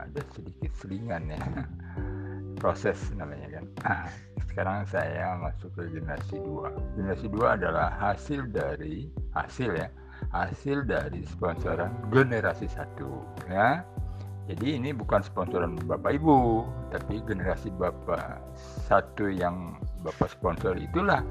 ada 0.00 0.20
sedikit 0.32 0.72
selingan 0.80 1.28
ya 1.28 1.44
proses 2.60 3.00
namanya 3.16 3.48
kan. 3.58 3.64
Sekarang 4.52 4.84
saya 4.84 5.40
masuk 5.40 5.72
ke 5.72 5.88
generasi 5.88 6.36
2 6.36 7.00
generasi 7.00 7.26
2 7.32 7.56
adalah 7.56 7.88
hasil 7.96 8.44
dari 8.52 9.08
hasil 9.32 9.72
ya 9.72 9.88
hasil 10.30 10.84
dari 10.84 11.24
sponsoran 11.24 11.90
generasi 12.12 12.68
satu 12.68 13.24
ya. 13.48 13.80
Jadi 14.50 14.82
ini 14.82 14.90
bukan 14.90 15.22
sponsoran 15.22 15.78
bapak 15.86 16.18
ibu 16.18 16.66
tapi 16.90 17.22
generasi 17.24 17.70
bapak 17.72 18.42
satu 18.84 19.30
yang 19.30 19.78
bapak 20.02 20.28
sponsor 20.28 20.74
itulah 20.76 21.22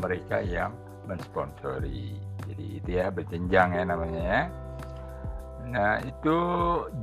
mereka 0.00 0.40
yang 0.42 0.72
mensponsori. 1.04 2.16
Jadi 2.48 2.82
itu 2.82 2.90
ya 2.98 3.12
berjenjang 3.12 3.76
ya 3.76 3.82
namanya 3.84 4.22
ya. 4.24 4.42
Nah 5.68 5.92
itu 6.02 6.36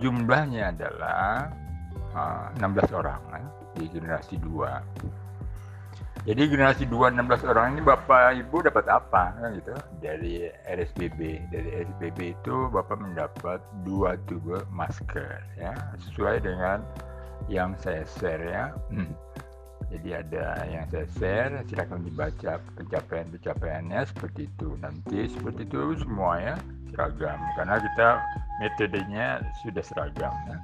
jumlahnya 0.01 0.73
adalah 0.73 1.53
uh, 2.17 2.49
eh, 2.53 2.65
16 2.65 2.99
orang 2.99 3.21
ya, 3.33 3.45
di 3.79 3.87
generasi 3.87 4.35
2 4.43 5.19
jadi 6.27 6.51
generasi 6.51 6.83
2 6.91 7.15
16 7.15 7.47
orang 7.47 7.73
ini 7.73 7.81
Bapak 7.81 8.35
Ibu 8.35 8.67
dapat 8.67 8.85
apa 8.91 9.31
kan 9.39 9.55
gitu 9.55 9.71
dari 10.03 10.51
RSBB. 10.67 11.47
Dari 11.47 11.69
RSBB 11.81 12.35
itu 12.35 12.67
Bapak 12.67 12.99
mendapat 12.99 13.63
dua 13.87 14.19
tube 14.27 14.59
masker 14.67 15.39
ya 15.55 15.71
sesuai 16.03 16.43
dengan 16.43 16.83
yang 17.47 17.71
saya 17.79 18.03
share 18.19 18.43
ya. 18.43 18.65
Hmm. 18.91 19.09
Jadi 19.89 20.09
ada 20.13 20.69
yang 20.69 20.85
saya 20.93 21.07
share, 21.17 21.53
silakan 21.65 22.05
dibaca 22.05 22.61
pencapaian-pencapaiannya 22.77 24.01
seperti 24.05 24.45
itu. 24.51 24.75
Nanti 24.77 25.31
seperti 25.33 25.65
itu 25.65 25.97
semua 26.03 26.37
ya 26.37 26.55
seragam 26.93 27.39
karena 27.57 27.75
kita 27.79 28.09
metodenya 28.59 29.27
sudah 29.65 29.81
seragam 29.81 30.35
ya. 30.45 30.57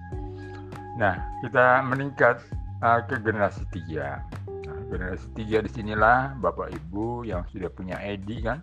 Nah, 0.95 1.15
kita 1.41 1.83
meningkat 1.89 2.43
uh, 2.85 3.01
ke 3.09 3.17
generasi 3.25 3.65
3 3.73 4.45
generasi 4.85 5.27
tiga 5.33 5.65
di 5.65 5.69
sinilah 5.73 6.37
Bapak 6.37 6.69
Ibu 6.69 7.25
yang 7.25 7.41
sudah 7.49 7.73
punya 7.73 7.97
ID 7.99 8.45
kan. 8.45 8.61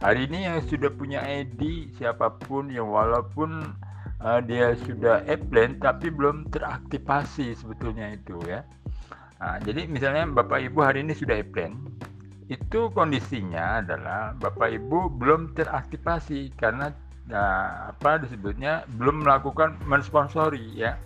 Hari 0.00 0.30
ini 0.30 0.46
yang 0.46 0.62
sudah 0.64 0.90
punya 0.92 1.22
ID 1.24 1.92
siapa 1.98 2.30
pun 2.46 2.70
yang 2.70 2.88
walaupun 2.88 3.74
uh, 4.22 4.40
dia 4.44 4.78
sudah 4.86 5.26
e-plan 5.26 5.76
tapi 5.82 6.14
belum 6.14 6.48
teraktivasi 6.54 7.58
sebetulnya 7.58 8.14
itu 8.14 8.38
ya. 8.46 8.62
Nah, 9.42 9.60
jadi 9.60 9.84
misalnya 9.90 10.24
Bapak 10.30 10.62
Ibu 10.72 10.78
hari 10.80 11.04
ini 11.04 11.12
sudah 11.12 11.42
e-plan, 11.42 11.76
itu 12.48 12.88
kondisinya 12.94 13.84
adalah 13.84 14.32
Bapak 14.38 14.72
Ibu 14.72 15.20
belum 15.20 15.52
teraktivasi 15.52 16.54
karena 16.56 16.94
nah, 17.28 17.92
apa 17.92 18.24
disebutnya 18.24 18.88
belum 18.96 19.26
melakukan 19.26 19.76
mensponsori 19.84 20.80
ya 20.80 20.96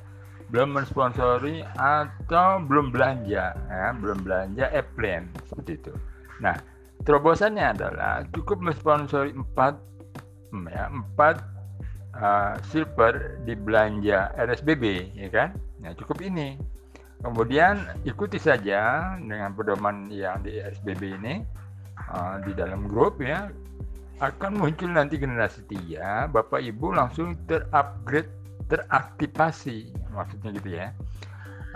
belum 0.49 0.81
mensponsori 0.81 1.61
atau 1.77 2.63
belum 2.65 2.89
belanja 2.89 3.53
ya, 3.53 3.87
belum 3.97 4.25
belanja 4.25 4.73
e-plan 4.73 5.29
seperti 5.45 5.77
itu. 5.77 5.93
Nah, 6.41 6.57
terobosannya 7.05 7.77
adalah 7.77 8.25
cukup 8.33 8.65
mensponsori 8.65 9.37
4 9.37 10.55
hmm, 10.57 10.67
ya, 10.73 10.85
4 10.89 10.97
uh, 10.97 11.33
eh, 12.17 12.55
silver 12.73 13.45
di 13.45 13.53
belanja 13.53 14.33
RSBB 14.37 15.13
ya 15.17 15.29
kan? 15.29 15.49
Nah, 15.85 15.93
cukup 15.95 16.25
ini. 16.25 16.57
Kemudian 17.19 17.83
ikuti 18.07 18.39
saja 18.39 19.13
dengan 19.19 19.51
pedoman 19.51 20.07
yang 20.07 20.39
di 20.39 20.55
RSBB 20.63 21.19
ini 21.19 21.43
uh, 22.15 22.39
di 22.47 22.55
dalam 22.55 22.87
grup 22.87 23.19
ya 23.19 23.51
akan 24.19 24.55
muncul 24.55 24.91
nanti 24.91 25.19
generasi 25.19 25.67
3 25.67 26.31
Bapak 26.31 26.63
Ibu 26.63 26.95
langsung 26.95 27.35
terupgrade 27.47 28.38
teraktivasi 28.69 29.93
maksudnya 30.13 30.51
gitu 30.55 30.71
ya. 30.77 30.93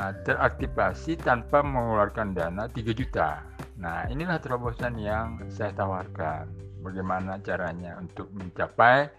Nah, 0.00 0.16
teraktivasi 0.24 1.20
tanpa 1.20 1.60
mengeluarkan 1.60 2.32
dana 2.32 2.64
3 2.68 2.96
juta. 2.96 3.44
Nah 3.82 4.06
inilah 4.08 4.38
terobosan 4.38 4.94
yang 5.00 5.42
saya 5.50 5.74
tawarkan. 5.74 6.46
Bagaimana 6.82 7.38
caranya 7.42 7.98
untuk 7.98 8.30
mencapai 8.34 9.10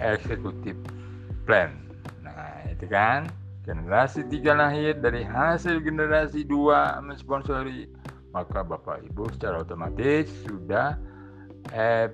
eksekutif 0.00 0.76
plan. 1.48 1.72
Nah 2.20 2.68
itu 2.68 2.84
kan? 2.88 3.28
Generasi 3.64 4.24
tiga 4.32 4.56
lahir 4.56 4.96
dari 4.96 5.20
hasil 5.24 5.84
generasi 5.84 6.40
dua 6.48 6.96
mensponsori 7.04 7.84
maka 8.32 8.64
bapak 8.64 9.04
ibu 9.08 9.28
secara 9.32 9.60
otomatis 9.60 10.28
sudah 10.44 10.96
eh, 11.72 12.08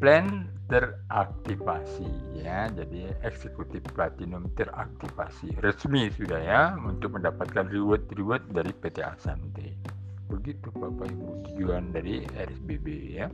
plan 0.00 0.48
teraktivasi 0.68 2.08
ya. 2.44 2.68
Jadi 2.70 3.08
eksekutif 3.24 3.82
platinum 3.96 4.46
teraktivasi. 4.54 5.58
Resmi 5.64 6.12
sudah 6.12 6.40
ya 6.40 6.62
untuk 6.78 7.16
mendapatkan 7.16 7.66
reward 7.72 8.06
reward 8.14 8.44
dari 8.52 8.70
PT 8.70 9.02
Asante 9.02 9.98
begitu 10.28 10.68
Bapak 10.76 11.08
Ibu 11.08 11.28
tujuan 11.50 11.90
dari 11.90 12.22
RSBB 12.36 12.86
ya. 13.16 13.26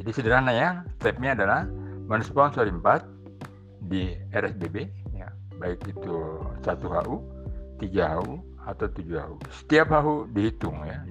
Jadi 0.00 0.10
sederhana 0.10 0.52
ya. 0.56 0.82
Stepnya 0.98 1.36
adalah 1.36 1.68
mensponsori 2.08 2.72
4 2.72 3.86
di 3.86 4.16
RSBB 4.32 4.76
ya. 5.14 5.28
Baik 5.60 5.84
itu 5.86 6.40
satu 6.64 6.88
HU 6.90 7.16
tiga 7.78 8.16
HU 8.18 8.40
atau 8.64 8.88
tujuh 8.88 9.20
HU 9.20 9.36
setiap 9.52 9.92
HU 9.92 10.26
dihitung 10.32 10.80
ya. 10.88 11.04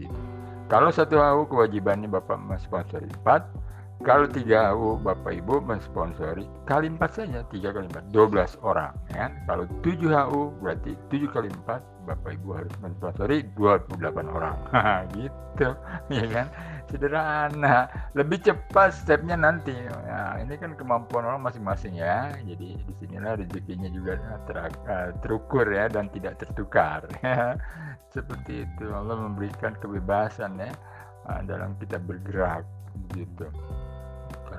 Kalau 0.67 0.89
satu 0.89 1.21
HU 1.21 1.45
kewajibannya 1.53 2.09
Bapak 2.09 2.41
mensponsori 2.41 3.05
4 3.21 3.63
kalau 4.03 4.27
tiga 4.27 4.75
HU 4.75 4.99
Bapak 4.99 5.31
Ibu 5.31 5.63
mensponsori 5.63 6.43
kali 6.67 6.91
empat 6.91 7.23
saja 7.23 7.39
tiga 7.47 7.71
kali 7.71 7.87
empat. 7.87 8.03
Dua 8.11 8.27
belas 8.27 8.59
orang 8.59 8.91
ya. 9.15 9.31
Kalau 9.47 9.63
tujuh 9.79 10.11
HU 10.11 10.51
berarti 10.59 10.91
tujuh 11.07 11.31
kali 11.31 11.47
empat 11.47 11.79
Bapak 12.03 12.35
Ibu 12.35 12.49
harus 12.51 12.75
mensponsori 12.83 13.47
dua 13.55 13.79
puluh 13.79 14.03
delapan 14.03 14.27
orang. 14.27 14.55
Gitu 15.15 15.67
ya 16.11 16.25
kan? 16.27 16.47
Sederhana. 16.91 17.87
Lebih 18.11 18.43
cepat 18.43 18.91
stepnya 18.91 19.39
nanti. 19.39 19.71
Nah, 19.71 20.35
ini 20.43 20.59
kan 20.59 20.75
kemampuan 20.75 21.23
orang 21.23 21.39
masing-masing 21.39 21.95
ya. 21.95 22.27
Jadi 22.43 22.75
di 22.75 22.93
sinilah 22.99 23.39
rezekinya 23.39 23.87
juga 23.87 24.19
ter, 24.43 24.67
uh, 24.67 25.15
terukur 25.23 25.63
ya 25.71 25.87
dan 25.87 26.11
tidak 26.11 26.43
tertukar. 26.43 27.07
Seperti 28.13 28.67
itu. 28.67 28.91
Allah 28.91 29.15
memberikan 29.15 29.79
kebebasan 29.79 30.59
ya 30.59 30.75
uh, 31.31 31.39
dalam 31.47 31.79
kita 31.79 31.97
bergerak 32.03 32.67
gitu 33.15 33.49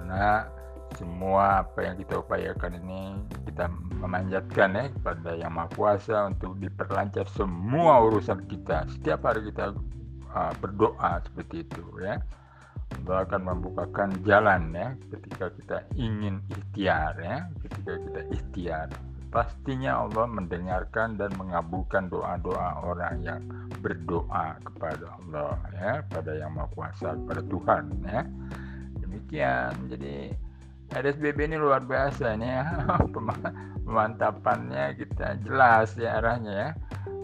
karena 0.04 0.52
semua 1.00 1.64
apa 1.64 1.80
yang 1.80 1.96
kita 1.96 2.20
upayakan 2.20 2.76
ini 2.76 3.16
kita 3.48 3.72
memanjatkan 4.04 4.76
ya 4.76 4.84
kepada 4.92 5.30
yang 5.32 5.56
maha 5.56 5.72
kuasa 5.72 6.28
untuk 6.28 6.60
diperlancar 6.60 7.24
semua 7.32 8.04
urusan 8.04 8.44
kita. 8.44 8.84
Setiap 8.92 9.24
hari 9.24 9.48
kita 9.48 9.72
uh, 10.28 10.52
berdoa 10.60 11.24
seperti 11.24 11.64
itu 11.64 11.80
ya. 12.04 12.20
Allah 13.00 13.24
akan 13.24 13.40
membukakan 13.48 14.12
jalan 14.28 14.76
ya 14.76 14.92
ketika 15.08 15.48
kita 15.56 15.76
ingin 15.96 16.44
ikhtiar 16.52 17.16
ya. 17.16 17.48
Ketika 17.64 17.92
kita 18.04 18.20
ikhtiar 18.28 18.88
pastinya 19.32 20.04
Allah 20.04 20.28
mendengarkan 20.28 21.16
dan 21.16 21.32
mengabulkan 21.40 22.12
doa-doa 22.12 22.84
orang 22.84 23.24
yang 23.24 23.40
berdoa 23.80 24.60
kepada 24.68 25.16
Allah 25.16 25.56
ya 25.74 25.92
pada 26.12 26.38
yang 26.38 26.52
maha 26.54 26.68
kuasa 26.76 27.16
kepada 27.18 27.42
Tuhan 27.48 27.84
ya 28.04 28.22
demikian. 29.24 29.72
Jadi 29.88 30.16
RSBB 30.92 31.38
ini 31.48 31.56
luar 31.56 31.80
biasa 31.80 32.36
ini 32.36 32.44
ya. 32.44 32.64
Pemantapannya 33.84 34.96
kita 35.00 35.40
jelas 35.40 35.96
ya 35.96 36.20
arahnya 36.20 36.52
ya. 36.52 36.70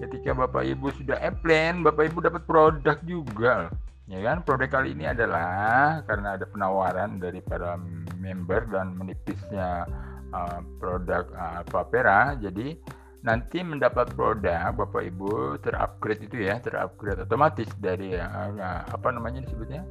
Ketika 0.01 0.33
Bapak 0.33 0.65
Ibu 0.65 0.97
sudah 0.97 1.21
e-plan 1.21 1.85
Bapak 1.85 2.09
Ibu 2.09 2.25
dapat 2.25 2.43
produk 2.49 2.97
juga 3.05 3.69
ya 4.09 4.19
kan? 4.25 4.41
Produk 4.49 4.69
kali 4.73 4.97
ini 4.97 5.05
adalah 5.05 6.01
karena 6.09 6.41
ada 6.41 6.49
penawaran 6.49 7.21
dari 7.21 7.45
para 7.45 7.77
member 8.17 8.65
dan 8.73 8.97
menipisnya 8.97 9.85
uh, 10.33 10.61
produk 10.81 11.29
uh, 11.37 11.63
Papera 11.69 12.33
jadi 12.41 12.81
nanti 13.21 13.61
mendapat 13.61 14.17
produk 14.17 14.73
Bapak 14.73 15.05
Ibu 15.05 15.61
terupgrade 15.61 16.25
itu 16.25 16.49
ya 16.49 16.57
terupgrade 16.65 17.29
otomatis 17.29 17.69
dari 17.77 18.17
uh, 18.17 18.85
apa 18.89 19.09
namanya 19.13 19.45
disebutnya? 19.45 19.85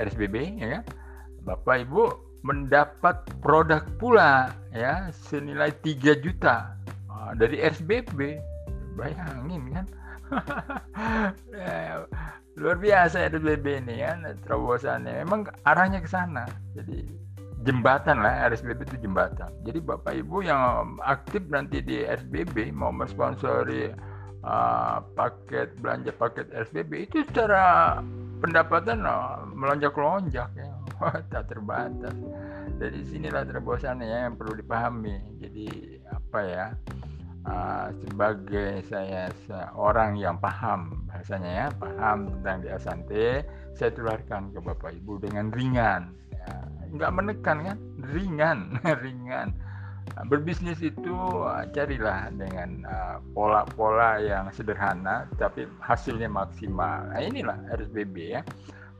RSBB 0.00 0.56
ya 0.56 0.80
kan 0.80 0.84
Bapak 1.44 1.88
Ibu 1.88 2.30
mendapat 2.40 3.20
produk 3.44 3.84
pula 4.00 4.52
ya 4.72 5.12
senilai 5.12 5.72
3 5.84 6.24
juta. 6.24 6.76
Ah, 7.10 7.32
dari 7.36 7.60
SBB 7.60 8.40
bayangin 8.96 9.62
kan? 9.72 9.86
Ya, 11.52 12.06
luar 12.60 12.76
biasa 12.78 13.28
SBB 13.28 13.84
ini 13.84 14.00
kan 14.00 14.24
terobosannya. 14.46 15.20
Memang 15.26 15.50
arahnya 15.68 16.00
ke 16.00 16.08
sana. 16.08 16.48
Jadi 16.72 17.04
jembatan 17.64 18.24
lah 18.24 18.48
RSBB 18.48 18.88
itu 18.88 18.96
jembatan. 19.04 19.52
Jadi 19.68 19.78
bapak 19.84 20.16
ibu 20.16 20.40
yang 20.40 20.96
aktif 21.04 21.44
nanti 21.52 21.84
di 21.84 22.04
RSBB 22.04 22.72
mau 22.72 22.88
mensponsori 22.88 23.92
uh, 24.44 25.04
paket 25.12 25.76
belanja 25.80 26.12
paket 26.16 26.48
RSBB 26.52 27.10
itu 27.10 27.20
secara 27.28 27.98
pendapatan 28.40 29.04
uh, 29.04 29.44
melonjak 29.52 29.92
lonjak 29.92 30.48
ya 31.00 31.20
tak 31.32 31.44
terbatas. 31.48 32.16
Dari 32.76 33.00
sinilah 33.08 33.48
terobosannya 33.48 34.06
ya 34.06 34.18
yang 34.28 34.36
perlu 34.36 34.60
dipahami. 34.60 35.16
Jadi 35.40 35.96
apa 36.12 36.40
ya 36.44 36.66
uh, 37.48 37.88
sebagai 38.04 38.84
saya 38.88 39.32
seorang 39.48 40.20
yang 40.20 40.36
paham 40.36 41.08
bahasanya 41.08 41.50
ya 41.50 41.68
paham 41.76 42.28
tentang 42.38 42.56
di 42.64 42.68
Asante 42.68 43.26
saya 43.72 43.90
tularkan 43.96 44.52
ke 44.52 44.60
bapak 44.60 44.92
ibu 45.00 45.16
dengan 45.16 45.48
ringan. 45.54 46.12
Ya, 47.00 47.08
menekan 47.08 47.64
kan? 47.64 47.78
Ringan 48.12 48.76
ringan. 49.04 49.56
Nah, 50.10 50.24
berbisnis 50.26 50.82
itu 50.82 51.14
uh, 51.46 51.64
carilah 51.70 52.34
dengan 52.34 52.82
pola-pola 53.32 54.18
uh, 54.18 54.24
yang 54.24 54.44
sederhana 54.52 55.24
tapi 55.38 55.64
hasilnya 55.80 56.28
maksimal. 56.28 57.08
Nah 57.08 57.20
inilah 57.22 57.56
RSBB 57.72 58.36
ya. 58.36 58.42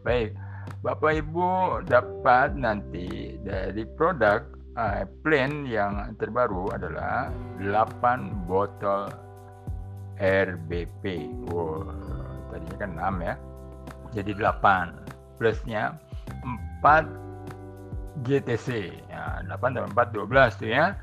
Baik 0.00 0.32
Bapak 0.80 1.12
Ibu 1.12 1.84
dapat 1.84 2.56
nanti 2.56 3.36
dari 3.44 3.84
produk 4.00 4.40
uh, 4.80 5.04
plan 5.20 5.68
yang 5.68 6.16
terbaru 6.16 6.72
adalah 6.72 7.28
8 7.60 8.48
botol 8.48 9.12
RBP. 10.16 11.04
Wow, 11.52 11.84
tadinya 12.48 12.76
kan 12.80 12.90
6 12.96 13.28
ya. 13.28 13.34
Jadi 14.16 14.32
8 14.40 15.36
plusnya 15.36 16.00
4 16.80 18.24
GTC. 18.24 18.88
Ya, 19.12 19.44
8 19.44 19.76
tambah 19.76 19.92
4 19.92 20.16
12 20.16 20.60
tuh 20.64 20.70
ya. 20.72 20.96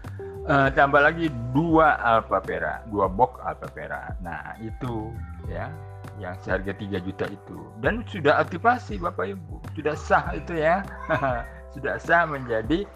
Uh, 0.50 0.74
tambah 0.74 1.06
lagi 1.06 1.30
2 1.54 1.54
Alpha 2.02 2.42
Pera, 2.42 2.82
2 2.90 2.98
box 3.14 3.38
Alpha 3.46 3.70
Pera. 3.70 4.10
Nah, 4.26 4.58
itu 4.58 5.14
ya 5.46 5.70
yang 6.18 6.36
seharga 6.42 6.74
3 6.74 6.98
juta 7.06 7.26
itu. 7.30 7.58
Dan 7.82 8.02
sudah 8.10 8.42
aktivasi 8.42 8.98
Bapak 8.98 9.38
Ibu. 9.38 9.62
Sudah 9.78 9.96
sah 9.96 10.26
itu 10.34 10.58
ya. 10.58 10.82
Sudah 11.78 12.02
sah 12.02 12.26
menjadi 12.26 12.90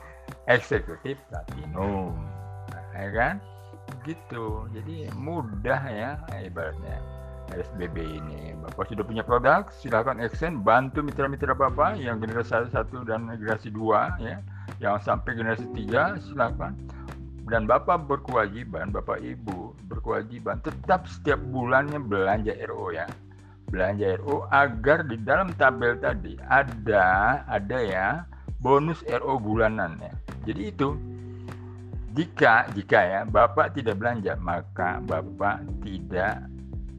eksekutif 0.49 1.21
platinum. 1.29 2.17
Nah, 2.73 2.83
ya 2.97 3.09
kan? 3.13 3.35
Gitu. 4.01 4.65
Jadi 4.73 5.05
mudah 5.13 5.81
ya 5.85 6.17
ibaratnya. 6.41 6.97
SBB 7.51 7.99
ini. 7.99 8.55
Bapak 8.63 8.87
sudah 8.87 9.03
punya 9.03 9.27
produk 9.27 9.67
silahkan 9.75 10.15
action 10.23 10.63
bantu 10.63 11.03
mitra-mitra 11.03 11.51
Bapak 11.51 11.99
yang 11.99 12.23
generasi 12.23 12.71
1 12.71 12.71
dan 13.03 13.27
generasi 13.27 13.69
2 13.75 14.23
ya. 14.23 14.39
Yang 14.79 14.95
sampai 15.03 15.31
generasi 15.35 15.67
3 15.75 16.23
silahkan 16.23 16.71
dan 17.51 17.67
Bapak 17.67 18.07
berkewajiban 18.07 18.95
Bapak 18.95 19.19
Ibu 19.19 19.75
berkewajiban 19.91 20.63
tetap 20.63 21.03
setiap 21.11 21.43
bulannya 21.51 21.99
belanja 21.99 22.55
RO 22.71 22.95
ya 22.95 23.03
belanja 23.67 24.15
RO 24.23 24.47
agar 24.51 25.03
di 25.03 25.19
dalam 25.19 25.51
tabel 25.59 25.99
tadi 25.99 26.39
ada 26.47 27.43
ada 27.47 27.79
ya 27.79 28.07
bonus 28.63 29.01
RO 29.07 29.41
bulanan 29.41 29.97
ya. 29.99 30.13
Jadi 30.47 30.61
itu 30.71 30.95
jika 32.13 32.67
jika 32.75 32.99
ya 32.99 33.19
Bapak 33.23 33.73
tidak 33.73 33.97
belanja 33.97 34.35
maka 34.37 34.99
Bapak 35.07 35.63
tidak 35.81 36.45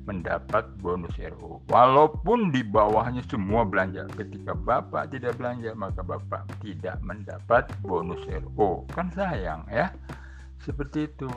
mendapat 0.02 0.66
bonus 0.82 1.14
RO. 1.14 1.62
Walaupun 1.70 2.50
di 2.50 2.66
bawahnya 2.66 3.22
semua 3.30 3.62
belanja. 3.62 4.02
Ketika 4.18 4.50
Bapak 4.56 5.14
tidak 5.14 5.38
belanja 5.38 5.70
maka 5.78 6.02
Bapak 6.02 6.50
tidak 6.58 6.98
mendapat 7.06 7.70
bonus 7.86 8.18
RO. 8.26 8.82
Kan 8.90 9.14
sayang 9.14 9.62
ya. 9.70 9.94
Seperti 10.62 11.10
itu. 11.10 11.30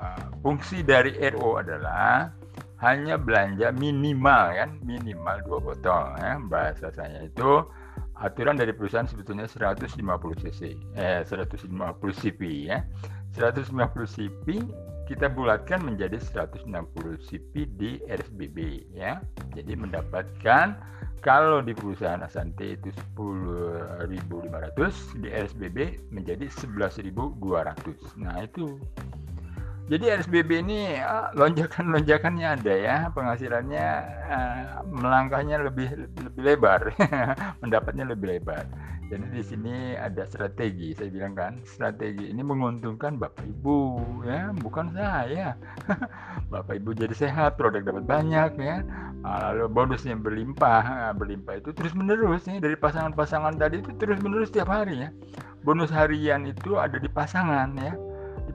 Ah, 0.00 0.32
fungsi 0.40 0.80
dari 0.80 1.12
RO 1.34 1.60
adalah 1.60 2.32
hanya 2.80 3.20
belanja 3.20 3.68
minimal 3.76 4.56
kan? 4.56 4.70
Minimal 4.80 5.44
dua 5.44 5.58
botol 5.60 6.02
ya 6.16 6.40
bahasa 6.40 6.88
saya 6.94 7.26
itu. 7.26 7.66
Aturan 8.20 8.56
dari 8.56 8.72
perusahaan 8.76 9.08
sebetulnya 9.08 9.48
150 9.48 9.96
cc 10.44 10.60
eh 10.96 11.20
150 11.24 11.68
cp 12.20 12.40
ya. 12.68 12.84
150 13.36 13.74
cp 14.16 14.46
kita 15.10 15.26
bulatkan 15.26 15.82
menjadi 15.82 16.22
160 16.22 16.70
cp 17.26 17.52
di 17.74 17.98
RSBB 18.06 18.86
ya. 18.94 19.18
Jadi 19.58 19.74
mendapatkan 19.74 20.78
kalau 21.18 21.58
di 21.58 21.74
perusahaan 21.74 22.22
Asante 22.22 22.78
itu 22.78 22.94
10.500 23.18 24.06
di 25.18 25.28
RSBB 25.34 25.78
menjadi 26.14 26.46
11.200 26.46 28.22
nah 28.22 28.38
itu. 28.38 28.78
Jadi 29.90 30.06
RSBB 30.06 30.62
ini 30.62 31.02
ah, 31.02 31.34
lonjakan-lonjakannya 31.34 32.46
ada 32.62 32.74
ya, 32.78 32.96
penghasilannya 33.10 33.86
uh, 34.30 34.86
melangkahnya 34.86 35.66
lebih 35.66 36.06
lebih 36.14 36.42
lebar, 36.46 36.94
mendapatnya 37.66 38.06
lebih 38.06 38.38
lebar. 38.38 38.70
Jadi 39.10 39.26
di 39.34 39.42
sini 39.42 39.74
ada 39.98 40.22
strategi, 40.30 40.94
saya 40.94 41.10
bilang 41.10 41.34
kan, 41.34 41.58
strategi 41.66 42.30
ini 42.30 42.46
menguntungkan 42.46 43.18
Bapak 43.18 43.42
Ibu 43.42 43.78
ya, 44.22 44.54
bukan 44.54 44.94
saya. 44.94 45.58
Bapak 46.54 46.78
Ibu 46.78 46.94
jadi 46.94 47.10
sehat, 47.10 47.58
produk 47.58 47.82
dapat 47.82 48.06
banyak 48.06 48.50
ya. 48.62 48.86
Ah, 49.26 49.50
lalu 49.50 49.66
bonusnya 49.66 50.14
berlimpah, 50.14 51.10
berlimpah 51.18 51.58
itu 51.58 51.74
terus 51.74 51.90
menerus 51.92 52.46
ya 52.46 52.62
dari 52.62 52.78
pasangan-pasangan 52.78 53.58
tadi 53.58 53.82
itu 53.82 53.90
terus 53.98 54.22
menerus 54.22 54.54
setiap 54.54 54.70
hari 54.70 55.02
ya. 55.02 55.10
Bonus 55.66 55.90
harian 55.90 56.46
itu 56.46 56.78
ada 56.78 56.96
di 56.96 57.10
pasangan 57.10 57.74
ya 57.82 57.92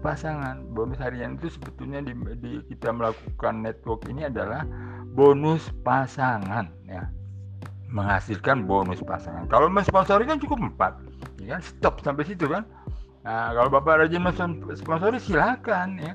pasangan 0.05 0.61
bonus 0.77 1.01
harian 1.01 1.33
itu 1.41 1.49
sebetulnya 1.49 2.05
di, 2.05 2.13
di 2.37 2.61
kita 2.69 2.93
melakukan 2.93 3.65
network 3.65 4.05
ini 4.05 4.29
adalah 4.29 4.61
bonus 5.17 5.73
pasangan 5.81 6.69
ya 6.85 7.09
menghasilkan 7.95 8.67
bonus 8.67 8.99
pasangan. 8.99 9.47
Kalau 9.47 9.71
mensponsori 9.71 10.27
kan 10.27 10.35
cukup 10.35 10.59
empat 10.59 10.99
ya 11.39 11.55
kan? 11.55 11.61
Stop 11.63 12.03
sampai 12.03 12.27
situ 12.27 12.51
kan? 12.51 12.67
Nah 13.23 13.55
kalau 13.55 13.71
bapak 13.71 14.03
rajin 14.03 14.19
mensponsori 14.19 15.17
silakan 15.23 15.95
ya. 16.03 16.13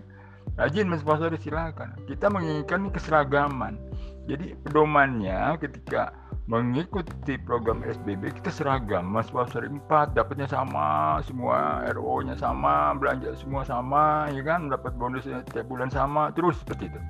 Rajin 0.60 0.92
mensponsori 0.92 1.40
silakan. 1.40 1.96
Kita 2.04 2.28
menginginkan 2.28 2.92
keseragaman. 2.92 3.80
Jadi 4.28 4.52
pedomannya 4.60 5.56
ketika 5.56 6.12
mengikuti 6.44 7.40
program 7.40 7.80
SBB 7.80 8.36
kita 8.36 8.52
seragam. 8.52 9.08
Mas 9.08 9.32
sponsor 9.32 9.64
4 9.64 10.12
dapatnya 10.12 10.44
sama 10.44 11.16
semua 11.24 11.88
RO 11.96 12.20
nya 12.20 12.36
sama 12.36 12.92
belanja 12.92 13.32
semua 13.40 13.64
sama 13.64 14.28
ya 14.36 14.44
kan? 14.44 14.68
Dapat 14.68 15.00
bonus 15.00 15.24
setiap 15.24 15.64
bulan 15.64 15.88
sama 15.88 16.28
terus 16.36 16.60
seperti 16.60 16.92
itu. 16.92 17.00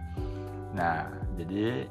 Nah 0.78 1.10
jadi 1.34 1.90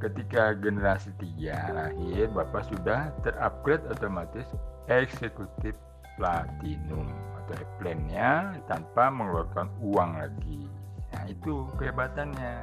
ketika 0.00 0.52
generasi 0.58 1.12
3 1.18 1.76
lahir 1.76 2.28
Bapak 2.32 2.68
sudah 2.68 3.12
terupgrade 3.24 3.84
otomatis 3.88 4.44
eksekutif 4.92 5.72
platinum 6.16 7.08
atau 7.42 7.56
plan-nya 7.78 8.56
tanpa 8.66 9.08
mengeluarkan 9.12 9.68
uang 9.80 10.20
lagi. 10.20 10.68
Nah 11.14 11.24
itu 11.30 11.68
kehebatannya. 11.78 12.56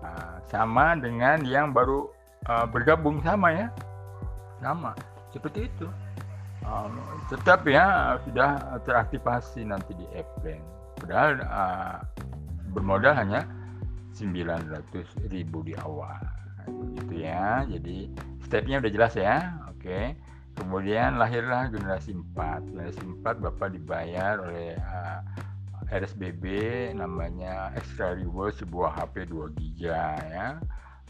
Nah, 0.00 0.40
sama 0.48 0.96
dengan 0.96 1.44
yang 1.44 1.76
baru 1.76 2.08
uh, 2.48 2.66
bergabung 2.68 3.20
sama 3.20 3.52
ya. 3.52 3.68
Sama 4.60 4.96
seperti 5.32 5.68
itu. 5.68 5.86
Um, 6.60 7.00
tetap 7.32 7.64
ya 7.64 8.20
sudah 8.28 8.60
teraktivasi 8.84 9.64
nanti 9.64 9.96
di 9.96 10.04
Airplane 10.12 10.60
padahal 11.00 11.40
uh, 11.48 11.98
bermodal 12.76 13.16
hanya 13.16 13.48
900 14.12 14.76
ribu 15.32 15.64
di 15.64 15.72
awal 15.80 16.20
itu 16.68 17.24
ya. 17.24 17.64
Jadi 17.68 18.10
stepnya 18.44 18.80
udah 18.80 18.90
jelas 18.92 19.14
ya. 19.16 19.56
Oke. 19.72 20.16
Kemudian 20.58 21.16
lahirlah 21.16 21.72
generasi 21.72 22.12
4 22.12 22.68
generasi 22.68 23.00
4 23.00 23.24
Bapak 23.24 23.72
dibayar 23.72 24.42
oleh 24.44 24.76
uh, 24.76 25.24
RSBB 25.90 26.44
namanya 26.94 27.72
Extra 27.74 28.14
Reward 28.14 28.54
sebuah 28.60 28.94
HP 28.94 29.30
2 29.32 29.56
GB 29.56 29.82
ya 30.30 30.60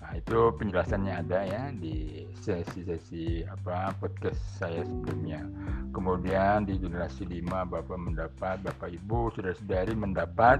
Nah, 0.00 0.16
itu 0.16 0.48
penjelasannya 0.56 1.12
ada 1.12 1.40
ya 1.44 1.62
di 1.76 2.24
sesi-sesi 2.40 3.44
apa 3.44 3.92
podcast 4.00 4.40
saya 4.56 4.80
sebelumnya. 4.80 5.44
Kemudian 5.92 6.64
di 6.64 6.80
generasi 6.80 7.28
5 7.28 7.68
Bapak 7.68 7.98
mendapat, 8.00 8.64
Bapak 8.64 8.88
Ibu 8.88 9.36
sudah 9.36 9.52
sedari 9.52 9.92
mendapat 9.92 10.56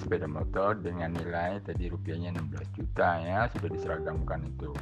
sepeda 0.00 0.24
motor 0.24 0.80
dengan 0.80 1.12
nilai 1.12 1.60
tadi 1.60 1.92
rupiahnya 1.92 2.32
16 2.32 2.76
juta 2.80 3.08
ya, 3.20 3.38
sudah 3.52 3.68
diseragamkan 3.68 4.48
itu. 4.56 4.72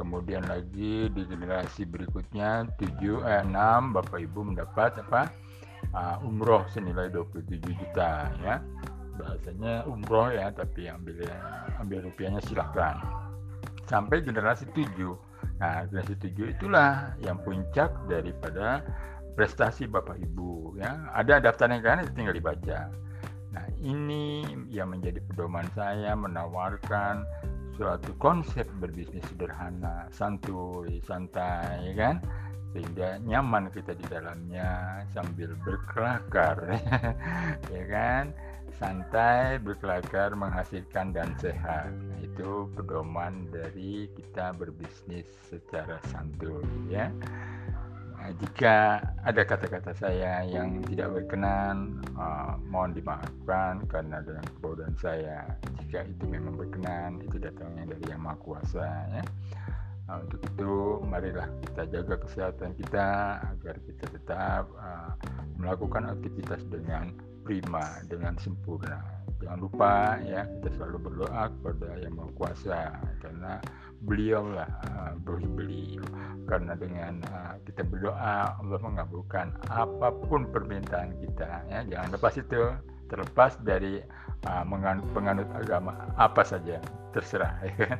Kemudian 0.00 0.44
lagi 0.48 1.08
di 1.12 1.22
generasi 1.28 1.84
berikutnya 1.84 2.64
7 2.80 3.20
eh, 3.20 3.44
6 3.44 3.96
Bapak 4.00 4.16
Ibu 4.16 4.40
mendapat 4.48 4.96
apa? 5.04 5.28
Uh, 5.94 6.18
umroh 6.28 6.66
senilai 6.72 7.08
27 7.12 7.62
juta 7.62 8.28
ya 8.42 8.58
bahasanya 9.16 9.88
umroh 9.88 10.28
ya 10.30 10.52
tapi 10.52 10.88
ambil 10.88 11.24
ambil 11.80 12.04
rupiahnya 12.06 12.40
silahkan 12.44 13.00
sampai 13.88 14.20
generasi 14.20 14.68
7 14.72 14.86
nah 15.56 15.88
generasi 15.88 16.14
7 16.20 16.54
itulah 16.56 17.16
yang 17.24 17.40
puncak 17.40 17.88
daripada 18.06 18.84
prestasi 19.36 19.84
Bapak 19.86 20.16
Ibu 20.16 20.80
ya. 20.80 21.12
Ada 21.12 21.38
daftarnya 21.44 21.84
kan 21.84 22.08
tinggal 22.16 22.34
dibaca. 22.34 22.88
Nah, 23.52 23.66
ini 23.84 24.42
yang 24.72 24.90
menjadi 24.96 25.20
pedoman 25.28 25.68
saya 25.76 26.16
menawarkan 26.16 27.22
suatu 27.76 28.16
konsep 28.16 28.64
berbisnis 28.80 29.22
sederhana, 29.28 30.08
santuy, 30.08 31.04
santai, 31.04 31.92
ya 31.92 31.94
kan? 31.94 32.16
Sehingga 32.72 33.20
nyaman 33.24 33.68
kita 33.72 33.92
di 33.96 34.04
dalamnya 34.08 35.04
sambil 35.12 35.52
berkelakar, 35.60 36.80
ya 37.72 37.84
kan? 37.88 38.32
Santai, 38.76 39.56
berkelakar, 39.56 40.36
menghasilkan 40.36 41.16
dan 41.16 41.32
sehat. 41.40 41.88
Itu 42.20 42.68
pedoman 42.76 43.48
dari 43.48 44.04
kita 44.12 44.52
berbisnis 44.52 45.24
secara 45.48 45.96
santuy, 46.12 46.60
ya. 46.92 47.08
Nah, 48.16 48.34
jika 48.42 49.00
ada 49.22 49.42
kata-kata 49.46 49.96
saya 49.96 50.44
yang 50.44 50.84
tidak 50.84 51.14
berkenan, 51.14 52.04
uh, 52.20 52.60
mohon 52.68 52.92
dimaafkan 52.92 53.80
karena 53.88 54.20
dengan 54.20 54.44
kebodohan 54.58 54.96
saya. 55.00 55.46
Jika 55.80 56.04
itu 56.10 56.24
memang 56.28 56.58
berkenan, 56.60 57.22
itu 57.22 57.38
datangnya 57.38 57.96
dari 57.96 58.04
Yang 58.12 58.22
Maha 58.26 58.38
Kuasa. 58.42 58.88
Ya. 59.14 59.24
Nah, 60.10 60.16
untuk 60.20 60.42
itu, 60.42 60.74
marilah 61.06 61.48
kita 61.70 61.82
jaga 61.86 62.14
kesehatan 62.28 62.70
kita 62.76 63.08
agar 63.56 63.74
kita 63.88 64.04
tetap 64.10 64.64
uh, 64.74 65.14
melakukan 65.56 66.10
aktivitas 66.10 66.60
dengan 66.68 67.14
prima, 67.46 68.02
dengan 68.10 68.34
sempurna. 68.42 68.98
Jangan 69.38 69.58
lupa 69.62 70.18
ya 70.26 70.42
kita 70.58 70.68
selalu 70.74 70.98
berdoa 71.06 71.42
kepada 71.54 71.88
Yang 72.02 72.14
Maha 72.18 72.30
Kuasa 72.34 72.80
karena 73.22 73.52
beliaulah 74.02 74.70
uh, 74.90 75.12
beliau. 75.54 76.02
Karena 76.50 76.74
dengan 76.74 77.22
uh, 77.30 77.54
kita 77.62 77.86
berdoa 77.86 78.58
Allah 78.58 78.80
mengabulkan 78.82 79.54
apa 79.70 80.10
pun 80.26 80.50
permintaan 80.50 81.14
kita 81.22 81.62
ya. 81.70 81.86
Jangan 81.86 82.10
lepas 82.18 82.34
itu 82.34 82.74
terlepas 83.06 83.54
dari 83.62 84.02
uh, 84.50 84.64
penganut 85.14 85.46
agama 85.54 85.94
apa 86.18 86.42
saja 86.42 86.82
terserah 87.14 87.54
ya 87.70 87.74
kan? 87.76 87.98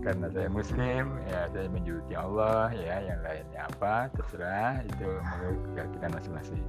Karena 0.00 0.26
saya 0.32 0.48
muslim 0.48 1.18
ya 1.28 1.50
saya 1.52 1.68
menjuti 1.68 2.14
Allah 2.16 2.72
ya 2.72 3.04
yang 3.04 3.20
lainnya 3.20 3.68
apa 3.68 4.08
terserah 4.16 4.80
itu 4.86 5.06
menurut 5.06 5.60
keyakinan 5.76 6.10
masing-masing 6.16 6.62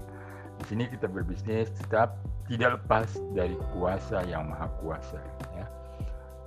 di 0.63 0.79
sini 0.79 0.87
kita 0.87 1.11
berbisnis 1.11 1.67
tetap 1.75 2.15
tidak 2.47 2.79
lepas 2.79 3.19
dari 3.35 3.51
kuasa 3.75 4.23
yang 4.31 4.47
maha 4.47 4.71
kuasa 4.79 5.19
ya. 5.59 5.67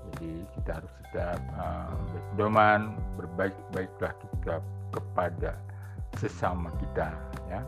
Jadi 0.09 0.41
kita 0.57 0.81
harus 0.81 0.93
tetap 1.05 1.41
uh, 1.61 1.93
berdoman 2.33 2.97
berbaik-baiklah 3.21 4.17
kita 4.17 4.65
kepada 4.89 5.61
sesama 6.17 6.73
kita 6.81 7.13
ya. 7.53 7.61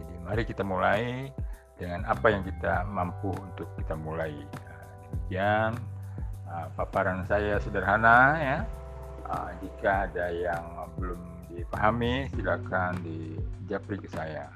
Jadi 0.00 0.14
mari 0.24 0.42
kita 0.48 0.64
mulai 0.64 1.28
dengan 1.76 2.08
apa 2.08 2.32
yang 2.32 2.40
kita 2.40 2.88
mampu 2.88 3.36
untuk 3.36 3.68
kita 3.76 3.92
mulai. 3.92 4.32
Demikian 5.04 5.76
uh, 6.48 6.72
paparan 6.80 7.28
saya 7.28 7.60
sederhana 7.60 8.40
ya. 8.40 8.58
Uh, 9.28 9.52
jika 9.60 10.08
ada 10.08 10.32
yang 10.32 10.64
belum 10.96 11.20
dipahami 11.52 12.24
silakan 12.32 12.96
dijapri 13.04 14.00
ke 14.00 14.08
saya 14.08 14.55